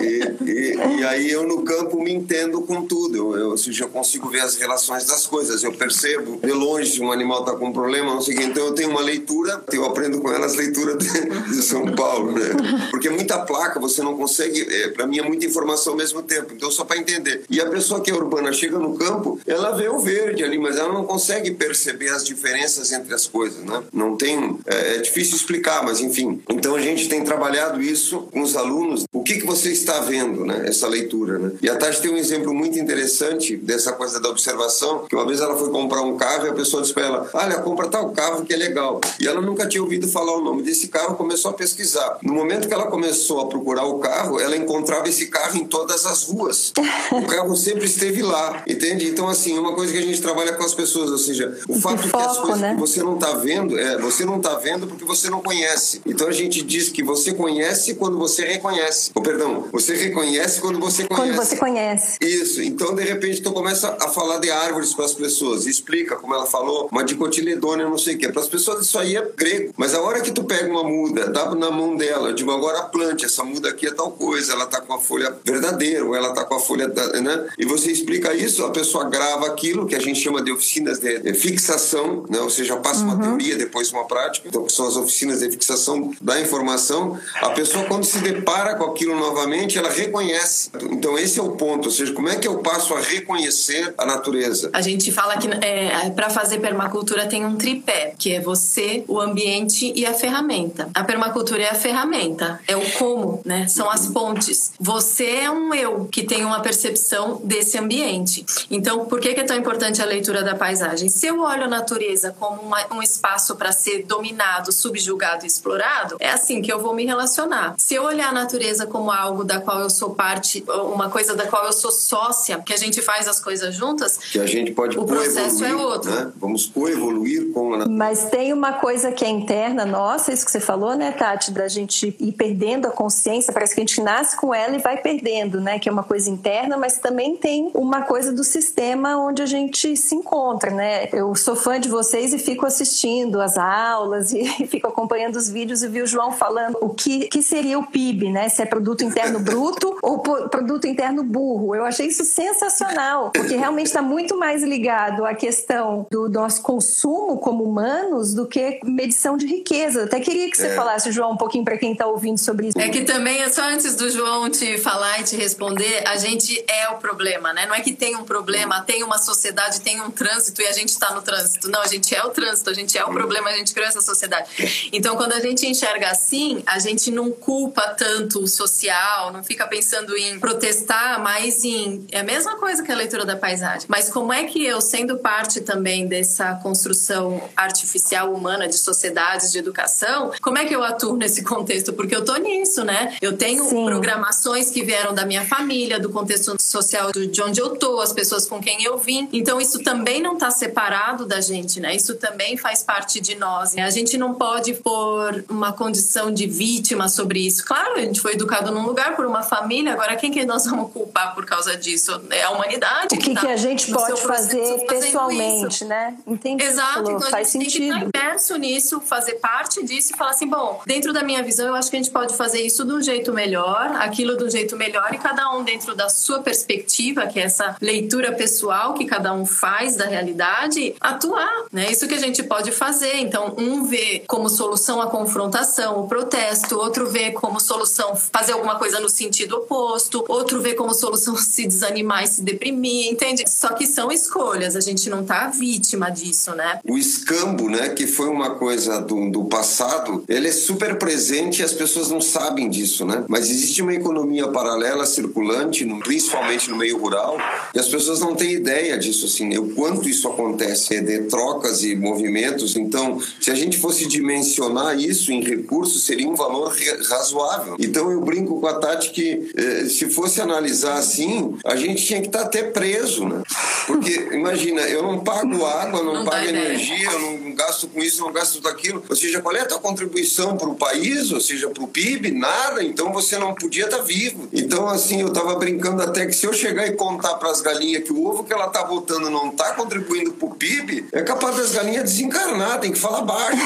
E, 0.00 0.50
e, 0.50 0.98
e, 1.00 1.04
aí 1.04 1.30
eu 1.30 1.46
no 1.46 1.62
campo 1.62 2.00
me 2.02 2.12
entendo 2.12 2.62
com 2.62 2.82
tudo. 2.86 3.16
Eu, 3.16 3.36
eu, 3.36 3.54
eu 3.54 3.88
consigo 3.88 4.28
ver 4.28 4.40
as 4.40 4.56
relações 4.56 5.04
das 5.06 5.26
coisas. 5.26 5.62
Eu 5.62 5.72
percebo 5.72 6.38
de 6.42 6.52
longe 6.52 6.92
se 6.92 7.00
um 7.00 7.12
animal 7.12 7.40
está 7.40 7.54
com 7.54 7.68
um 7.68 7.72
problema, 7.72 8.14
não 8.14 8.20
sei 8.20 8.34
o 8.34 8.38
quê. 8.38 8.44
Então 8.44 8.66
eu 8.66 8.74
tenho 8.74 8.90
uma 8.90 9.00
leitura, 9.00 9.62
eu 9.72 9.84
aprendo 9.84 10.20
com 10.20 10.32
ela 10.32 10.46
as 10.46 10.54
leituras 10.54 10.98
de, 10.98 11.50
de 11.50 11.62
São 11.62 11.86
Paulo, 11.94 12.32
né? 12.32 12.48
Porque 12.90 13.08
muita 13.10 13.38
placa 13.38 13.80
você 13.80 14.02
não 14.02 14.16
consegue, 14.16 14.62
é, 14.62 14.88
para 14.88 15.06
mim 15.06 15.18
é 15.18 15.22
muita 15.22 15.46
informação 15.46 15.92
ao 15.92 15.98
mesmo 15.98 16.22
tempo. 16.22 16.52
Então 16.54 16.70
só 16.70 16.84
para 16.84 16.98
entender. 16.98 17.44
E 17.48 17.60
a 17.60 17.68
pessoa 17.68 18.00
que 18.00 18.10
é 18.10 18.14
urbana 18.14 18.52
chega 18.52 18.78
no 18.78 18.96
campo, 18.96 19.40
ela 19.46 19.72
vê 19.72 19.88
o 19.88 19.98
verde 19.98 20.44
ali, 20.44 20.58
mas 20.58 20.76
ela 20.76 20.92
não 20.92 21.04
consegue 21.04 21.50
perceber 21.52 22.10
as 22.10 22.24
diferenças 22.24 22.92
entre 22.92 23.14
as 23.14 23.26
coisas, 23.26 23.64
né? 23.64 23.82
Não 23.92 24.16
tem, 24.16 24.58
é, 24.66 24.96
é 24.96 24.98
difícil 24.98 25.36
explicar, 25.36 25.84
mas 25.84 26.00
enfim. 26.00 26.42
Então 26.48 26.74
a 26.74 26.80
gente 26.80 27.08
tem 27.08 27.24
trabalhado 27.24 27.82
isso 27.82 28.22
com 28.32 28.40
os 28.40 28.56
alunos. 28.56 29.04
O 29.12 29.22
que 29.22 29.37
que 29.38 29.46
você 29.46 29.70
está 29.70 30.00
vendo, 30.00 30.44
né? 30.44 30.64
Essa 30.66 30.86
leitura, 30.86 31.38
né? 31.38 31.52
E 31.62 31.68
a 31.68 31.76
Tati 31.76 32.00
tem 32.00 32.12
um 32.12 32.16
exemplo 32.16 32.52
muito 32.54 32.78
interessante 32.78 33.56
dessa 33.56 33.92
coisa 33.92 34.20
da 34.20 34.28
observação, 34.28 35.04
que 35.08 35.14
uma 35.14 35.26
vez 35.26 35.40
ela 35.40 35.56
foi 35.56 35.70
comprar 35.70 36.02
um 36.02 36.16
carro 36.16 36.46
e 36.46 36.50
a 36.50 36.54
pessoa 36.54 36.82
disse 36.82 36.94
para 36.94 37.06
ela: 37.06 37.30
"Olha, 37.32 37.58
compra 37.58 37.88
tal 37.88 38.10
carro 38.10 38.44
que 38.44 38.52
é 38.52 38.56
legal". 38.56 39.00
E 39.20 39.26
ela 39.26 39.40
nunca 39.40 39.66
tinha 39.66 39.82
ouvido 39.82 40.08
falar 40.08 40.36
o 40.36 40.42
nome 40.42 40.62
desse 40.62 40.88
carro, 40.88 41.16
começou 41.16 41.50
a 41.50 41.54
pesquisar. 41.54 42.18
No 42.22 42.34
momento 42.34 42.68
que 42.68 42.74
ela 42.74 42.86
começou 42.86 43.40
a 43.40 43.46
procurar 43.46 43.84
o 43.84 43.98
carro, 43.98 44.40
ela 44.40 44.56
encontrava 44.56 45.08
esse 45.08 45.26
carro 45.26 45.56
em 45.56 45.64
todas 45.64 46.06
as 46.06 46.24
ruas. 46.24 46.72
O 47.12 47.26
carro 47.26 47.56
sempre 47.56 47.86
esteve 47.86 48.22
lá, 48.22 48.62
entende? 48.66 49.08
Então 49.08 49.28
assim, 49.28 49.58
uma 49.58 49.74
coisa 49.74 49.92
que 49.92 49.98
a 49.98 50.02
gente 50.02 50.20
trabalha 50.20 50.52
com 50.52 50.64
as 50.64 50.74
pessoas, 50.74 51.10
ou 51.10 51.18
seja, 51.18 51.58
o 51.68 51.80
fato 51.80 52.02
de 52.02 52.10
que 52.10 52.16
as 52.16 52.38
coisas 52.38 52.60
né? 52.60 52.74
que 52.74 52.80
você 52.80 53.02
não 53.02 53.14
está 53.14 53.32
vendo, 53.34 53.78
é, 53.78 53.98
você 53.98 54.24
não 54.24 54.36
está 54.36 54.54
vendo 54.56 54.86
porque 54.86 55.04
você 55.04 55.30
não 55.30 55.40
conhece. 55.40 56.00
Então 56.06 56.28
a 56.28 56.32
gente 56.32 56.62
diz 56.62 56.88
que 56.88 57.02
você 57.02 57.32
conhece 57.32 57.94
quando 57.94 58.18
você 58.18 58.44
reconhece. 58.44 59.10
Ou 59.14 59.22
perdão, 59.28 59.68
você 59.70 59.94
reconhece 59.94 60.58
quando 60.58 60.80
você 60.80 61.04
conhece. 61.06 61.28
Quando 61.28 61.36
você 61.36 61.56
conhece. 61.56 62.16
Isso. 62.22 62.62
Então 62.62 62.94
de 62.94 63.04
repente 63.04 63.42
tu 63.42 63.52
começa 63.52 63.94
a 64.00 64.08
falar 64.08 64.38
de 64.38 64.50
árvores 64.50 64.94
para 64.94 65.04
as 65.04 65.12
pessoas, 65.12 65.66
explica 65.66 66.16
como 66.16 66.34
ela 66.34 66.46
falou, 66.46 66.88
uma 66.90 67.04
dicotiledônia, 67.04 67.86
não 67.86 67.98
sei 67.98 68.14
o 68.14 68.18
quê. 68.18 68.28
Para 68.30 68.40
as 68.40 68.48
pessoas 68.48 68.86
isso 68.86 68.98
aí 68.98 69.16
é 69.16 69.32
grego. 69.36 69.74
Mas 69.76 69.94
a 69.94 70.00
hora 70.00 70.22
que 70.22 70.32
tu 70.32 70.44
pega 70.44 70.70
uma 70.70 70.82
muda, 70.82 71.28
dá 71.28 71.54
na 71.54 71.70
mão 71.70 71.94
dela, 71.94 72.32
digo 72.32 72.50
agora 72.50 72.84
plante, 72.84 73.26
essa 73.26 73.44
muda 73.44 73.68
aqui 73.68 73.86
é 73.86 73.90
tal 73.90 74.12
coisa, 74.12 74.52
ela 74.52 74.66
tá 74.66 74.80
com 74.80 74.94
a 74.94 74.98
folha 74.98 75.36
verdadeira, 75.44 76.04
ou 76.04 76.14
ela 76.14 76.32
tá 76.32 76.44
com 76.44 76.54
a 76.54 76.60
folha, 76.60 76.88
né? 76.88 77.48
E 77.58 77.66
você 77.66 77.92
explica 77.92 78.34
isso, 78.34 78.64
a 78.64 78.70
pessoa 78.70 79.04
grava 79.04 79.46
aquilo 79.46 79.86
que 79.86 79.94
a 79.94 80.00
gente 80.00 80.20
chama 80.20 80.42
de 80.42 80.50
oficinas 80.50 80.98
de, 80.98 81.18
de 81.18 81.34
fixação, 81.34 82.24
né? 82.30 82.40
Ou 82.40 82.48
seja, 82.48 82.76
passa 82.76 83.04
uhum. 83.04 83.12
uma 83.12 83.22
teoria, 83.22 83.56
depois 83.56 83.92
uma 83.92 84.06
prática. 84.06 84.48
Então 84.48 84.66
são 84.70 84.86
as 84.86 84.96
oficinas 84.96 85.40
de 85.40 85.50
fixação 85.50 86.14
da 86.20 86.40
informação. 86.40 87.18
A 87.42 87.50
pessoa 87.50 87.84
quando 87.84 88.04
se 88.04 88.18
depara 88.20 88.74
com 88.74 88.84
aquilo 88.84 89.17
novamente, 89.18 89.78
ela 89.78 89.90
reconhece. 89.90 90.70
Então 90.90 91.18
esse 91.18 91.38
é 91.38 91.42
o 91.42 91.52
ponto, 91.52 91.86
ou 91.86 91.90
seja, 91.90 92.12
como 92.12 92.28
é 92.28 92.36
que 92.36 92.46
eu 92.46 92.58
passo 92.58 92.94
a 92.94 93.00
reconhecer 93.00 93.94
a 93.96 94.06
natureza? 94.06 94.70
A 94.72 94.80
gente 94.80 95.10
fala 95.12 95.36
que 95.36 95.48
é, 95.64 96.10
para 96.10 96.30
fazer 96.30 96.58
permacultura 96.58 97.26
tem 97.26 97.44
um 97.44 97.56
tripé, 97.56 98.14
que 98.18 98.34
é 98.34 98.40
você, 98.40 99.04
o 99.08 99.20
ambiente 99.20 99.92
e 99.94 100.06
a 100.06 100.14
ferramenta. 100.14 100.88
A 100.94 101.04
permacultura 101.04 101.62
é 101.62 101.70
a 101.70 101.74
ferramenta, 101.74 102.60
é 102.66 102.76
o 102.76 102.90
como, 102.92 103.40
né? 103.44 103.66
São 103.68 103.90
as 103.90 104.06
pontes. 104.06 104.72
Você 104.78 105.26
é 105.26 105.50
um 105.50 105.74
eu 105.74 106.06
que 106.06 106.22
tem 106.22 106.44
uma 106.44 106.60
percepção 106.60 107.40
desse 107.44 107.78
ambiente. 107.78 108.44
Então, 108.70 109.06
por 109.06 109.20
que 109.20 109.28
é 109.28 109.44
tão 109.44 109.56
importante 109.56 110.02
a 110.02 110.04
leitura 110.04 110.42
da 110.42 110.54
paisagem? 110.54 111.08
Se 111.08 111.26
eu 111.26 111.40
olho 111.40 111.64
a 111.64 111.68
natureza 111.68 112.34
como 112.38 112.62
uma, 112.62 112.86
um 112.92 113.02
espaço 113.02 113.56
para 113.56 113.72
ser 113.72 114.04
dominado, 114.04 114.72
subjugado 114.72 115.44
e 115.44 115.46
explorado, 115.46 116.16
é 116.20 116.30
assim 116.30 116.62
que 116.62 116.72
eu 116.72 116.80
vou 116.80 116.94
me 116.94 117.04
relacionar. 117.04 117.74
Se 117.78 117.94
eu 117.94 118.04
olhar 118.04 118.30
a 118.30 118.32
natureza 118.32 118.86
como 118.86 119.07
algo 119.10 119.44
da 119.44 119.60
qual 119.60 119.80
eu 119.80 119.90
sou 119.90 120.10
parte, 120.10 120.64
uma 120.68 121.08
coisa 121.08 121.34
da 121.34 121.46
qual 121.46 121.66
eu 121.66 121.72
sou 121.72 121.90
sócia, 121.90 122.58
que 122.60 122.72
a 122.72 122.76
gente 122.76 123.00
faz 123.02 123.28
as 123.28 123.40
coisas 123.40 123.74
juntas, 123.74 124.16
que 124.16 124.38
a 124.38 124.46
gente 124.46 124.72
pode 124.72 124.98
o 124.98 125.04
processo 125.04 125.64
é 125.64 125.74
outro. 125.74 126.10
Né? 126.10 126.32
Vamos 126.36 126.66
coevoluir 126.66 127.52
com 127.52 127.74
a 127.74 127.88
Mas 127.88 128.24
tem 128.30 128.52
uma 128.52 128.74
coisa 128.74 129.12
que 129.12 129.24
é 129.24 129.28
interna 129.28 129.84
nossa, 129.84 130.32
isso 130.32 130.44
que 130.44 130.50
você 130.50 130.60
falou, 130.60 130.94
né, 130.94 131.12
Tati, 131.12 131.50
da 131.50 131.68
gente 131.68 132.14
ir 132.18 132.32
perdendo 132.32 132.86
a 132.86 132.90
consciência, 132.90 133.52
parece 133.52 133.74
que 133.74 133.80
a 133.80 133.84
gente 133.84 134.00
nasce 134.00 134.36
com 134.36 134.54
ela 134.54 134.76
e 134.76 134.78
vai 134.78 134.98
perdendo, 134.98 135.60
né, 135.60 135.78
que 135.78 135.88
é 135.88 135.92
uma 135.92 136.02
coisa 136.02 136.30
interna, 136.30 136.76
mas 136.76 136.98
também 136.98 137.36
tem 137.36 137.70
uma 137.74 138.02
coisa 138.02 138.32
do 138.32 138.44
sistema 138.44 139.16
onde 139.16 139.42
a 139.42 139.46
gente 139.46 139.96
se 139.96 140.14
encontra, 140.14 140.70
né? 140.70 141.08
Eu 141.12 141.34
sou 141.34 141.54
fã 141.56 141.78
de 141.78 141.88
vocês 141.88 142.32
e 142.32 142.38
fico 142.38 142.66
assistindo 142.66 143.40
as 143.40 143.56
aulas 143.56 144.32
e 144.34 144.66
fico 144.66 144.88
acompanhando 144.88 145.36
os 145.36 145.48
vídeos 145.48 145.82
e 145.82 145.88
vi 145.88 146.02
o 146.02 146.06
João 146.06 146.32
falando 146.32 146.78
o 146.80 146.90
que, 146.90 147.28
que 147.28 147.42
seria 147.42 147.78
o 147.78 147.86
PIB, 147.86 148.30
né? 148.30 148.48
Se 148.48 148.62
é 148.62 148.66
produto 148.66 148.97
interno 149.04 149.40
bruto 149.40 149.96
ou 150.02 150.18
produto 150.18 150.86
interno 150.86 151.22
burro. 151.22 151.74
Eu 151.74 151.84
achei 151.84 152.06
isso 152.06 152.24
sensacional, 152.24 153.30
porque 153.30 153.56
realmente 153.56 153.86
está 153.86 154.02
muito 154.02 154.36
mais 154.36 154.62
ligado 154.62 155.24
à 155.24 155.34
questão 155.34 156.06
do 156.10 156.28
nosso 156.28 156.62
consumo 156.62 157.38
como 157.38 157.64
humanos 157.64 158.34
do 158.34 158.46
que 158.46 158.80
medição 158.84 159.36
de 159.36 159.46
riqueza. 159.46 160.04
Até 160.04 160.20
queria 160.20 160.50
que 160.50 160.56
você 160.56 160.68
é. 160.68 160.74
falasse, 160.74 161.10
João, 161.12 161.32
um 161.32 161.36
pouquinho 161.36 161.64
para 161.64 161.76
quem 161.76 161.92
está 161.92 162.06
ouvindo 162.06 162.38
sobre 162.38 162.68
isso. 162.68 162.78
É 162.78 162.88
que 162.88 163.02
também, 163.02 163.48
só 163.50 163.62
antes 163.62 163.94
do 163.94 164.10
João 164.10 164.48
te 164.50 164.78
falar 164.78 165.20
e 165.20 165.24
te 165.24 165.36
responder, 165.36 166.06
a 166.06 166.16
gente 166.16 166.64
é 166.68 166.88
o 166.90 166.96
problema, 166.96 167.52
né? 167.52 167.66
Não 167.66 167.74
é 167.74 167.80
que 167.80 167.92
tem 167.92 168.16
um 168.16 168.24
problema, 168.24 168.80
tem 168.82 169.02
uma 169.02 169.18
sociedade, 169.18 169.80
tem 169.80 170.00
um 170.00 170.10
trânsito 170.10 170.62
e 170.62 170.66
a 170.66 170.72
gente 170.72 170.90
está 170.90 171.14
no 171.14 171.22
trânsito. 171.22 171.68
Não, 171.68 171.80
a 171.80 171.86
gente 171.86 172.14
é 172.14 172.24
o 172.24 172.30
trânsito, 172.30 172.70
a 172.70 172.74
gente 172.74 172.96
é 172.96 173.04
o 173.04 173.10
problema, 173.10 173.50
a 173.50 173.56
gente 173.56 173.72
criou 173.72 173.88
essa 173.88 174.00
sociedade. 174.00 174.88
Então, 174.92 175.16
quando 175.16 175.32
a 175.32 175.40
gente 175.40 175.66
enxerga 175.66 176.08
assim, 176.10 176.62
a 176.66 176.78
gente 176.78 177.10
não 177.10 177.30
culpa 177.30 177.82
tanto 177.96 178.40
o 178.40 178.48
social, 178.48 178.87
não 179.32 179.42
fica 179.44 179.66
pensando 179.66 180.16
em 180.16 180.38
protestar, 180.38 181.20
mas 181.22 181.64
em. 181.64 182.06
É 182.10 182.20
a 182.20 182.24
mesma 182.24 182.56
coisa 182.56 182.82
que 182.82 182.90
a 182.90 182.96
leitura 182.96 183.24
da 183.24 183.36
paisagem. 183.36 183.86
Mas 183.88 184.08
como 184.08 184.32
é 184.32 184.44
que 184.44 184.64
eu, 184.64 184.80
sendo 184.80 185.18
parte 185.18 185.60
também 185.60 186.06
dessa 186.06 186.54
construção 186.56 187.48
artificial 187.56 188.32
humana 188.32 188.66
de 188.68 188.76
sociedades, 188.76 189.52
de 189.52 189.58
educação, 189.58 190.32
como 190.42 190.58
é 190.58 190.64
que 190.64 190.74
eu 190.74 190.82
atuo 190.82 191.16
nesse 191.16 191.42
contexto? 191.42 191.92
Porque 191.92 192.14
eu 192.14 192.24
tô 192.24 192.36
nisso, 192.36 192.84
né? 192.84 193.16
Eu 193.20 193.36
tenho 193.36 193.64
Sim. 193.64 193.84
programações 193.84 194.70
que 194.70 194.82
vieram 194.82 195.14
da 195.14 195.24
minha 195.24 195.44
família, 195.46 195.98
do 195.98 196.10
contexto 196.10 196.56
social 196.60 197.12
de 197.12 197.42
onde 197.42 197.60
eu 197.60 197.70
tô, 197.76 198.00
as 198.00 198.12
pessoas 198.12 198.46
com 198.46 198.60
quem 198.60 198.82
eu 198.84 198.98
vim. 198.98 199.28
Então, 199.32 199.60
isso 199.60 199.80
também 199.82 200.22
não 200.22 200.36
tá 200.36 200.50
separado 200.50 201.26
da 201.26 201.40
gente, 201.40 201.80
né? 201.80 201.94
Isso 201.94 202.14
também 202.14 202.56
faz 202.56 202.82
parte 202.82 203.20
de 203.20 203.34
nós. 203.34 203.76
A 203.76 203.90
gente 203.90 204.16
não 204.16 204.34
pode 204.34 204.74
pôr 204.74 205.44
uma 205.48 205.72
condição 205.72 206.32
de 206.32 206.46
vítima 206.46 207.08
sobre 207.08 207.46
isso. 207.46 207.64
Claro, 207.64 207.94
a 207.94 208.00
gente 208.00 208.20
foi 208.20 208.32
educado 208.32 208.67
num 208.70 208.86
lugar 208.86 209.16
por 209.16 209.26
uma 209.26 209.42
família, 209.42 209.92
agora 209.92 210.16
quem 210.16 210.30
que 210.30 210.44
nós 210.44 210.64
vamos 210.66 210.92
culpar 210.92 211.34
por 211.34 211.44
causa 211.44 211.76
disso? 211.76 212.20
É 212.30 212.44
a 212.44 212.50
humanidade. 212.50 213.06
O 213.06 213.18
que, 213.18 213.30
que, 213.30 213.34
tá 213.34 213.40
que 213.40 213.46
a 213.46 213.56
gente 213.56 213.90
pode 213.92 214.20
fazer 214.22 214.86
pessoalmente, 214.86 215.84
né? 215.84 216.16
Entendi. 216.26 216.64
Exato, 216.64 217.10
então 217.10 217.16
a 217.16 217.30
Faz 217.30 217.52
gente 217.52 217.70
sentido. 217.70 217.92
tem 217.92 218.00
que 218.00 218.06
estar 218.06 218.28
imerso 218.28 218.56
nisso, 218.56 219.00
fazer 219.00 219.34
parte 219.34 219.84
disso 219.84 220.12
e 220.12 220.16
falar 220.16 220.30
assim: 220.30 220.46
bom, 220.46 220.80
dentro 220.86 221.12
da 221.12 221.22
minha 221.22 221.42
visão, 221.42 221.66
eu 221.66 221.74
acho 221.74 221.90
que 221.90 221.96
a 221.96 221.98
gente 221.98 222.10
pode 222.10 222.36
fazer 222.36 222.60
isso 222.60 222.84
de 222.84 222.92
um 222.92 223.02
jeito 223.02 223.32
melhor, 223.32 223.92
aquilo 223.98 224.36
de 224.36 224.44
um 224.44 224.50
jeito 224.50 224.76
melhor, 224.76 225.12
e 225.12 225.18
cada 225.18 225.50
um 225.54 225.62
dentro 225.62 225.94
da 225.94 226.08
sua 226.08 226.40
perspectiva, 226.40 227.26
que 227.26 227.38
é 227.38 227.44
essa 227.44 227.76
leitura 227.80 228.32
pessoal 228.32 228.94
que 228.94 229.04
cada 229.04 229.32
um 229.32 229.44
faz 229.44 229.96
da 229.96 230.06
realidade, 230.06 230.94
atuar. 231.00 231.64
Né? 231.72 231.90
Isso 231.90 232.06
que 232.06 232.14
a 232.14 232.18
gente 232.18 232.42
pode 232.42 232.72
fazer. 232.72 233.16
Então, 233.16 233.54
um 233.58 233.84
vê 233.84 234.24
como 234.26 234.48
solução 234.48 235.00
a 235.00 235.06
confrontação, 235.06 236.00
o 236.00 236.08
protesto, 236.08 236.78
outro 236.78 237.08
vê 237.08 237.30
como 237.30 237.60
solução 237.60 238.14
fazer 238.14 238.54
alguma 238.58 238.78
coisa 238.78 239.00
no 239.00 239.08
sentido 239.08 239.56
oposto, 239.56 240.24
outro 240.28 240.60
vê 240.60 240.74
como 240.74 240.94
solução 240.94 241.36
se 241.38 241.66
desanimar 241.66 242.24
e 242.24 242.26
se 242.26 242.42
deprimir, 242.42 243.10
entende? 243.10 243.44
Só 243.48 243.68
que 243.72 243.86
são 243.86 244.10
escolhas, 244.12 244.76
a 244.76 244.80
gente 244.80 245.08
não 245.08 245.24
tá 245.24 245.48
vítima 245.48 246.10
disso, 246.10 246.54
né? 246.54 246.80
O 246.84 246.98
escambo, 246.98 247.68
né, 247.68 247.90
que 247.90 248.06
foi 248.06 248.28
uma 248.28 248.56
coisa 248.56 249.00
do, 249.00 249.30
do 249.30 249.44
passado, 249.44 250.24
ele 250.28 250.48
é 250.48 250.52
super 250.52 250.98
presente 250.98 251.60
e 251.60 251.64
as 251.64 251.72
pessoas 251.72 252.10
não 252.10 252.20
sabem 252.20 252.68
disso, 252.68 253.04
né? 253.04 253.24
Mas 253.28 253.50
existe 253.50 253.82
uma 253.82 253.94
economia 253.94 254.48
paralela 254.48 255.06
circulante, 255.06 255.84
principalmente 256.04 256.70
no 256.70 256.76
meio 256.76 256.98
rural, 256.98 257.36
e 257.74 257.78
as 257.78 257.88
pessoas 257.88 258.20
não 258.20 258.34
têm 258.34 258.52
ideia 258.52 258.98
disso, 258.98 259.26
assim, 259.26 259.48
né? 259.48 259.58
o 259.58 259.74
quanto 259.74 260.08
isso 260.08 260.28
acontece, 260.28 261.00
de 261.00 261.22
trocas 261.24 261.82
e 261.82 261.94
movimentos. 261.94 262.76
Então, 262.76 263.20
se 263.40 263.50
a 263.50 263.54
gente 263.54 263.78
fosse 263.78 264.06
dimensionar 264.06 264.98
isso 264.98 265.32
em 265.32 265.42
recursos, 265.42 266.04
seria 266.04 266.28
um 266.28 266.34
valor 266.34 266.74
razoável. 267.08 267.76
Então, 267.78 268.10
eu 268.10 268.20
brinco 268.20 268.47
com 268.56 268.66
a 268.66 268.74
Tati 268.74 269.10
que, 269.10 269.50
eh, 269.56 269.84
se 269.88 270.08
fosse 270.10 270.40
analisar 270.40 270.94
assim, 270.94 271.56
a 271.64 271.76
gente 271.76 272.04
tinha 272.04 272.20
que 272.20 272.26
estar 272.26 272.42
até 272.42 272.62
preso, 272.62 273.26
né? 273.26 273.42
Porque, 273.86 274.28
imagina, 274.32 274.82
eu 274.82 275.02
não 275.02 275.20
pago 275.20 275.64
água, 275.64 276.02
não, 276.02 276.14
não 276.14 276.24
pago 276.24 276.46
energia, 276.46 277.10
eu 277.10 277.20
não 277.20 277.54
gasto 277.54 277.88
com 277.88 278.00
isso, 278.00 278.20
não 278.20 278.32
gasto 278.32 278.60
com 278.60 278.68
aquilo. 278.68 279.02
Ou 279.08 279.16
seja, 279.16 279.40
qual 279.40 279.56
é 279.56 279.60
a 279.60 279.66
tua 279.66 279.78
contribuição 279.78 280.56
para 280.56 280.68
o 280.68 280.74
país, 280.74 281.32
ou 281.32 281.40
seja, 281.40 281.68
para 281.70 281.82
o 281.82 281.88
PIB? 281.88 282.32
Nada. 282.32 282.82
Então, 282.84 283.12
você 283.12 283.38
não 283.38 283.54
podia 283.54 283.86
estar 283.86 284.02
vivo. 284.02 284.48
Então, 284.52 284.88
assim, 284.88 285.20
eu 285.20 285.28
estava 285.28 285.54
brincando 285.54 286.02
até 286.02 286.26
que 286.26 286.32
se 286.32 286.46
eu 286.46 286.52
chegar 286.52 286.86
e 286.86 286.92
contar 286.92 287.34
para 287.34 287.50
as 287.50 287.60
galinhas 287.60 288.04
que 288.04 288.12
o 288.12 288.26
ovo 288.26 288.44
que 288.44 288.52
ela 288.52 288.66
está 288.66 288.84
botando 288.84 289.30
não 289.30 289.48
está 289.48 289.72
contribuindo 289.72 290.32
para 290.32 290.48
o 290.48 290.54
PIB, 290.54 291.06
é 291.12 291.22
capaz 291.22 291.56
das 291.56 291.72
galinhas 291.72 292.04
desencarnar, 292.04 292.80
tem 292.80 292.92
que 292.92 292.98
falar 292.98 293.22
baixo. 293.22 293.62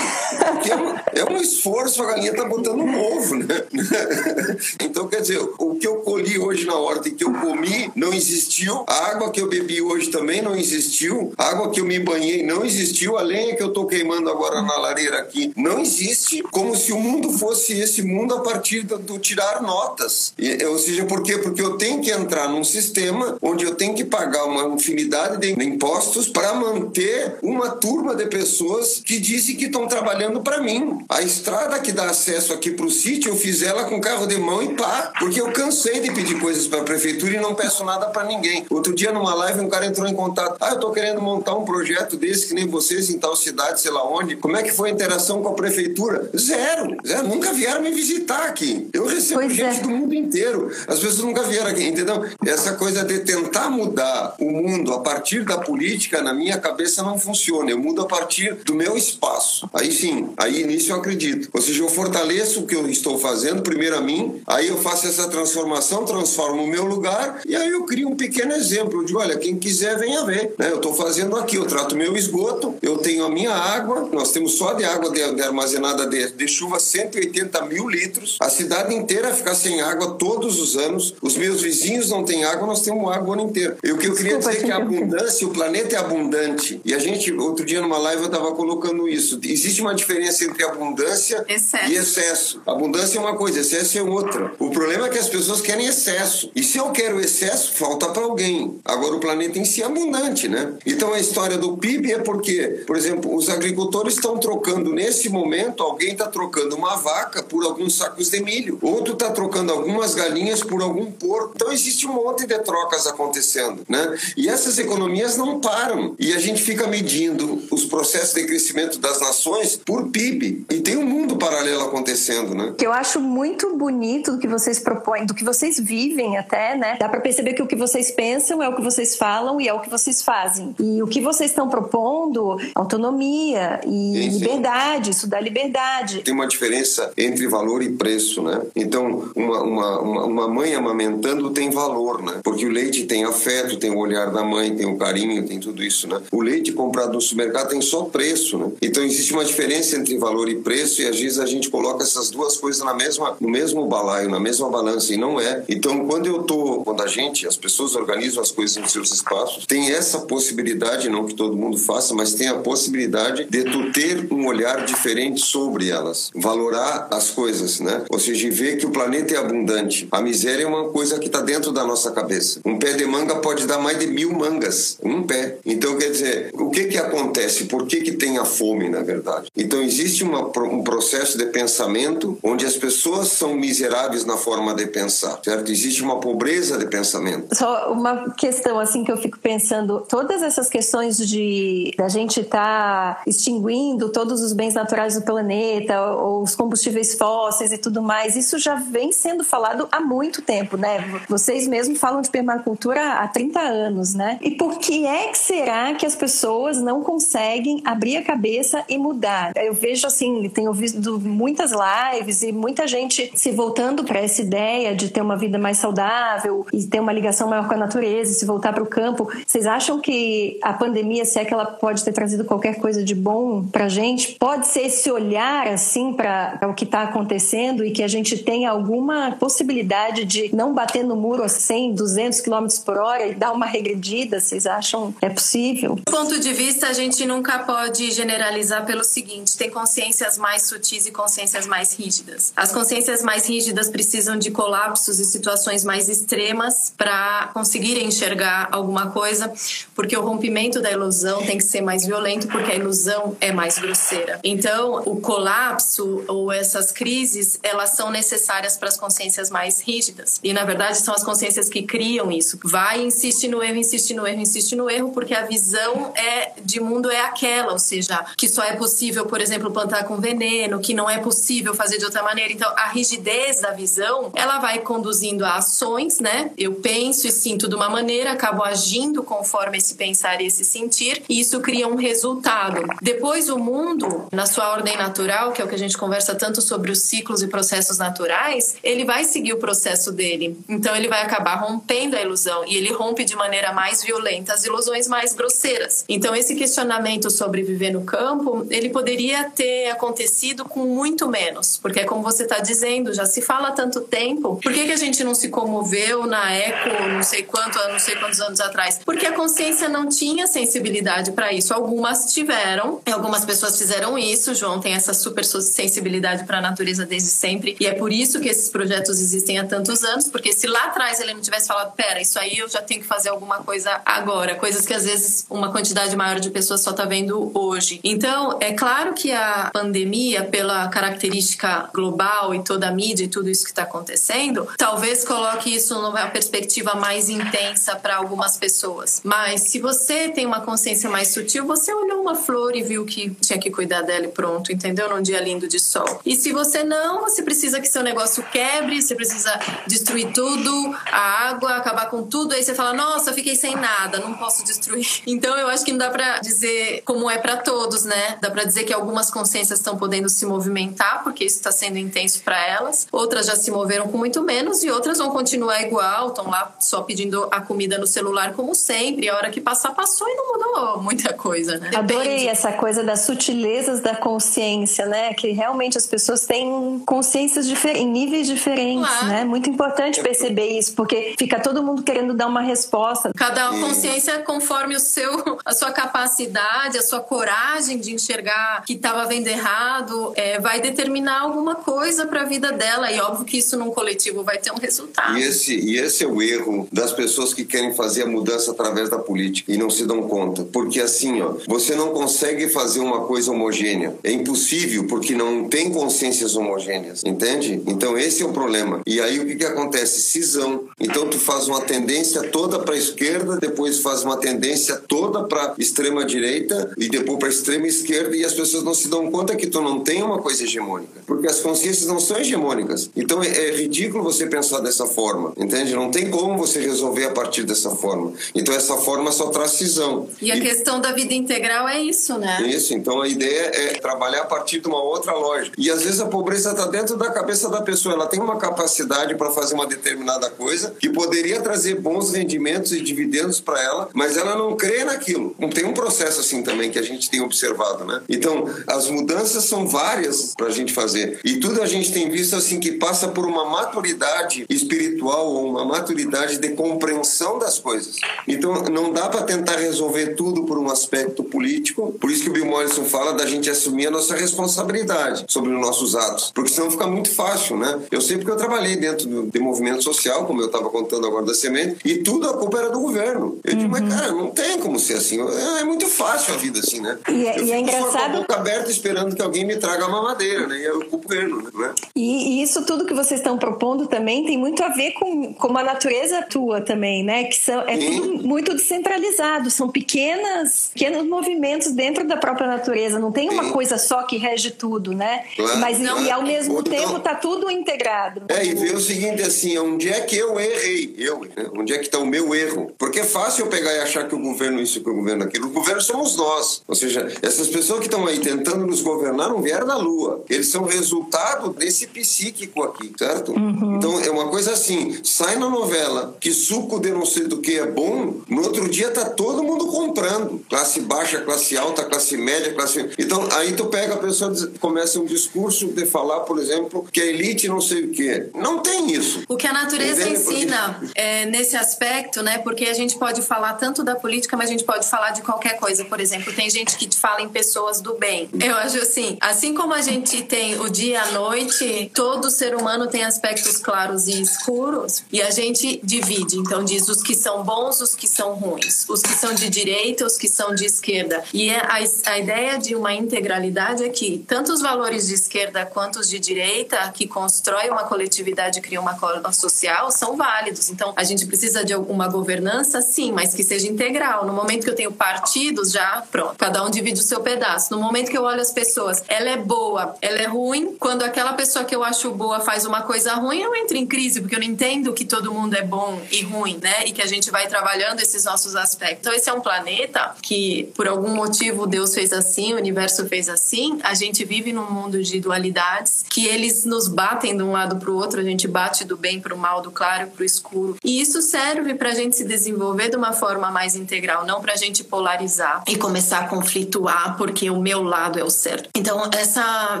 Porque 0.52 0.70
é 0.70 0.76
um, 0.76 0.96
é 1.14 1.32
um 1.32 1.36
esforço, 1.36 2.02
a 2.02 2.06
galinha 2.06 2.30
está 2.30 2.44
botando 2.44 2.80
um 2.80 3.16
ovo, 3.16 3.36
né? 3.36 3.46
então, 4.80 5.08
quer 5.08 5.20
dizer, 5.20 5.40
o 5.58 5.74
que 5.76 5.86
eu 5.86 5.96
colhi 5.96 6.38
hoje 6.38 6.66
na 6.66 6.74
horta 6.74 7.08
e 7.08 7.12
que 7.12 7.24
eu 7.24 7.32
comi 7.32 7.90
não 7.94 8.12
existiu, 8.12 8.84
a 8.86 9.10
água 9.10 9.30
que 9.30 9.40
eu 9.40 9.48
bebi 9.48 9.80
hoje 9.80 10.10
também 10.10 10.42
não 10.42 10.54
existiu, 10.54 11.32
a 11.36 11.48
água 11.48 11.70
que 11.70 11.80
eu 11.80 11.84
me 11.84 11.98
banhei 11.98 12.42
não 12.42 12.64
existiu, 12.64 13.18
a 13.18 13.22
lenha 13.22 13.56
que 13.56 13.62
eu 13.62 13.68
estou 13.68 13.86
queimando 13.86 14.30
agora 14.30 14.62
na 14.62 14.76
lareira 14.78 15.18
aqui 15.18 15.52
não 15.56 15.80
existe, 15.80 16.42
como 16.50 16.76
se 16.76 16.92
o 16.92 16.98
mundo 16.98 17.30
fosse 17.30 17.72
esse 17.72 18.02
mundo 18.02 18.34
a 18.34 18.40
partir 18.40 18.82
do, 18.82 18.98
do 18.98 19.18
tirar 19.18 19.62
notas. 19.62 20.32
E, 20.38 20.64
ou 20.64 20.78
seja, 20.78 21.04
por 21.04 21.22
quê? 21.22 21.38
Porque 21.38 21.62
eu 21.62 21.76
tenho 21.76 22.00
que 22.00 22.10
entrar 22.10 22.48
num 22.48 22.64
sistema 22.64 23.36
onde 23.40 23.64
eu 23.64 23.74
tenho 23.74 23.94
que 23.94 24.04
pagar 24.04 24.44
uma 24.44 24.74
infinidade 24.74 25.38
de 25.38 25.64
impostos 25.64 26.28
para 26.28 26.54
manter 26.54 27.36
uma 27.42 27.70
turma 27.70 28.14
de 28.14 28.26
pessoas 28.26 29.00
que 29.04 29.18
dizem 29.18 29.56
que 29.56 29.66
estão 29.66 29.86
trabalhando 29.86 30.40
para 30.40 30.60
mim. 30.60 31.04
A 31.08 31.22
estrada 31.22 31.78
que 31.80 31.92
dá 31.92 32.06
acesso 32.06 32.52
aqui 32.52 32.70
para 32.70 32.86
o 32.86 32.90
sítio, 32.90 33.30
eu 33.30 33.36
fiz 33.36 33.62
ela 33.62 33.84
com 33.84 34.00
carro 34.00 34.26
de 34.26 34.36
mão 34.38 34.61
e 34.62 34.74
pá, 34.74 35.12
porque 35.18 35.40
eu 35.40 35.52
cansei 35.52 36.00
de 36.00 36.12
pedir 36.12 36.38
coisas 36.40 36.66
para 36.66 36.80
a 36.80 36.84
prefeitura 36.84 37.34
e 37.34 37.40
não 37.40 37.54
peço 37.54 37.84
nada 37.84 38.06
para 38.06 38.24
ninguém. 38.24 38.64
Outro 38.70 38.94
dia, 38.94 39.12
numa 39.12 39.34
live, 39.34 39.60
um 39.60 39.68
cara 39.68 39.86
entrou 39.86 40.06
em 40.06 40.14
contato. 40.14 40.56
Ah, 40.60 40.70
eu 40.70 40.74
estou 40.74 40.92
querendo 40.92 41.20
montar 41.20 41.54
um 41.54 41.64
projeto 41.64 42.16
desse 42.16 42.46
que 42.46 42.54
nem 42.54 42.66
vocês 42.66 43.10
em 43.10 43.18
tal 43.18 43.36
cidade, 43.36 43.80
sei 43.80 43.90
lá 43.90 44.06
onde. 44.06 44.36
Como 44.36 44.56
é 44.56 44.62
que 44.62 44.72
foi 44.72 44.90
a 44.90 44.92
interação 44.92 45.42
com 45.42 45.48
a 45.48 45.54
prefeitura? 45.54 46.30
Zero. 46.36 46.96
Zero. 47.06 47.28
Nunca 47.28 47.52
vieram 47.52 47.82
me 47.82 47.90
visitar 47.90 48.44
aqui. 48.44 48.88
Eu 48.92 49.06
recebo 49.06 49.40
pois 49.40 49.54
gente 49.54 49.80
é. 49.80 49.82
do 49.82 49.90
mundo 49.90 50.14
inteiro. 50.14 50.70
As 50.86 50.98
pessoas 50.98 51.18
nunca 51.18 51.42
vieram 51.42 51.68
aqui, 51.68 51.84
entendeu? 51.84 52.24
Essa 52.44 52.74
coisa 52.74 53.04
de 53.04 53.20
tentar 53.20 53.70
mudar 53.70 54.34
o 54.38 54.50
mundo 54.50 54.92
a 54.92 55.00
partir 55.00 55.44
da 55.44 55.58
política, 55.58 56.22
na 56.22 56.32
minha 56.32 56.58
cabeça, 56.58 57.02
não 57.02 57.18
funciona. 57.18 57.70
Eu 57.70 57.78
mudo 57.78 58.02
a 58.02 58.06
partir 58.06 58.54
do 58.64 58.74
meu 58.74 58.96
espaço. 58.96 59.68
Aí 59.72 59.92
sim, 59.92 60.30
aí 60.36 60.64
nisso 60.66 60.92
eu 60.92 60.96
acredito. 60.96 61.48
Ou 61.52 61.60
seja, 61.60 61.82
eu 61.82 61.88
fortaleço 61.88 62.60
o 62.60 62.66
que 62.66 62.74
eu 62.74 62.88
estou 62.88 63.18
fazendo, 63.18 63.62
primeiro 63.62 63.96
a 63.96 64.00
mim, 64.00 64.40
aí 64.54 64.68
eu 64.68 64.78
faço 64.78 65.06
essa 65.06 65.28
transformação, 65.28 66.04
transformo 66.04 66.62
o 66.62 66.66
meu 66.66 66.84
lugar 66.84 67.40
e 67.46 67.56
aí 67.56 67.70
eu 67.70 67.84
crio 67.84 68.08
um 68.08 68.16
pequeno 68.16 68.52
exemplo 68.52 69.04
de, 69.04 69.16
olha, 69.16 69.36
quem 69.36 69.56
quiser 69.56 69.98
venha 69.98 70.24
ver. 70.24 70.54
Né? 70.58 70.70
Eu 70.70 70.76
estou 70.76 70.94
fazendo 70.94 71.36
aqui, 71.36 71.56
eu 71.56 71.66
trato 71.66 71.96
meu 71.96 72.16
esgoto, 72.16 72.74
eu 72.82 72.98
tenho 72.98 73.24
a 73.24 73.30
minha 73.30 73.52
água, 73.52 74.08
nós 74.12 74.32
temos 74.32 74.52
só 74.52 74.74
de 74.74 74.84
água 74.84 75.10
de, 75.10 75.34
de 75.34 75.42
armazenada 75.42 76.06
de, 76.06 76.30
de 76.30 76.48
chuva 76.48 76.78
180 76.78 77.64
mil 77.66 77.88
litros, 77.88 78.36
a 78.40 78.48
cidade 78.48 78.94
inteira 78.94 79.32
fica 79.34 79.54
sem 79.54 79.80
água 79.80 80.12
todos 80.14 80.60
os 80.60 80.76
anos, 80.76 81.14
os 81.20 81.36
meus 81.36 81.62
vizinhos 81.62 82.10
não 82.10 82.24
têm 82.24 82.44
água, 82.44 82.66
nós 82.66 82.82
temos 82.82 83.10
água 83.12 83.30
o 83.30 83.32
ano 83.32 83.42
inteiro. 83.42 83.76
E 83.82 83.92
o 83.92 83.98
que 83.98 84.08
eu 84.08 84.14
queria 84.14 84.38
Desculpa, 84.38 84.50
dizer 84.50 84.64
é 84.64 84.66
que 84.66 84.72
a 84.72 84.76
abundância, 84.76 85.46
o 85.46 85.50
planeta 85.50 85.96
é 85.96 85.98
abundante. 85.98 86.80
E 86.84 86.94
a 86.94 86.98
gente, 86.98 87.32
outro 87.32 87.64
dia 87.64 87.80
numa 87.80 87.98
live 87.98 88.22
eu 88.22 88.26
estava 88.26 88.52
colocando 88.52 89.08
isso. 89.08 89.40
Existe 89.42 89.80
uma 89.80 89.94
diferença 89.94 90.44
entre 90.44 90.64
abundância 90.64 91.44
excesso. 91.48 91.90
e 91.90 91.96
excesso. 91.96 92.62
Abundância 92.66 93.18
é 93.18 93.20
uma 93.20 93.36
coisa, 93.36 93.60
excesso 93.60 93.98
é 93.98 94.02
outra. 94.02 94.41
O 94.58 94.70
problema 94.70 95.06
é 95.06 95.10
que 95.10 95.18
as 95.18 95.28
pessoas 95.28 95.60
querem 95.60 95.86
excesso. 95.86 96.50
E 96.54 96.62
se 96.62 96.78
eu 96.78 96.90
quero 96.90 97.20
excesso, 97.20 97.72
falta 97.74 98.08
para 98.08 98.22
alguém. 98.22 98.80
Agora 98.84 99.14
o 99.14 99.20
planeta 99.20 99.58
em 99.58 99.64
si 99.64 99.82
é 99.82 99.86
abundante, 99.86 100.48
né? 100.48 100.74
Então 100.86 101.12
a 101.12 101.18
história 101.18 101.58
do 101.58 101.76
PIB 101.76 102.12
é 102.12 102.18
porque, 102.18 102.84
por 102.86 102.96
exemplo, 102.96 103.34
os 103.34 103.48
agricultores 103.48 104.14
estão 104.14 104.38
trocando 104.38 104.92
nesse 104.92 105.28
momento, 105.28 105.82
alguém 105.82 106.12
está 106.12 106.26
trocando 106.26 106.76
uma 106.76 106.96
vaca 106.96 107.42
por 107.42 107.64
alguns 107.64 107.96
sacos 107.96 108.30
de 108.30 108.42
milho, 108.42 108.78
outro 108.82 109.14
está 109.14 109.30
trocando 109.30 109.72
algumas 109.72 110.14
galinhas 110.14 110.62
por 110.62 110.82
algum 110.82 111.10
porco. 111.10 111.52
Então 111.54 111.72
existe 111.72 112.06
uma 112.06 112.22
monte 112.22 112.46
de 112.46 112.58
trocas 112.60 113.06
acontecendo, 113.06 113.82
né? 113.88 114.16
E 114.36 114.48
essas 114.48 114.78
economias 114.78 115.36
não 115.36 115.60
param. 115.60 116.14
E 116.18 116.32
a 116.32 116.38
gente 116.38 116.62
fica 116.62 116.86
medindo 116.86 117.62
os 117.70 117.84
processos 117.84 118.34
de 118.34 118.44
crescimento 118.44 118.98
das 118.98 119.20
nações 119.20 119.80
por 119.84 120.08
PIB. 120.08 120.64
E 120.70 120.80
tem 120.80 120.96
um 120.96 121.06
mundo 121.06 121.36
paralelo 121.36 121.82
acontecendo, 121.84 122.54
né? 122.54 122.74
Que 122.76 122.86
eu 122.86 122.92
acho 122.92 123.20
muito 123.20 123.76
bonito 123.76 124.31
do 124.32 124.38
que 124.38 124.48
vocês 124.48 124.78
propõem, 124.78 125.26
do 125.26 125.34
que 125.34 125.44
vocês 125.44 125.78
vivem 125.78 126.36
até, 126.38 126.76
né? 126.76 126.96
Dá 126.98 127.08
para 127.08 127.20
perceber 127.20 127.52
que 127.52 127.62
o 127.62 127.66
que 127.66 127.76
vocês 127.76 128.10
pensam 128.10 128.62
é 128.62 128.68
o 128.68 128.74
que 128.74 128.82
vocês 128.82 129.16
falam 129.16 129.60
e 129.60 129.68
é 129.68 129.74
o 129.74 129.80
que 129.80 129.90
vocês 129.90 130.22
fazem. 130.22 130.74
E 130.80 131.02
o 131.02 131.06
que 131.06 131.20
vocês 131.20 131.50
estão 131.50 131.68
propondo, 131.68 132.56
autonomia 132.74 133.80
e 133.86 134.28
liberdade, 134.28 135.10
isso 135.10 135.26
dá 135.26 135.40
liberdade. 135.40 136.20
Tem 136.20 136.34
uma 136.34 136.46
diferença 136.46 137.12
entre 137.16 137.46
valor 137.46 137.82
e 137.82 137.90
preço, 137.90 138.42
né? 138.42 138.60
Então, 138.74 139.30
uma, 139.34 139.62
uma, 139.62 140.00
uma 140.00 140.48
mãe 140.48 140.74
amamentando 140.74 141.50
tem 141.50 141.70
valor, 141.70 142.22
né? 142.22 142.40
Porque 142.42 142.64
o 142.64 142.70
leite 142.70 143.04
tem 143.04 143.24
afeto, 143.24 143.76
tem 143.76 143.90
o 143.90 143.98
olhar 143.98 144.30
da 144.30 144.42
mãe, 144.42 144.74
tem 144.74 144.86
o 144.86 144.96
carinho, 144.96 145.46
tem 145.46 145.60
tudo 145.60 145.82
isso, 145.84 146.08
né? 146.08 146.20
O 146.30 146.40
leite 146.40 146.72
comprado 146.72 147.12
no 147.12 147.20
supermercado 147.20 147.70
tem 147.70 147.80
só 147.80 148.04
preço, 148.04 148.58
né? 148.58 148.70
Então 148.80 149.02
existe 149.02 149.32
uma 149.32 149.44
diferença 149.44 149.96
entre 149.96 150.16
valor 150.18 150.48
e 150.48 150.56
preço 150.56 151.02
e 151.02 151.06
às 151.06 151.18
vezes 151.18 151.38
a 151.38 151.46
gente 151.46 151.70
coloca 151.70 152.02
essas 152.02 152.30
duas 152.30 152.56
coisas 152.56 152.82
na 152.82 152.94
mesma, 152.94 153.36
no 153.40 153.48
mesmo 153.48 153.86
na 154.28 154.38
mesma 154.38 154.68
balança 154.68 155.12
e 155.12 155.16
não 155.16 155.40
é. 155.40 155.64
Então 155.68 156.06
quando 156.06 156.26
eu 156.26 156.42
tô, 156.42 156.82
quando 156.84 157.02
a 157.02 157.06
gente, 157.06 157.46
as 157.46 157.56
pessoas 157.56 157.94
organizam 157.94 158.42
as 158.42 158.50
coisas 158.50 158.76
nos 158.76 158.92
seus 158.92 159.12
espaços, 159.12 159.66
tem 159.66 159.90
essa 159.90 160.20
possibilidade, 160.20 161.08
não 161.08 161.26
que 161.26 161.34
todo 161.34 161.56
mundo 161.56 161.78
faça, 161.78 162.14
mas 162.14 162.34
tem 162.34 162.48
a 162.48 162.54
possibilidade 162.54 163.46
de 163.48 163.64
tu 163.64 163.92
ter 163.92 164.26
um 164.30 164.46
olhar 164.46 164.84
diferente 164.84 165.40
sobre 165.40 165.88
elas, 165.88 166.30
valorar 166.34 167.08
as 167.10 167.30
coisas, 167.30 167.80
né? 167.80 168.04
Ou 168.10 168.18
seja, 168.18 168.50
ver 168.50 168.76
que 168.76 168.86
o 168.86 168.90
planeta 168.90 169.34
é 169.34 169.38
abundante. 169.38 170.06
A 170.10 170.20
miséria 170.20 170.64
é 170.64 170.66
uma 170.66 170.90
coisa 170.90 171.18
que 171.18 171.26
está 171.26 171.40
dentro 171.40 171.72
da 171.72 171.84
nossa 171.84 172.10
cabeça. 172.10 172.60
Um 172.64 172.78
pé 172.78 172.92
de 172.92 173.04
manga 173.04 173.36
pode 173.36 173.66
dar 173.66 173.78
mais 173.78 173.98
de 173.98 174.06
mil 174.06 174.32
mangas, 174.32 174.98
um 175.02 175.22
pé. 175.22 175.58
Então, 175.64 175.96
quer 175.96 176.10
dizer, 176.10 176.50
o 176.54 176.70
que 176.70 176.84
que 176.84 176.98
acontece? 176.98 177.64
Por 177.64 177.86
que 177.86 178.00
que 178.00 178.12
tem 178.12 178.38
a 178.38 178.44
fome, 178.44 178.88
na 178.88 179.02
verdade? 179.02 179.48
Então, 179.56 179.82
existe 179.82 180.24
uma, 180.24 180.46
um 180.58 180.82
processo 180.82 181.38
de 181.38 181.46
pensamento 181.46 182.38
onde 182.42 182.66
as 182.66 182.76
pessoas 182.76 183.28
são 183.28 183.54
miseráveis 183.54 184.01
na 184.26 184.36
forma 184.36 184.74
de 184.74 184.86
pensar, 184.86 185.40
certo? 185.42 185.70
Existe 185.70 186.02
uma 186.02 186.20
pobreza 186.20 186.78
de 186.78 186.86
pensamento. 186.86 187.54
Só 187.54 187.92
uma 187.92 188.30
questão, 188.34 188.78
assim, 188.78 189.04
que 189.04 189.12
eu 189.12 189.16
fico 189.16 189.38
pensando, 189.38 190.04
todas 190.08 190.42
essas 190.42 190.68
questões 190.68 191.16
de 191.16 191.92
da 191.96 192.08
gente 192.08 192.40
estar 192.40 193.16
tá 193.16 193.22
extinguindo 193.26 194.10
todos 194.10 194.42
os 194.42 194.52
bens 194.52 194.74
naturais 194.74 195.14
do 195.14 195.22
planeta, 195.22 196.00
ou 196.12 196.42
os 196.42 196.54
combustíveis 196.54 197.14
fósseis 197.14 197.72
e 197.72 197.78
tudo 197.78 198.02
mais, 198.02 198.36
isso 198.36 198.58
já 198.58 198.74
vem 198.74 199.12
sendo 199.12 199.44
falado 199.44 199.88
há 199.90 200.00
muito 200.00 200.42
tempo, 200.42 200.76
né? 200.76 201.22
Vocês 201.28 201.66
mesmos 201.66 201.98
falam 201.98 202.20
de 202.22 202.30
permacultura 202.30 203.14
há 203.14 203.28
30 203.28 203.60
anos, 203.60 204.14
né? 204.14 204.38
E 204.40 204.52
por 204.52 204.78
que 204.78 205.06
é 205.06 205.28
que 205.28 205.38
será 205.38 205.94
que 205.94 206.06
as 206.06 206.14
pessoas 206.14 206.80
não 206.80 207.02
conseguem 207.02 207.80
abrir 207.84 208.16
a 208.16 208.22
cabeça 208.22 208.84
e 208.88 208.98
mudar? 208.98 209.52
Eu 209.56 209.74
vejo 209.74 210.06
assim, 210.06 210.48
tenho 210.48 210.68
ouvido 210.68 211.20
muitas 211.20 211.72
lives 211.72 212.42
e 212.42 212.52
muita 212.52 212.86
gente 212.86 213.30
se 213.34 213.50
voltando 213.50 213.91
para 214.04 214.20
essa 214.20 214.40
ideia 214.40 214.94
de 214.94 215.10
ter 215.10 215.20
uma 215.20 215.36
vida 215.36 215.58
mais 215.58 215.78
saudável 215.78 216.66
e 216.72 216.84
ter 216.84 217.00
uma 217.00 217.12
ligação 217.12 217.48
maior 217.48 217.68
com 217.68 217.74
a 217.74 217.76
natureza, 217.76 218.32
se 218.32 218.46
voltar 218.46 218.72
para 218.72 218.82
o 218.82 218.86
campo. 218.86 219.30
Vocês 219.46 219.66
acham 219.66 220.00
que 220.00 220.58
a 220.62 220.72
pandemia, 220.72 221.24
se 221.24 221.38
é 221.38 221.44
que 221.44 221.52
ela 221.52 221.66
pode 221.66 222.04
ter 222.04 222.12
trazido 222.12 222.44
qualquer 222.44 222.76
coisa 222.76 223.02
de 223.04 223.14
bom 223.14 223.64
para 223.64 223.88
gente, 223.88 224.36
pode 224.38 224.66
ser 224.66 224.82
esse 224.82 225.10
olhar 225.10 225.66
assim 225.68 226.12
para 226.12 226.68
o 226.68 226.74
que 226.74 226.84
está 226.84 227.02
acontecendo 227.02 227.84
e 227.84 227.90
que 227.90 228.02
a 228.02 228.08
gente 228.08 228.38
tenha 228.38 228.70
alguma 228.70 229.32
possibilidade 229.32 230.24
de 230.24 230.54
não 230.54 230.72
bater 230.72 231.04
no 231.04 231.16
muro 231.16 231.42
a 231.42 231.48
100, 231.48 231.94
200 231.94 232.40
km 232.40 232.66
por 232.84 232.98
hora 232.98 233.26
e 233.26 233.34
dar 233.34 233.52
uma 233.52 233.66
regredida? 233.66 234.40
Vocês 234.40 234.66
acham 234.66 235.14
é 235.20 235.28
possível? 235.28 235.96
Do 235.96 236.12
ponto 236.12 236.38
de 236.38 236.52
vista, 236.52 236.88
a 236.88 236.92
gente 236.92 237.24
nunca 237.26 237.58
pode 237.60 238.10
generalizar 238.10 238.84
pelo 238.86 239.04
seguinte: 239.04 239.56
tem 239.56 239.70
consciências 239.70 240.38
mais 240.38 240.66
sutis 240.66 241.06
e 241.06 241.10
consciências 241.10 241.66
mais 241.66 241.92
rígidas. 241.94 242.52
As 242.56 242.72
consciências 242.72 243.22
mais 243.22 243.46
rígidas 243.46 243.81
precisam 243.88 244.36
de 244.36 244.50
colapsos 244.50 245.18
e 245.18 245.24
situações 245.24 245.84
mais 245.84 246.08
extremas 246.08 246.92
para 246.96 247.50
conseguirem 247.54 248.06
enxergar 248.06 248.68
alguma 248.70 249.10
coisa, 249.10 249.52
porque 249.94 250.16
o 250.16 250.22
rompimento 250.22 250.80
da 250.80 250.90
ilusão 250.90 251.42
tem 251.44 251.58
que 251.58 251.64
ser 251.64 251.80
mais 251.80 252.04
violento, 252.06 252.48
porque 252.48 252.72
a 252.72 252.74
ilusão 252.74 253.36
é 253.40 253.52
mais 253.52 253.78
grosseira. 253.78 254.40
Então, 254.44 255.02
o 255.06 255.20
colapso 255.20 256.24
ou 256.28 256.52
essas 256.52 256.92
crises, 256.92 257.58
elas 257.62 257.90
são 257.90 258.10
necessárias 258.10 258.76
para 258.76 258.88
as 258.88 258.96
consciências 258.96 259.50
mais 259.50 259.80
rígidas. 259.80 260.40
E 260.42 260.52
na 260.52 260.64
verdade 260.64 260.98
são 260.98 261.14
as 261.14 261.24
consciências 261.24 261.68
que 261.68 261.82
criam 261.82 262.30
isso. 262.30 262.58
Vai, 262.64 263.02
insiste 263.02 263.48
no 263.48 263.62
erro, 263.62 263.76
insiste 263.76 264.14
no 264.14 264.26
erro, 264.26 264.40
insiste 264.40 264.76
no 264.76 264.88
erro, 264.88 265.10
porque 265.12 265.34
a 265.34 265.44
visão 265.44 266.12
é 266.14 266.52
de 266.62 266.80
mundo 266.80 267.10
é 267.10 267.20
aquela, 267.20 267.72
ou 267.72 267.78
seja, 267.78 268.24
que 268.36 268.48
só 268.48 268.62
é 268.62 268.76
possível, 268.76 269.26
por 269.26 269.40
exemplo, 269.40 269.70
plantar 269.70 270.04
com 270.04 270.16
veneno, 270.16 270.80
que 270.80 270.94
não 270.94 271.08
é 271.08 271.18
possível 271.18 271.74
fazer 271.74 271.98
de 271.98 272.04
outra 272.04 272.22
maneira. 272.22 272.52
Então, 272.52 272.70
a 272.76 272.88
rigidez 272.88 273.60
da 273.60 273.71
visão, 273.72 274.30
ela 274.34 274.58
vai 274.58 274.80
conduzindo 274.80 275.44
a 275.44 275.56
ações, 275.56 276.18
né? 276.18 276.50
Eu 276.56 276.74
penso 276.74 277.26
e 277.26 277.32
sinto 277.32 277.68
de 277.68 277.74
uma 277.74 277.88
maneira, 277.88 278.32
acabo 278.32 278.62
agindo 278.62 279.22
conforme 279.22 279.78
esse 279.78 279.94
pensar 279.94 280.40
e 280.40 280.46
esse 280.46 280.64
sentir, 280.64 281.22
e 281.28 281.40
isso 281.40 281.60
cria 281.60 281.88
um 281.88 281.96
resultado. 281.96 282.82
Depois, 283.00 283.48
o 283.48 283.58
mundo, 283.58 284.26
na 284.32 284.46
sua 284.46 284.70
ordem 284.70 284.96
natural, 284.96 285.52
que 285.52 285.60
é 285.60 285.64
o 285.64 285.68
que 285.68 285.74
a 285.74 285.78
gente 285.78 285.96
conversa 285.96 286.34
tanto 286.34 286.60
sobre 286.60 286.90
os 286.90 287.00
ciclos 287.00 287.42
e 287.42 287.48
processos 287.48 287.98
naturais, 287.98 288.76
ele 288.82 289.04
vai 289.04 289.24
seguir 289.24 289.52
o 289.52 289.58
processo 289.58 290.12
dele. 290.12 290.58
Então 290.68 290.94
ele 290.96 291.08
vai 291.08 291.22
acabar 291.22 291.56
rompendo 291.56 292.16
a 292.16 292.22
ilusão 292.22 292.64
e 292.66 292.76
ele 292.76 292.92
rompe 292.92 293.24
de 293.24 293.36
maneira 293.36 293.72
mais 293.72 294.02
violenta 294.02 294.52
as 294.52 294.64
ilusões 294.64 295.06
mais 295.08 295.32
grosseiras. 295.32 296.04
Então 296.08 296.34
esse 296.34 296.54
questionamento 296.54 297.30
sobre 297.30 297.62
viver 297.62 297.92
no 297.92 298.04
campo, 298.04 298.66
ele 298.70 298.88
poderia 298.88 299.50
ter 299.50 299.90
acontecido 299.90 300.64
com 300.64 300.80
muito 300.80 301.28
menos, 301.28 301.76
porque 301.76 302.00
é 302.00 302.04
como 302.04 302.22
você 302.22 302.44
está 302.44 302.58
dizendo, 302.58 303.12
já 303.12 303.26
se 303.26 303.40
fala 303.42 303.61
há 303.66 303.72
tanto 303.72 304.00
tempo. 304.00 304.58
Por 304.62 304.72
que, 304.72 304.84
que 304.84 304.92
a 304.92 304.96
gente 304.96 305.22
não 305.24 305.34
se 305.34 305.48
comoveu 305.48 306.26
na 306.26 306.52
eco, 306.52 307.08
não 307.08 307.22
sei 307.22 307.42
quanto, 307.42 307.78
não 307.88 307.98
sei 307.98 308.16
quantos 308.16 308.40
anos 308.40 308.60
atrás? 308.60 309.00
Porque 309.04 309.26
a 309.26 309.32
consciência 309.32 309.88
não 309.88 310.08
tinha 310.08 310.46
sensibilidade 310.46 311.32
para 311.32 311.52
isso. 311.52 311.72
Algumas 311.74 312.32
tiveram, 312.32 313.00
algumas 313.10 313.44
pessoas 313.44 313.78
fizeram 313.78 314.18
isso. 314.18 314.54
João 314.54 314.80
tem 314.80 314.94
essa 314.94 315.14
super 315.14 315.44
sensibilidade 315.44 316.44
para 316.44 316.58
a 316.58 316.60
natureza 316.60 317.04
desde 317.04 317.28
sempre 317.28 317.76
e 317.78 317.86
é 317.86 317.94
por 317.94 318.12
isso 318.12 318.40
que 318.40 318.48
esses 318.48 318.68
projetos 318.68 319.20
existem 319.20 319.58
há 319.58 319.64
tantos 319.64 320.04
anos, 320.04 320.28
porque 320.28 320.52
se 320.52 320.66
lá 320.66 320.84
atrás 320.84 321.20
ele 321.20 321.34
não 321.34 321.40
tivesse 321.40 321.68
falado, 321.68 321.92
pera, 321.94 322.20
isso 322.20 322.38
aí 322.38 322.58
eu 322.58 322.68
já 322.68 322.80
tenho 322.82 323.00
que 323.00 323.06
fazer 323.06 323.30
alguma 323.30 323.58
coisa 323.58 324.00
agora, 324.04 324.54
coisas 324.54 324.86
que 324.86 324.94
às 324.94 325.04
vezes 325.04 325.46
uma 325.48 325.70
quantidade 325.72 326.14
maior 326.16 326.38
de 326.40 326.50
pessoas 326.50 326.82
só 326.82 326.90
está 326.90 327.04
vendo 327.04 327.50
hoje. 327.54 328.00
Então, 328.04 328.58
é 328.60 328.72
claro 328.72 329.14
que 329.14 329.32
a 329.32 329.70
pandemia, 329.72 330.44
pela 330.44 330.88
característica 330.88 331.88
global 331.92 332.54
e 332.54 332.62
toda 332.62 332.88
a 332.88 332.92
mídia 332.92 333.24
e 333.24 333.28
tudo 333.28 333.48
isso 333.52 333.64
que 333.64 333.70
está 333.70 333.82
acontecendo, 333.82 334.68
talvez 334.76 335.24
coloque 335.24 335.74
isso 335.74 335.94
numa 336.00 336.26
perspectiva 336.28 336.94
mais 336.94 337.28
intensa 337.28 337.96
para 337.96 338.16
algumas 338.16 338.56
pessoas. 338.56 339.20
Mas 339.22 339.62
se 339.62 339.78
você 339.78 340.28
tem 340.28 340.46
uma 340.46 340.60
consciência 340.60 341.08
mais 341.08 341.28
sutil, 341.28 341.66
você 341.66 341.92
olhou 341.92 342.20
uma 342.20 342.34
flor 342.34 342.74
e 342.74 342.82
viu 342.82 343.04
que 343.04 343.30
tinha 343.40 343.58
que 343.58 343.70
cuidar 343.70 344.02
dela 344.02 344.24
e 344.24 344.28
pronto, 344.28 344.72
entendeu? 344.72 345.08
Num 345.08 345.22
dia 345.22 345.40
lindo 345.40 345.68
de 345.68 345.78
sol. 345.78 346.20
E 346.24 346.34
se 346.34 346.52
você 346.52 346.82
não, 346.82 347.20
você 347.20 347.42
precisa 347.42 347.80
que 347.80 347.86
seu 347.86 348.02
negócio 348.02 348.42
quebre, 348.44 349.00
você 349.00 349.14
precisa 349.14 349.58
destruir 349.86 350.32
tudo, 350.32 350.96
a 351.06 351.48
água, 351.48 351.76
acabar 351.76 352.08
com 352.08 352.22
tudo, 352.24 352.54
aí 352.54 352.62
você 352.62 352.74
fala, 352.74 352.92
nossa, 352.92 353.32
fiquei 353.32 353.54
sem 353.54 353.74
nada, 353.76 354.18
não 354.18 354.34
posso 354.34 354.64
destruir. 354.64 355.06
Então 355.26 355.56
eu 355.56 355.68
acho 355.68 355.84
que 355.84 355.92
não 355.92 355.98
dá 355.98 356.10
para 356.10 356.38
dizer 356.40 357.02
como 357.04 357.30
é 357.30 357.38
para 357.38 357.56
todos, 357.56 358.04
né? 358.04 358.36
Dá 358.40 358.50
para 358.50 358.64
dizer 358.64 358.84
que 358.84 358.92
algumas 358.92 359.30
consciências 359.30 359.78
estão 359.78 359.96
podendo 359.96 360.28
se 360.28 360.44
movimentar, 360.44 361.22
porque 361.22 361.44
isso 361.44 361.56
está 361.56 361.72
sendo 361.72 361.98
intenso 361.98 362.40
para 362.42 362.60
elas. 362.66 363.06
Outras 363.10 363.41
já 363.42 363.56
se 363.56 363.70
moveram 363.70 364.08
com 364.08 364.18
muito 364.18 364.42
menos 364.42 364.82
e 364.82 364.90
outras 364.90 365.18
vão 365.18 365.30
continuar 365.30 365.82
igual, 365.82 366.28
estão 366.28 366.48
lá 366.48 366.74
só 366.80 367.02
pedindo 367.02 367.48
a 367.50 367.60
comida 367.60 367.98
no 367.98 368.06
celular 368.06 368.52
como 368.54 368.74
sempre. 368.74 369.26
E 369.26 369.28
a 369.28 369.36
hora 369.36 369.50
que 369.50 369.60
passar, 369.60 369.94
passou 369.94 370.28
e 370.28 370.34
não 370.34 370.52
mudou 370.52 371.02
muita 371.02 371.32
coisa, 371.32 371.78
né? 371.78 371.90
Depende. 371.90 372.12
Adorei 372.12 372.48
essa 372.48 372.72
coisa 372.72 373.02
das 373.02 373.20
sutilezas 373.20 374.00
da 374.00 374.14
consciência, 374.14 375.06
né? 375.06 375.34
Que 375.34 375.50
realmente 375.52 375.98
as 375.98 376.06
pessoas 376.06 376.46
têm 376.46 377.02
consciências 377.06 377.66
em 377.94 378.06
níveis 378.06 378.46
diferentes, 378.46 379.08
claro. 379.08 379.26
né? 379.26 379.44
Muito 379.44 379.68
importante 379.68 380.22
perceber 380.22 380.78
isso, 380.78 380.94
porque 380.94 381.34
fica 381.38 381.60
todo 381.60 381.82
mundo 381.82 382.02
querendo 382.02 382.34
dar 382.34 382.46
uma 382.46 382.60
resposta. 382.60 383.32
Cada 383.34 383.68
consciência 383.68 384.38
conforme 384.40 384.96
o 384.96 385.00
seu, 385.00 385.58
a 385.64 385.72
sua 385.72 385.90
capacidade, 385.90 386.98
a 386.98 387.02
sua 387.02 387.20
coragem 387.20 387.98
de 387.98 388.14
enxergar 388.14 388.82
que 388.84 388.94
estava 388.94 389.24
vendo 389.26 389.46
errado, 389.48 390.32
é, 390.36 390.58
vai 390.58 390.80
determinar 390.80 391.40
alguma 391.40 391.76
coisa 391.76 392.26
para 392.26 392.42
a 392.42 392.44
vida 392.44 392.72
dela. 392.72 393.10
E 393.10 393.18
óbvio 393.22 393.44
que 393.44 393.58
isso 393.58 393.76
num 393.76 393.90
coletivo 393.90 394.42
vai 394.42 394.58
ter 394.58 394.72
um 394.72 394.78
resultado. 394.78 395.38
E 395.38 395.42
esse, 395.42 395.74
e 395.74 395.98
esse 395.98 396.24
é 396.24 396.26
o 396.26 396.42
erro 396.42 396.88
das 396.92 397.12
pessoas 397.12 397.54
que 397.54 397.64
querem 397.64 397.94
fazer 397.94 398.22
a 398.22 398.26
mudança 398.26 398.70
através 398.70 399.08
da 399.08 399.18
política 399.18 399.72
e 399.72 399.76
não 399.76 399.90
se 399.90 400.04
dão 400.04 400.22
conta. 400.28 400.64
Porque 400.72 401.00
assim, 401.00 401.40
ó, 401.40 401.54
você 401.66 401.94
não 401.94 402.10
consegue 402.10 402.68
fazer 402.68 403.00
uma 403.00 403.26
coisa 403.26 403.50
homogênea. 403.50 404.16
É 404.22 404.32
impossível 404.32 405.06
porque 405.06 405.34
não 405.34 405.68
tem 405.68 405.90
consciências 405.90 406.56
homogêneas, 406.56 407.22
entende? 407.24 407.82
Então 407.86 408.16
esse 408.16 408.42
é 408.42 408.46
o 408.46 408.52
problema. 408.52 409.00
E 409.06 409.20
aí 409.20 409.38
o 409.38 409.46
que, 409.46 409.56
que 409.56 409.64
acontece? 409.64 410.22
Cisão. 410.22 410.84
Então 410.98 411.28
tu 411.28 411.38
faz 411.38 411.68
uma 411.68 411.80
tendência 411.80 412.42
toda 412.50 412.78
para 412.78 412.94
a 412.94 412.98
esquerda, 412.98 413.56
depois 413.56 413.98
faz 413.98 414.22
uma 414.22 414.36
tendência 414.36 414.96
toda 414.96 415.44
para 415.44 415.74
extrema 415.78 416.24
direita 416.24 416.92
e 416.96 417.08
depois 417.08 417.38
para 417.38 417.48
extrema 417.48 417.86
esquerda 417.86 418.36
e 418.36 418.44
as 418.44 418.52
pessoas 418.52 418.82
não 418.82 418.94
se 418.94 419.08
dão 419.08 419.30
conta 419.30 419.56
que 419.56 419.66
tu 419.66 419.80
não 419.80 420.00
tem 420.00 420.22
uma 420.22 420.38
coisa 420.38 420.64
hegemônica, 420.64 421.22
porque 421.26 421.46
as 421.46 421.60
consciências 421.60 422.06
não 422.06 422.20
são 422.20 422.38
hegemônicas. 422.38 423.10
Então 423.16 423.42
é, 423.42 423.48
é 423.48 423.76
ridículo 423.76 424.24
você 424.24 424.46
pensar 424.46 424.80
dessa 424.80 425.06
forma, 425.06 425.52
entende? 425.56 425.94
Não 425.94 426.10
tem 426.10 426.30
como 426.30 426.56
você 426.56 426.80
resolver 426.80 427.26
a 427.26 427.30
partir 427.30 427.64
dessa 427.64 427.90
forma. 427.90 428.32
Então 428.54 428.74
essa 428.74 428.96
forma 428.96 429.30
só 429.30 429.48
traz 429.48 429.72
cisão. 429.72 430.28
E 430.40 430.50
a 430.50 430.60
questão 430.60 431.00
da 431.00 431.12
vida 431.12 431.34
integral 431.34 431.88
é 431.88 432.00
isso, 432.00 432.38
né? 432.38 432.62
Isso, 432.62 432.94
então 432.94 433.20
a 433.20 433.28
ideia 433.28 433.70
é 433.74 433.86
trabalhar 433.98 434.42
a 434.42 434.46
partir 434.46 434.80
de 434.80 434.88
uma 434.88 435.02
outra 435.02 435.32
lógica. 435.32 435.74
E 435.78 435.90
às 435.90 436.02
vezes 436.02 436.20
a 436.20 436.26
pobreza 436.26 436.70
está 436.70 436.86
dentro 436.86 437.16
da 437.16 437.30
cabeça 437.30 437.68
da 437.68 437.82
pessoa, 437.82 438.14
ela 438.14 438.26
tem 438.26 438.40
uma 438.40 438.56
capacidade 438.56 439.34
para 439.34 439.50
fazer 439.50 439.74
uma 439.74 439.86
determinada 439.86 440.50
coisa 440.50 440.94
que 440.98 441.08
poderia 441.10 441.60
trazer 441.60 441.96
bons 442.00 442.32
rendimentos 442.32 442.92
e 442.92 443.00
dividendos 443.00 443.60
para 443.60 443.80
ela, 443.82 444.08
mas 444.14 444.36
ela 444.36 444.56
não 444.56 444.76
crê 444.76 445.04
naquilo. 445.04 445.54
Tem 445.74 445.84
um 445.84 445.94
processo 445.94 446.40
assim 446.40 446.62
também 446.62 446.90
que 446.90 446.98
a 446.98 447.02
gente 447.02 447.30
tem 447.30 447.40
observado, 447.40 448.04
né? 448.04 448.22
Então, 448.28 448.68
as 448.86 449.08
mudanças 449.08 449.64
são 449.64 449.86
várias 449.86 450.54
para 450.56 450.66
a 450.66 450.70
gente 450.70 450.92
fazer. 450.92 451.40
E 451.44 451.58
tudo 451.58 451.82
a 451.82 451.86
gente 451.86 452.12
tem 452.12 452.30
visto 452.30 452.54
assim 452.56 452.78
que 452.78 452.92
passa 453.02 453.26
por 453.26 453.44
uma 453.44 453.64
maturidade 453.68 454.64
espiritual 454.70 455.48
ou 455.48 455.68
uma 455.68 455.84
maturidade 455.84 456.58
de 456.58 456.68
compreensão 456.68 457.58
das 457.58 457.76
coisas. 457.76 458.18
Então, 458.46 458.84
não 458.84 459.12
dá 459.12 459.28
para 459.28 459.42
tentar 459.42 459.76
resolver 459.76 460.36
tudo 460.36 460.62
por 460.64 460.78
um 460.78 460.88
aspecto 460.88 461.42
político. 461.42 462.12
Por 462.20 462.30
isso 462.30 462.44
que 462.44 462.50
o 462.50 462.52
Bill 462.52 462.64
Morrison 462.66 463.04
fala 463.04 463.32
da 463.32 463.44
gente 463.44 463.68
assumir 463.68 464.06
a 464.06 464.10
nossa 464.12 464.36
responsabilidade 464.36 465.44
sobre 465.48 465.74
os 465.74 465.80
nossos 465.80 466.14
atos, 466.14 466.52
porque 466.54 466.70
senão 466.70 466.92
fica 466.92 467.08
muito 467.08 467.34
fácil, 467.34 467.76
né? 467.76 468.00
Eu 468.08 468.20
sei 468.20 468.36
porque 468.36 468.52
eu 468.52 468.56
trabalhei 468.56 468.94
dentro 468.94 469.26
do, 469.26 469.50
de 469.50 469.58
movimento 469.58 470.04
social, 470.04 470.46
como 470.46 470.60
eu 470.62 470.66
estava 470.66 470.88
contando 470.88 471.26
agora 471.26 471.44
da 471.44 471.54
semente, 471.54 471.96
e 472.04 472.18
tudo 472.18 472.48
a 472.48 472.56
culpa 472.56 472.78
era 472.78 472.90
do 472.90 473.00
governo. 473.00 473.58
Eu 473.64 473.74
digo, 473.74 473.90
mas 473.90 474.08
cara, 474.14 474.30
não 474.30 474.50
tem 474.50 474.78
como 474.78 475.00
ser 475.00 475.14
assim. 475.14 475.40
É 475.80 475.82
muito 475.82 476.06
fácil 476.06 476.54
a 476.54 476.56
vida 476.56 476.78
assim, 476.78 477.00
né? 477.00 477.18
E, 477.28 477.46
é- 477.48 477.58
eu 477.58 477.64
e 477.64 477.72
é 477.72 477.74
só 477.74 477.74
com 477.74 477.74
a 477.74 477.78
engraçado. 477.80 478.32
boca 478.38 478.54
aberta 478.54 478.90
esperando 478.92 479.34
que 479.34 479.42
alguém 479.42 479.66
me 479.66 479.76
traga 479.76 480.04
a 480.04 480.08
mamadeira, 480.08 480.68
né? 480.68 480.76
E 480.78 480.90
culpo 481.08 481.16
o 481.16 481.18
governo, 481.18 481.62
né? 481.74 481.94
E, 482.14 482.60
e 482.60 482.62
isso 482.62 482.84
tudo 482.84 482.91
que 483.06 483.14
vocês 483.14 483.40
estão 483.40 483.58
propondo 483.58 484.06
também 484.06 484.44
tem 484.44 484.56
muito 484.56 484.82
a 484.82 484.88
ver 484.88 485.12
com 485.12 485.52
como 485.54 485.78
a 485.78 485.82
natureza 485.82 486.38
atua 486.38 486.80
também, 486.80 487.24
né? 487.24 487.44
Que 487.44 487.56
são, 487.56 487.80
é 487.82 487.96
tudo 487.96 488.46
muito 488.46 488.74
descentralizado, 488.74 489.70
são 489.70 489.88
pequenas, 489.88 490.90
pequenos 490.92 491.26
movimentos 491.26 491.92
dentro 491.92 492.26
da 492.26 492.36
própria 492.36 492.66
natureza. 492.66 493.18
Não 493.18 493.32
tem 493.32 493.48
uma 493.48 493.70
coisa 493.70 493.98
só 493.98 494.22
que 494.22 494.36
rege 494.36 494.70
tudo, 494.70 495.12
né? 495.12 495.44
Claro, 495.56 495.78
Mas 495.78 496.00
e 496.00 496.30
ao 496.30 496.42
mesmo 496.42 496.82
tempo 496.82 497.20
tá 497.20 497.34
tudo 497.34 497.70
integrado. 497.70 498.42
É, 498.48 498.64
e 498.64 498.74
ver 498.74 498.94
o 498.94 499.00
seguinte, 499.00 499.42
assim, 499.42 499.78
onde 499.78 500.08
é 500.08 500.20
que 500.20 500.36
eu 500.36 500.58
errei? 500.58 501.14
Eu, 501.18 501.40
né? 501.40 501.70
Onde 501.76 501.92
é 501.92 501.98
que 501.98 502.04
está 502.04 502.18
o 502.18 502.26
meu 502.26 502.54
erro? 502.54 502.92
Porque 502.98 503.20
é 503.20 503.24
fácil 503.24 503.64
eu 503.64 503.70
pegar 503.70 503.92
e 503.92 504.00
achar 504.00 504.28
que 504.28 504.34
o 504.34 504.38
governo 504.38 504.80
isso, 504.80 505.02
que 505.02 505.08
o 505.08 505.14
governo 505.14 505.44
aquilo. 505.44 505.68
O 505.68 505.70
governo 505.70 506.00
somos 506.00 506.36
nós. 506.36 506.82
Ou 506.86 506.94
seja, 506.94 507.32
essas 507.42 507.68
pessoas 507.68 508.00
que 508.00 508.06
estão 508.06 508.26
aí 508.26 508.38
tentando 508.38 508.86
nos 508.86 509.00
governar 509.00 509.48
não 509.48 509.62
vieram 509.62 509.86
da 509.86 509.96
Lua. 509.96 510.44
Eles 510.48 510.68
são 510.68 510.84
resultado 510.84 511.72
desse 511.72 512.06
psíquico 512.06 512.81
aqui, 512.84 513.12
certo? 513.18 513.52
Então, 513.52 514.20
é 514.20 514.30
uma 514.30 514.48
coisa 514.48 514.72
assim, 514.72 515.18
sai 515.22 515.56
na 515.56 515.68
novela 515.68 516.36
que 516.40 516.52
suco 516.52 517.00
de 517.00 517.10
não 517.10 517.24
sei 517.24 517.46
do 517.46 517.58
que 517.58 517.78
é 517.78 517.86
bom, 517.86 518.40
no 518.48 518.62
outro 518.62 518.88
dia 518.88 519.10
tá 519.10 519.24
todo 519.24 519.62
mundo 519.62 519.86
comprando. 519.86 520.64
Classe 520.68 521.00
baixa, 521.00 521.40
classe 521.40 521.76
alta, 521.76 522.04
classe 522.04 522.36
média, 522.36 522.72
classe... 522.74 523.10
Então, 523.18 523.48
aí 523.52 523.72
tu 523.72 523.86
pega 523.86 524.14
a 524.14 524.18
pessoa, 524.18 524.52
começa 524.80 525.20
um 525.20 525.24
discurso 525.24 525.88
de 525.88 526.06
falar, 526.06 526.40
por 526.40 526.58
exemplo, 526.58 527.06
que 527.12 527.20
a 527.20 527.26
elite 527.26 527.68
não 527.68 527.80
sei 527.80 528.04
o 528.04 528.10
que. 528.10 528.50
Não 528.54 528.78
tem 528.78 529.12
isso. 529.12 529.42
O 529.48 529.56
que 529.56 529.66
a 529.66 529.72
natureza 529.72 530.22
Entende? 530.22 530.40
Ensina 530.40 531.00
é, 531.14 531.46
nesse 531.46 531.76
aspecto, 531.76 532.42
né? 532.42 532.58
Porque 532.58 532.86
a 532.86 532.94
gente 532.94 533.16
pode 533.16 533.42
falar 533.42 533.74
tanto 533.74 534.02
da 534.02 534.14
política, 534.14 534.56
mas 534.56 534.68
a 534.68 534.72
gente 534.72 534.84
pode 534.84 535.06
falar 535.08 535.30
de 535.30 535.42
qualquer 535.42 535.78
coisa. 535.78 536.04
Por 536.04 536.20
exemplo, 536.20 536.52
tem 536.52 536.68
gente 536.68 536.96
que 536.96 537.08
fala 537.16 537.42
em 537.42 537.48
pessoas 537.48 538.00
do 538.00 538.14
bem. 538.14 538.48
Eu 538.60 538.76
acho 538.76 538.98
assim, 538.98 539.36
assim 539.40 539.74
como 539.74 539.92
a 539.92 540.00
gente 540.00 540.42
tem 540.42 540.80
o 540.80 540.88
dia 540.88 541.12
e 541.12 541.16
a 541.16 541.30
noite, 541.32 542.10
todo 542.14 542.50
ser 542.50 542.71
humano 542.74 543.06
tem 543.06 543.24
aspectos 543.24 543.78
claros 543.78 544.26
e 544.26 544.40
escuros, 544.40 545.24
e 545.32 545.40
a 545.42 545.50
gente 545.50 546.00
divide. 546.02 546.58
Então 546.58 546.84
diz 546.84 547.08
os 547.08 547.22
que 547.22 547.34
são 547.34 547.62
bons, 547.62 548.00
os 548.00 548.14
que 548.14 548.26
são 548.26 548.54
ruins, 548.54 549.06
os 549.08 549.22
que 549.22 549.32
são 549.32 549.54
de 549.54 549.68
direita, 549.68 550.26
os 550.26 550.36
que 550.36 550.48
são 550.48 550.74
de 550.74 550.84
esquerda. 550.84 551.42
E 551.52 551.70
é 551.70 551.78
a, 551.78 551.98
a 552.32 552.38
ideia 552.38 552.78
de 552.78 552.94
uma 552.94 553.12
integralidade 553.12 554.04
é 554.04 554.08
que 554.08 554.44
tanto 554.46 554.72
os 554.72 554.80
valores 554.80 555.26
de 555.28 555.34
esquerda 555.34 555.86
quanto 555.86 556.20
os 556.20 556.28
de 556.28 556.38
direita, 556.38 557.10
que 557.12 557.26
constrói 557.26 557.90
uma 557.90 558.04
coletividade 558.04 558.80
cria 558.80 559.00
uma 559.00 559.18
cola 559.18 559.52
social, 559.52 560.10
são 560.10 560.36
válidos. 560.36 560.90
Então, 560.90 561.12
a 561.16 561.24
gente 561.24 561.46
precisa 561.46 561.84
de 561.84 561.92
alguma 561.92 562.28
governança, 562.28 563.00
sim, 563.00 563.32
mas 563.32 563.54
que 563.54 563.62
seja 563.62 563.86
integral. 563.86 564.46
No 564.46 564.52
momento 564.52 564.84
que 564.84 564.90
eu 564.90 564.94
tenho 564.94 565.12
partidos, 565.12 565.92
já 565.92 566.24
pronto, 566.30 566.56
cada 566.56 566.84
um 566.84 566.90
divide 566.90 567.20
o 567.20 567.24
seu 567.24 567.40
pedaço. 567.40 567.94
No 567.94 568.00
momento 568.00 568.30
que 568.30 568.36
eu 568.36 568.42
olho 568.42 568.60
as 568.60 568.72
pessoas, 568.72 569.22
ela 569.28 569.50
é 569.50 569.56
boa, 569.56 570.14
ela 570.20 570.38
é 570.38 570.46
ruim. 570.46 570.96
Quando 570.98 571.22
aquela 571.22 571.52
pessoa 571.54 571.84
que 571.84 571.94
eu 571.94 572.02
acho 572.02 572.30
boa 572.32 572.60
faz 572.62 572.84
uma 572.84 573.02
coisa 573.02 573.34
ruim, 573.34 573.60
eu 573.60 573.74
entro 573.74 573.96
em 573.96 574.06
crise, 574.06 574.40
porque 574.40 574.54
eu 574.54 574.60
não 574.60 574.66
entendo 574.66 575.12
que 575.12 575.24
todo 575.24 575.52
mundo 575.52 575.74
é 575.74 575.82
bom 575.82 576.20
e 576.30 576.42
ruim, 576.42 576.78
né? 576.82 577.04
E 577.06 577.12
que 577.12 577.22
a 577.22 577.26
gente 577.26 577.50
vai 577.50 577.68
trabalhando 577.68 578.20
esses 578.20 578.44
nossos 578.44 578.74
aspectos. 578.74 579.18
Então, 579.20 579.32
esse 579.32 579.48
é 579.48 579.52
um 579.52 579.60
planeta 579.60 580.34
que, 580.40 580.90
por 580.94 581.06
algum 581.06 581.34
motivo, 581.34 581.86
Deus 581.86 582.14
fez 582.14 582.32
assim, 582.32 582.72
o 582.74 582.76
universo 582.76 583.26
fez 583.26 583.48
assim. 583.48 583.98
A 584.02 584.14
gente 584.14 584.44
vive 584.44 584.72
num 584.72 584.90
mundo 584.90 585.22
de 585.22 585.40
dualidades 585.40 586.24
que 586.28 586.46
eles 586.46 586.84
nos 586.84 587.08
batem 587.08 587.56
de 587.56 587.62
um 587.62 587.72
lado 587.72 587.96
para 587.96 588.10
o 588.10 588.16
outro, 588.16 588.40
a 588.40 588.44
gente 588.44 588.66
bate 588.66 589.04
do 589.04 589.16
bem 589.16 589.40
para 589.40 589.54
o 589.54 589.58
mal, 589.58 589.80
do 589.80 589.90
claro 589.90 590.28
para 590.28 590.42
o 590.42 590.44
escuro. 590.44 590.96
E 591.04 591.20
isso 591.20 591.42
serve 591.42 591.94
para 591.94 592.10
a 592.10 592.14
gente 592.14 592.36
se 592.36 592.44
desenvolver 592.44 593.10
de 593.10 593.16
uma 593.16 593.32
forma 593.32 593.70
mais 593.70 593.94
integral, 593.94 594.46
não 594.46 594.60
para 594.60 594.72
a 594.72 594.76
gente 594.76 595.04
polarizar 595.04 595.82
e 595.86 595.96
começar 595.96 596.40
a 596.40 596.48
conflituar 596.48 597.36
porque 597.36 597.70
o 597.70 597.80
meu 597.80 598.02
lado 598.02 598.38
é 598.38 598.44
o 598.44 598.50
certo. 598.50 598.88
Então, 598.96 599.28
essa 599.32 600.00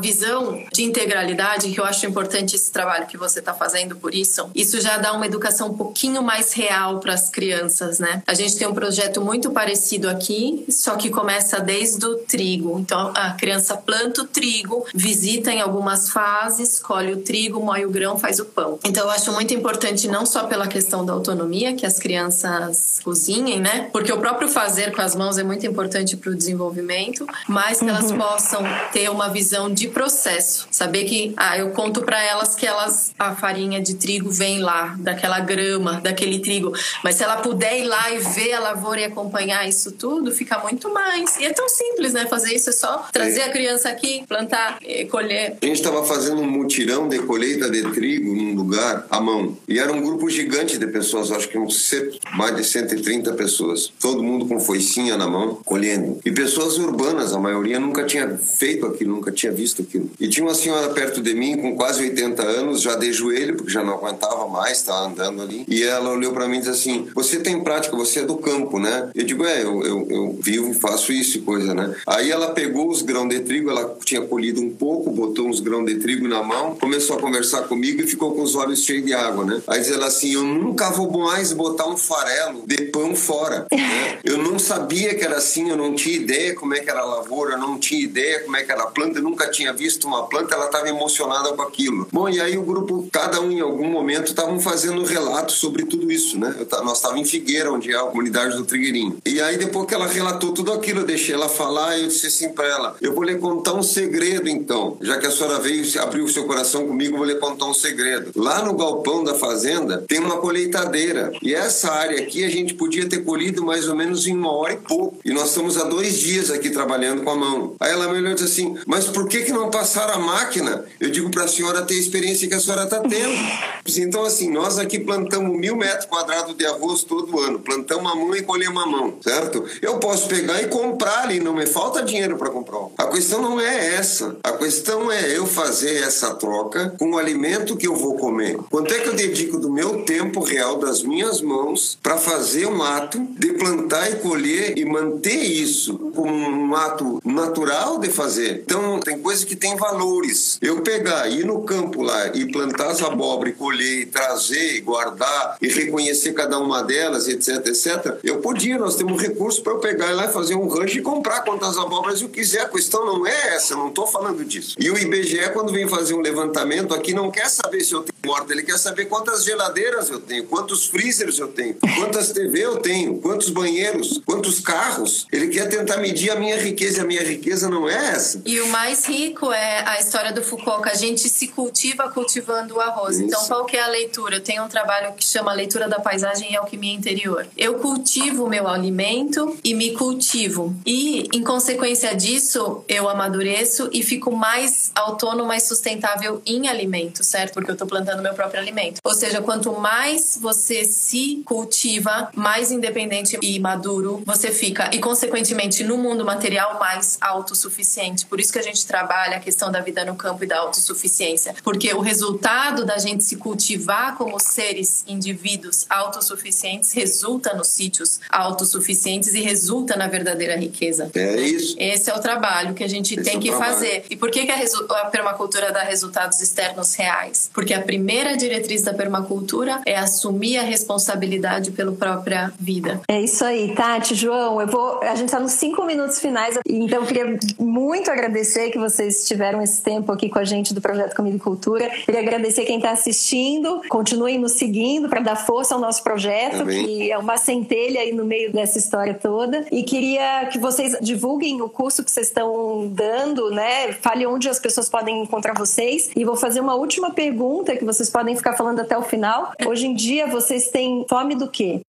visão 0.00 0.62
de 0.72 0.82
integralidade, 0.82 1.70
que 1.70 1.80
eu 1.80 1.84
acho 1.84 2.06
importante 2.06 2.49
esse 2.56 2.70
trabalho 2.70 3.06
que 3.06 3.16
você 3.16 3.40
está 3.40 3.54
fazendo 3.54 3.96
por 3.96 4.14
isso, 4.14 4.50
isso 4.54 4.80
já 4.80 4.96
dá 4.96 5.12
uma 5.12 5.26
educação 5.26 5.68
um 5.68 5.76
pouquinho 5.76 6.22
mais 6.22 6.52
real 6.52 7.00
para 7.00 7.14
as 7.14 7.30
crianças, 7.30 7.98
né? 7.98 8.22
A 8.26 8.34
gente 8.34 8.56
tem 8.56 8.66
um 8.66 8.74
projeto 8.74 9.20
muito 9.20 9.50
parecido 9.50 10.08
aqui, 10.08 10.64
só 10.68 10.96
que 10.96 11.10
começa 11.10 11.60
desde 11.60 12.04
o 12.04 12.16
trigo. 12.16 12.78
Então, 12.78 13.12
a 13.14 13.32
criança 13.32 13.76
planta 13.76 14.22
o 14.22 14.26
trigo, 14.26 14.86
visita 14.94 15.50
em 15.50 15.60
algumas 15.60 16.10
fases, 16.10 16.78
colhe 16.78 17.12
o 17.12 17.22
trigo, 17.22 17.60
moe 17.60 17.84
o 17.84 17.90
grão, 17.90 18.18
faz 18.18 18.40
o 18.40 18.44
pão. 18.44 18.78
Então, 18.84 19.04
eu 19.04 19.10
acho 19.10 19.32
muito 19.32 19.54
importante 19.54 20.08
não 20.08 20.26
só 20.26 20.44
pela 20.44 20.66
questão 20.66 21.04
da 21.04 21.12
autonomia, 21.12 21.74
que 21.74 21.86
as 21.86 21.98
crianças 21.98 23.00
cozinhem, 23.02 23.60
né? 23.60 23.88
Porque 23.92 24.12
o 24.12 24.18
próprio 24.18 24.48
fazer 24.48 24.94
com 24.94 25.02
as 25.02 25.14
mãos 25.14 25.38
é 25.38 25.42
muito 25.42 25.66
importante 25.66 26.16
para 26.16 26.30
o 26.30 26.34
desenvolvimento, 26.34 27.26
mas 27.48 27.80
que 27.80 27.88
elas 27.88 28.12
possam 28.12 28.62
ter 28.92 29.10
uma 29.10 29.28
visão 29.28 29.72
de 29.72 29.88
processo, 29.88 30.66
saber 30.70 31.04
que 31.04 31.32
ah, 31.36 31.58
eu 31.58 31.70
conto 31.70 32.02
para 32.02 32.22
elas 32.40 32.54
que 32.56 32.66
elas 32.66 33.12
a 33.18 33.34
farinha 33.34 33.80
de 33.80 33.94
trigo 33.94 34.30
vem 34.30 34.60
lá 34.60 34.96
daquela 34.98 35.40
grama, 35.40 36.00
daquele 36.00 36.38
trigo, 36.40 36.72
mas 37.04 37.16
se 37.16 37.22
ela 37.22 37.36
puder 37.36 37.78
ir 37.80 37.84
lá 37.84 38.10
e 38.10 38.18
ver 38.18 38.54
a 38.54 38.60
lavoura 38.60 39.00
e 39.00 39.04
acompanhar 39.04 39.68
isso 39.68 39.92
tudo, 39.92 40.32
fica 40.32 40.58
muito 40.60 40.92
mais. 40.92 41.36
E 41.38 41.44
é 41.44 41.52
tão 41.52 41.68
simples, 41.68 42.12
né? 42.14 42.26
Fazer 42.26 42.54
isso 42.54 42.70
é 42.70 42.72
só 42.72 43.06
trazer 43.12 43.42
a 43.42 43.50
criança 43.50 43.88
aqui, 43.90 44.24
plantar, 44.26 44.78
colher. 45.10 45.56
A 45.60 45.66
gente 45.66 45.76
estava 45.76 46.02
fazendo 46.04 46.40
um 46.40 46.50
mutirão 46.50 47.08
de 47.08 47.18
colheita 47.20 47.68
de 47.70 47.82
trigo 47.92 48.34
num 48.34 48.54
lugar 48.54 49.06
à 49.10 49.20
mão. 49.20 49.56
E 49.68 49.78
era 49.78 49.92
um 49.92 50.00
grupo 50.00 50.28
gigante 50.30 50.78
de 50.78 50.86
pessoas, 50.86 51.30
acho 51.30 51.48
que 51.48 51.58
uns 51.58 51.88
cento- 51.88 52.18
mais 52.34 52.56
de 52.56 52.64
130 52.64 53.32
pessoas. 53.34 53.92
Todo 54.00 54.22
mundo 54.22 54.46
com 54.46 54.58
foicinha 54.58 55.16
na 55.16 55.28
mão, 55.28 55.60
colhendo. 55.64 56.20
E 56.24 56.30
pessoas 56.30 56.78
urbanas, 56.78 57.34
a 57.34 57.38
maioria 57.38 57.78
nunca 57.78 58.04
tinha 58.04 58.36
feito 58.38 58.86
aquilo, 58.86 59.14
nunca 59.14 59.30
tinha 59.30 59.52
visto 59.52 59.82
aquilo. 59.82 60.10
E 60.18 60.28
tinha 60.28 60.44
uma 60.46 60.54
senhora 60.54 60.88
perto 60.90 61.20
de 61.20 61.34
mim, 61.34 61.56
com 61.58 61.76
quase 61.76 62.02
80 62.02 62.19
anos, 62.22 62.80
já 62.80 62.94
de 62.96 63.12
joelho, 63.12 63.56
porque 63.56 63.70
já 63.70 63.82
não 63.82 63.94
aguentava 63.94 64.46
mais, 64.48 64.78
estava 64.78 65.06
andando 65.06 65.42
ali. 65.42 65.64
E 65.68 65.82
ela 65.82 66.10
olhou 66.10 66.32
para 66.32 66.48
mim 66.48 66.56
e 66.56 66.60
disse 66.60 66.70
assim: 66.70 67.08
Você 67.14 67.40
tem 67.40 67.62
prática, 67.62 67.96
você 67.96 68.20
é 68.20 68.24
do 68.24 68.36
campo, 68.36 68.78
né? 68.78 69.10
Eu 69.14 69.24
digo: 69.24 69.44
É, 69.44 69.62
eu, 69.62 69.82
eu, 69.82 70.06
eu 70.10 70.38
vivo 70.40 70.70
e 70.70 70.74
faço 70.74 71.12
isso 71.12 71.38
e 71.38 71.40
coisa, 71.40 71.74
né? 71.74 71.94
Aí 72.06 72.30
ela 72.30 72.48
pegou 72.52 72.88
os 72.90 73.02
grãos 73.02 73.28
de 73.28 73.40
trigo, 73.40 73.70
ela 73.70 73.96
tinha 74.04 74.20
colhido 74.22 74.60
um 74.60 74.70
pouco, 74.70 75.10
botou 75.10 75.46
uns 75.46 75.60
grãos 75.60 75.86
de 75.86 75.96
trigo 75.96 76.26
na 76.28 76.42
mão, 76.42 76.76
começou 76.76 77.16
a 77.16 77.20
conversar 77.20 77.62
comigo 77.62 78.00
e 78.02 78.06
ficou 78.06 78.34
com 78.34 78.42
os 78.42 78.54
olhos 78.54 78.84
cheios 78.84 79.04
de 79.04 79.12
água, 79.14 79.44
né? 79.44 79.62
Aí 79.66 79.80
diz 79.80 79.90
ela 79.90 80.06
assim: 80.06 80.34
Eu 80.34 80.42
nunca 80.42 80.90
vou 80.90 81.10
mais 81.10 81.52
botar 81.52 81.88
um 81.88 81.96
farelo 81.96 82.62
de 82.66 82.76
pão 82.86 83.14
fora. 83.14 83.66
né? 83.70 84.18
Eu 84.24 84.38
não 84.38 84.58
sabia 84.58 85.14
que 85.14 85.24
era 85.24 85.36
assim, 85.38 85.70
eu 85.70 85.76
não 85.76 85.94
tinha 85.94 86.14
ideia 86.14 86.54
como 86.54 86.74
é 86.74 86.80
que 86.80 86.90
era 86.90 87.00
a 87.00 87.04
lavoura, 87.04 87.54
eu 87.54 87.58
não 87.58 87.78
tinha 87.78 88.02
ideia 88.02 88.40
como 88.40 88.56
é 88.56 88.62
que 88.62 88.70
era 88.70 88.82
a 88.82 88.86
planta, 88.86 89.18
eu 89.18 89.22
nunca 89.22 89.48
tinha 89.50 89.72
visto 89.72 90.06
uma 90.06 90.26
planta, 90.26 90.54
ela 90.54 90.66
estava 90.66 90.88
emocionada 90.88 91.52
com 91.52 91.62
aquilo. 91.62 92.06
Bom, 92.12 92.28
e 92.28 92.40
aí 92.40 92.58
o 92.58 92.62
grupo, 92.62 93.08
cada 93.12 93.40
um 93.40 93.50
em 93.50 93.60
algum 93.60 93.88
momento, 93.88 94.28
estavam 94.28 94.58
fazendo 94.58 95.04
relato 95.04 95.52
sobre 95.52 95.84
tudo 95.84 96.10
isso, 96.10 96.38
né? 96.38 96.54
Eu 96.58 96.66
nós 96.84 96.96
estávamos 96.96 97.22
em 97.22 97.30
Figueira, 97.30 97.70
onde 97.70 97.92
é 97.92 97.96
a 97.96 98.02
comunidade 98.04 98.56
do 98.56 98.64
Trigueirinho. 98.64 99.18
E 99.24 99.40
aí, 99.40 99.56
depois 99.56 99.86
que 99.86 99.94
ela 99.94 100.06
relatou 100.06 100.52
tudo 100.52 100.72
aquilo, 100.72 101.00
eu 101.00 101.06
deixei 101.06 101.34
ela 101.34 101.48
falar 101.48 101.96
e 101.96 102.02
eu 102.02 102.08
disse 102.08 102.26
assim 102.26 102.48
para 102.50 102.66
ela: 102.66 102.96
Eu 103.00 103.14
vou 103.14 103.22
lhe 103.22 103.36
contar 103.36 103.74
um 103.74 103.82
segredo 103.82 104.48
então. 104.48 104.96
Já 105.00 105.18
que 105.18 105.26
a 105.26 105.30
senhora 105.30 105.58
veio, 105.60 105.84
se 105.84 105.98
abriu 105.98 106.24
o 106.24 106.28
seu 106.28 106.44
coração 106.44 106.86
comigo, 106.86 107.14
eu 107.14 107.18
vou 107.18 107.26
lhe 107.26 107.36
contar 107.36 107.66
um 107.66 107.74
segredo. 107.74 108.32
Lá 108.34 108.64
no 108.64 108.74
galpão 108.74 109.22
da 109.22 109.34
fazenda, 109.34 110.04
tem 110.08 110.18
uma 110.18 110.38
colheitadeira. 110.38 111.32
E 111.42 111.54
essa 111.54 111.92
área 111.92 112.20
aqui 112.20 112.44
a 112.44 112.50
gente 112.50 112.74
podia 112.74 113.08
ter 113.08 113.24
colhido 113.24 113.64
mais 113.64 113.88
ou 113.88 113.94
menos 113.94 114.26
em 114.26 114.34
uma 114.34 114.52
hora 114.52 114.72
e 114.72 114.78
pouco. 114.78 115.18
E 115.24 115.32
nós 115.32 115.48
estamos 115.48 115.76
há 115.76 115.84
dois 115.84 116.18
dias 116.18 116.50
aqui 116.50 116.70
trabalhando 116.70 117.22
com 117.22 117.30
a 117.30 117.36
mão. 117.36 117.74
Aí 117.78 117.92
ela 117.92 118.08
me 118.08 118.18
olhou 118.18 118.32
e 118.32 118.34
disse 118.34 118.46
assim: 118.46 118.76
Mas 118.86 119.06
por 119.06 119.28
que, 119.28 119.42
que 119.42 119.52
não 119.52 119.70
passaram 119.70 120.14
a 120.14 120.18
máquina? 120.18 120.84
Eu 120.98 121.10
digo 121.10 121.30
para 121.30 121.44
a 121.44 121.48
senhora 121.48 121.82
ter 121.82 121.99
experiência 122.00 122.48
que 122.48 122.54
a 122.54 122.60
senhora 122.60 122.84
está 122.84 123.00
tendo. 123.00 123.70
Então, 123.98 124.24
assim, 124.24 124.50
nós 124.50 124.78
aqui 124.78 124.98
plantamos 124.98 125.56
mil 125.58 125.76
metros 125.76 126.06
quadrados 126.06 126.56
de 126.56 126.64
arroz 126.66 127.02
todo 127.02 127.40
ano. 127.40 127.58
Plantamos 127.58 128.10
a 128.10 128.14
mão 128.14 128.34
e 128.34 128.42
colhemos 128.42 128.82
a 128.82 128.86
mão, 128.86 129.14
certo? 129.20 129.64
Eu 129.82 129.98
posso 129.98 130.28
pegar 130.28 130.62
e 130.62 130.68
comprar 130.68 131.24
ali, 131.24 131.40
não 131.40 131.54
me 131.54 131.66
falta 131.66 132.02
dinheiro 132.02 132.36
para 132.36 132.50
comprar. 132.50 132.70
A 132.96 133.06
questão 133.06 133.42
não 133.42 133.60
é 133.60 133.94
essa. 133.96 134.36
A 134.42 134.52
questão 134.52 135.10
é 135.10 135.36
eu 135.36 135.46
fazer 135.46 136.02
essa 136.02 136.34
troca 136.34 136.94
com 136.98 137.12
o 137.12 137.18
alimento 137.18 137.76
que 137.76 137.86
eu 137.86 137.96
vou 137.96 138.16
comer. 138.16 138.58
Quanto 138.70 138.92
é 138.94 139.00
que 139.00 139.08
eu 139.08 139.14
dedico 139.14 139.58
do 139.58 139.70
meu 139.70 140.04
tempo 140.04 140.40
real, 140.40 140.78
das 140.78 141.02
minhas 141.02 141.40
mãos, 141.40 141.98
para 142.02 142.16
fazer 142.16 142.66
um 142.66 142.82
ato 142.82 143.18
de 143.38 143.54
plantar 143.54 144.10
e 144.10 144.16
colher 144.16 144.78
e 144.78 144.84
manter 144.84 145.42
isso 145.42 145.98
como 146.14 146.32
um 146.32 146.74
ato 146.74 147.20
natural 147.24 147.98
de 147.98 148.08
fazer? 148.08 148.62
Então, 148.64 149.00
tem 149.00 149.18
coisas 149.18 149.44
que 149.44 149.56
têm 149.56 149.76
valores. 149.76 150.58
Eu 150.62 150.80
pegar, 150.82 151.28
ir 151.28 151.44
no 151.44 151.62
campo 151.62 151.89
lá 151.98 152.28
e 152.28 152.50
plantar 152.50 152.90
as 152.90 153.02
abóbora 153.02 153.50
colher, 153.52 154.06
trazer, 154.06 154.80
guardar 154.80 155.56
e 155.60 155.68
reconhecer 155.68 156.32
cada 156.32 156.58
uma 156.58 156.82
delas, 156.82 157.28
etc, 157.28 157.66
etc, 157.66 158.18
eu 158.24 158.38
podia, 158.38 158.78
nós 158.78 158.96
temos 158.96 159.20
recursos 159.20 159.60
para 159.60 159.72
eu 159.72 159.78
pegar 159.78 160.12
lá 160.12 160.26
e 160.26 160.32
fazer 160.32 160.54
um 160.54 160.68
rancho 160.68 160.98
e 160.98 161.02
comprar 161.02 161.42
quantas 161.42 161.76
abóboras 161.76 162.22
eu 162.22 162.28
quiser. 162.28 162.62
A 162.62 162.68
questão 162.68 163.04
não 163.04 163.26
é 163.26 163.54
essa, 163.54 163.74
não 163.74 163.88
estou 163.88 164.06
falando 164.06 164.44
disso. 164.44 164.76
E 164.78 164.90
o 164.90 164.98
IBGE, 164.98 165.50
quando 165.52 165.72
vem 165.72 165.88
fazer 165.88 166.14
um 166.14 166.20
levantamento 166.20 166.94
aqui, 166.94 167.12
não 167.12 167.30
quer 167.30 167.48
saber 167.48 167.80
se 167.80 167.92
eu 167.92 168.02
tenho 168.02 168.09
morte, 168.24 168.52
ele 168.52 168.62
quer 168.62 168.78
saber 168.78 169.06
quantas 169.06 169.44
geladeiras 169.44 170.10
eu 170.10 170.20
tenho, 170.20 170.46
quantos 170.46 170.86
freezers 170.86 171.38
eu 171.38 171.48
tenho, 171.48 171.74
quantas 171.96 172.30
TV 172.30 172.64
eu 172.64 172.76
tenho, 172.78 173.18
quantos 173.18 173.50
banheiros, 173.50 174.20
quantos 174.24 174.60
carros. 174.60 175.26
Ele 175.32 175.48
quer 175.48 175.68
tentar 175.68 175.96
medir 175.96 176.30
a 176.30 176.36
minha 176.36 176.60
riqueza 176.60 177.00
a 177.00 177.04
minha 177.04 177.22
riqueza 177.22 177.68
não 177.68 177.88
é 177.88 177.94
essa. 177.94 178.42
E 178.44 178.60
o 178.60 178.68
mais 178.68 179.06
rico 179.06 179.52
é 179.52 179.84
a 179.86 179.98
história 180.00 180.32
do 180.32 180.42
Foucault, 180.42 180.82
que 180.82 180.88
a 180.88 180.94
gente 180.94 181.28
se 181.28 181.48
cultiva 181.48 182.10
cultivando 182.10 182.74
o 182.76 182.80
arroz. 182.80 183.16
Isso. 183.16 183.24
Então, 183.24 183.46
qual 183.46 183.64
que 183.64 183.76
é 183.76 183.82
a 183.82 183.88
leitura? 183.88 184.36
Eu 184.36 184.40
tenho 184.40 184.64
um 184.64 184.68
trabalho 184.68 185.12
que 185.14 185.24
chama 185.24 185.52
Leitura 185.52 185.88
da 185.88 185.98
Paisagem 186.00 186.52
e 186.52 186.56
Alquimia 186.56 186.94
Interior. 186.94 187.46
Eu 187.56 187.74
cultivo 187.74 188.44
o 188.44 188.48
meu 188.48 188.68
alimento 188.68 189.56
e 189.64 189.74
me 189.74 189.92
cultivo. 189.92 190.74
E, 190.84 191.28
em 191.32 191.42
consequência 191.42 192.14
disso, 192.14 192.84
eu 192.88 193.08
amadureço 193.08 193.88
e 193.92 194.02
fico 194.02 194.34
mais 194.34 194.90
autônomo, 194.94 195.52
e 195.52 195.60
sustentável 195.60 196.42
em 196.44 196.68
alimento, 196.68 197.24
certo? 197.24 197.54
Porque 197.54 197.70
eu 197.70 197.74
estou 197.74 197.88
plantando 197.88 198.09
meu 198.18 198.34
próprio 198.34 198.60
alimento. 198.60 199.00
Ou 199.04 199.14
seja, 199.14 199.40
quanto 199.40 199.72
mais 199.72 200.38
você 200.40 200.84
se 200.84 201.42
cultiva, 201.44 202.30
mais 202.34 202.70
independente 202.70 203.38
e 203.42 203.58
maduro 203.58 204.22
você 204.26 204.50
fica. 204.50 204.90
E, 204.92 204.98
consequentemente, 204.98 205.84
no 205.84 205.96
mundo 205.96 206.24
material, 206.24 206.78
mais 206.78 207.18
autossuficiente. 207.20 208.26
Por 208.26 208.40
isso 208.40 208.52
que 208.52 208.58
a 208.58 208.62
gente 208.62 208.86
trabalha 208.86 209.36
a 209.36 209.40
questão 209.40 209.70
da 209.70 209.80
vida 209.80 210.04
no 210.04 210.14
campo 210.16 210.44
e 210.44 210.46
da 210.46 210.58
autossuficiência. 210.58 211.54
Porque 211.62 211.92
o 211.92 212.00
resultado 212.00 212.84
da 212.84 212.98
gente 212.98 213.24
se 213.24 213.36
cultivar 213.36 214.16
como 214.16 214.38
seres, 214.38 215.04
indivíduos 215.06 215.86
autossuficientes, 215.88 216.92
resulta 216.92 217.54
nos 217.54 217.68
sítios 217.68 218.20
autossuficientes 218.30 219.34
e 219.34 219.40
resulta 219.40 219.96
na 219.96 220.06
verdadeira 220.06 220.56
riqueza. 220.56 221.10
É 221.14 221.40
isso. 221.40 221.76
Esse 221.78 222.10
é 222.10 222.14
o 222.14 222.20
trabalho 222.20 222.74
que 222.74 222.84
a 222.84 222.88
gente 222.88 223.14
Esse 223.14 223.24
tem 223.24 223.36
é 223.36 223.40
que 223.40 223.48
trabalho. 223.48 223.72
fazer. 223.72 224.04
E 224.10 224.16
por 224.16 224.30
que, 224.30 224.46
que 224.46 224.52
a, 224.52 224.58
a 225.02 225.06
permacultura 225.06 225.72
dá 225.72 225.82
resultados 225.82 226.40
externos 226.40 226.94
reais? 226.94 227.50
Porque 227.52 227.72
a 227.74 227.80
primeira 227.80 227.99
diretriz 228.36 228.82
da 228.82 228.94
permacultura 228.94 229.80
é 229.86 229.96
assumir 229.96 230.58
a 230.58 230.62
responsabilidade 230.62 231.70
pela 231.70 231.92
própria 231.92 232.52
vida. 232.58 233.00
É 233.08 233.20
isso 233.20 233.44
aí, 233.44 233.74
Tati, 233.74 234.14
João. 234.14 234.60
Eu 234.60 234.66
vou. 234.66 235.00
A 235.02 235.14
gente 235.14 235.26
está 235.26 235.40
nos 235.40 235.52
cinco 235.52 235.84
minutos 235.84 236.18
finais, 236.18 236.58
então 236.66 237.00
eu 237.00 237.06
queria 237.06 237.38
muito 237.58 238.10
agradecer 238.10 238.70
que 238.70 238.78
vocês 238.78 239.26
tiveram 239.26 239.62
esse 239.62 239.82
tempo 239.82 240.12
aqui 240.12 240.28
com 240.28 240.38
a 240.38 240.44
gente 240.44 240.74
do 240.74 240.80
projeto 240.80 241.14
Comida 241.14 241.36
e 241.36 241.40
Cultura. 241.40 241.88
Queria 241.88 242.20
agradecer 242.20 242.64
quem 242.64 242.76
está 242.76 242.90
assistindo. 242.90 243.82
Continuem 243.88 244.38
nos 244.38 244.52
seguindo 244.52 245.08
para 245.08 245.20
dar 245.20 245.36
força 245.36 245.74
ao 245.74 245.80
nosso 245.80 246.02
projeto, 246.02 246.66
que 246.66 247.10
é 247.10 247.18
uma 247.18 247.36
centelha 247.36 248.00
aí 248.00 248.12
no 248.12 248.24
meio 248.24 248.52
dessa 248.52 248.78
história 248.78 249.14
toda. 249.14 249.64
E 249.70 249.82
queria 249.82 250.46
que 250.46 250.58
vocês 250.58 250.96
divulguem 251.00 251.60
o 251.62 251.68
curso 251.68 252.04
que 252.04 252.10
vocês 252.10 252.28
estão 252.28 252.88
dando, 252.88 253.50
né? 253.50 253.92
Fale 253.92 254.26
onde 254.26 254.48
as 254.48 254.58
pessoas 254.58 254.88
podem 254.88 255.22
encontrar 255.22 255.54
vocês. 255.54 256.10
E 256.14 256.24
vou 256.24 256.36
fazer 256.36 256.60
uma 256.60 256.74
última 256.74 257.10
pergunta 257.10 257.76
que 257.76 257.84
vocês 257.92 258.08
podem 258.08 258.36
ficar 258.36 258.52
falando 258.52 258.80
até 258.80 258.96
o 258.96 259.02
final. 259.02 259.52
Hoje 259.66 259.86
em 259.86 259.94
dia 259.94 260.28
vocês 260.28 260.68
têm 260.68 261.04
fome 261.08 261.34
do 261.34 261.48
quê? 261.50 261.80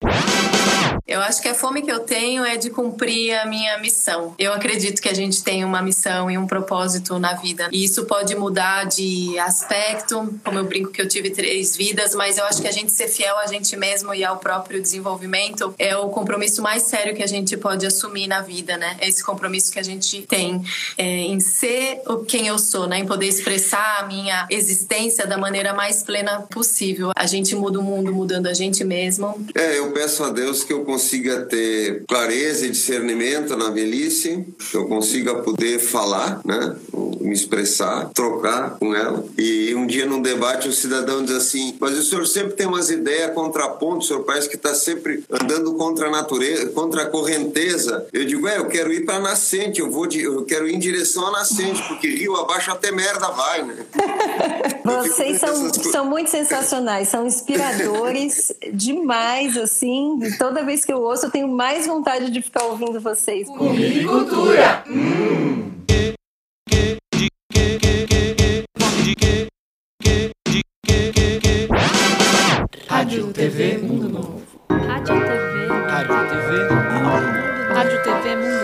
Eu 1.07 1.19
acho 1.19 1.41
que 1.41 1.49
a 1.49 1.53
fome 1.53 1.81
que 1.81 1.91
eu 1.91 1.99
tenho 1.99 2.45
é 2.45 2.55
de 2.57 2.69
cumprir 2.69 3.37
a 3.37 3.45
minha 3.45 3.77
missão. 3.79 4.33
Eu 4.39 4.53
acredito 4.53 5.01
que 5.01 5.09
a 5.09 5.13
gente 5.13 5.43
tem 5.43 5.65
uma 5.65 5.81
missão 5.81 6.31
e 6.31 6.37
um 6.37 6.47
propósito 6.47 7.19
na 7.19 7.33
vida. 7.33 7.69
E 7.71 7.83
isso 7.83 8.05
pode 8.05 8.33
mudar 8.35 8.85
de 8.85 9.37
aspecto, 9.39 10.33
como 10.43 10.57
eu 10.57 10.63
brinco 10.63 10.91
que 10.91 11.01
eu 11.01 11.07
tive 11.07 11.29
três 11.29 11.75
vidas, 11.75 12.15
mas 12.15 12.37
eu 12.37 12.45
acho 12.45 12.61
que 12.61 12.67
a 12.67 12.71
gente 12.71 12.91
ser 12.91 13.07
fiel 13.07 13.37
a 13.39 13.47
gente 13.47 13.75
mesmo 13.75 14.13
e 14.13 14.23
ao 14.23 14.37
próprio 14.37 14.81
desenvolvimento 14.81 15.75
é 15.77 15.95
o 15.97 16.09
compromisso 16.09 16.61
mais 16.61 16.83
sério 16.83 17.15
que 17.15 17.23
a 17.23 17.27
gente 17.27 17.57
pode 17.57 17.85
assumir 17.85 18.27
na 18.27 18.41
vida, 18.41 18.77
né? 18.77 18.95
É 18.99 19.09
esse 19.09 19.23
compromisso 19.23 19.71
que 19.71 19.79
a 19.79 19.83
gente 19.83 20.21
tem 20.21 20.63
é, 20.97 21.03
em 21.03 21.39
ser 21.39 21.70
quem 22.27 22.47
eu 22.47 22.57
sou, 22.57 22.87
né? 22.87 22.99
Em 22.99 23.05
poder 23.05 23.27
expressar 23.27 23.99
a 23.99 24.07
minha 24.07 24.47
existência 24.49 25.25
da 25.25 25.37
maneira 25.37 25.73
mais 25.73 26.03
plena 26.03 26.41
possível. 26.41 27.11
A 27.15 27.25
gente 27.25 27.55
muda 27.55 27.79
o 27.79 27.83
mundo 27.83 28.13
mudando 28.13 28.47
a 28.47 28.53
gente 28.53 28.83
mesmo. 28.83 29.45
É, 29.55 29.77
eu 29.77 29.91
peço 29.91 30.23
a 30.23 30.29
Deus 30.29 30.63
que 30.63 30.73
eu 30.73 30.83
consiga 30.83 31.45
ter 31.45 32.03
clareza 32.07 32.65
e 32.65 32.69
discernimento 32.69 33.55
na 33.55 33.69
velhice, 33.69 34.45
que 34.69 34.77
eu 34.77 34.87
consiga 34.87 35.35
poder 35.35 35.79
falar, 35.79 36.41
né? 36.45 36.75
me 37.21 37.33
expressar, 37.33 38.09
trocar 38.13 38.77
com 38.77 38.95
ela. 38.95 39.23
E 39.37 39.73
um 39.75 39.85
dia 39.85 40.05
num 40.05 40.21
debate 40.21 40.67
o 40.67 40.73
cidadão 40.73 41.23
diz 41.23 41.35
assim: 41.35 41.75
Mas 41.79 41.97
o 41.97 42.03
senhor 42.03 42.25
sempre 42.25 42.53
tem 42.53 42.67
umas 42.67 42.89
ideias 42.89 43.33
contraponto, 43.33 43.99
o 43.99 44.01
senhor 44.01 44.23
parece 44.23 44.49
que 44.49 44.55
está 44.55 44.73
sempre 44.73 45.23
andando 45.29 45.73
contra 45.75 46.07
a 46.07 46.11
natureza, 46.11 46.67
contra 46.67 47.03
a 47.03 47.05
correnteza. 47.05 48.07
Eu 48.11 48.25
digo: 48.25 48.47
É, 48.47 48.57
eu 48.57 48.67
quero 48.67 48.91
ir 48.91 49.05
para 49.05 49.15
a 49.15 49.19
nascente, 49.19 49.79
eu, 49.79 49.89
vou 49.89 50.07
de, 50.07 50.21
eu 50.21 50.43
quero 50.43 50.67
ir 50.67 50.75
em 50.75 50.79
direção 50.79 51.27
à 51.27 51.31
nascente, 51.31 51.81
porque 51.91 52.07
rio 52.07 52.35
abaixo 52.35 52.71
até 52.71 52.91
merda 52.91 53.29
vai, 53.29 53.63
né? 53.63 53.85
Vocês 54.83 55.39
são, 55.39 55.73
são 55.73 56.05
muito 56.05 56.29
sensacionais, 56.29 57.07
são 57.09 57.25
inspiradores 57.25 58.51
demais, 58.73 59.57
assim. 59.57 60.19
Toda 60.37 60.63
vez 60.63 60.83
que 60.83 60.91
eu 60.91 61.01
ouço, 61.01 61.27
eu 61.27 61.31
tenho 61.31 61.47
mais 61.47 61.85
vontade 61.85 62.31
de 62.31 62.41
ficar 62.41 62.63
ouvindo 62.63 62.99
vocês. 62.99 63.47
Cultura! 63.47 64.83
Hum. 64.87 65.71
Rádio 72.87 73.33
TV 73.33 73.77
Mundo 73.77 74.09
Novo. 74.09 74.41
Rádio 74.69 75.19
TV. 75.19 75.67
Rádio 77.73 78.03
TV 78.03 78.35
Mundo 78.35 78.51
Novo. 78.51 78.60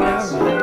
minha. 0.00 0.59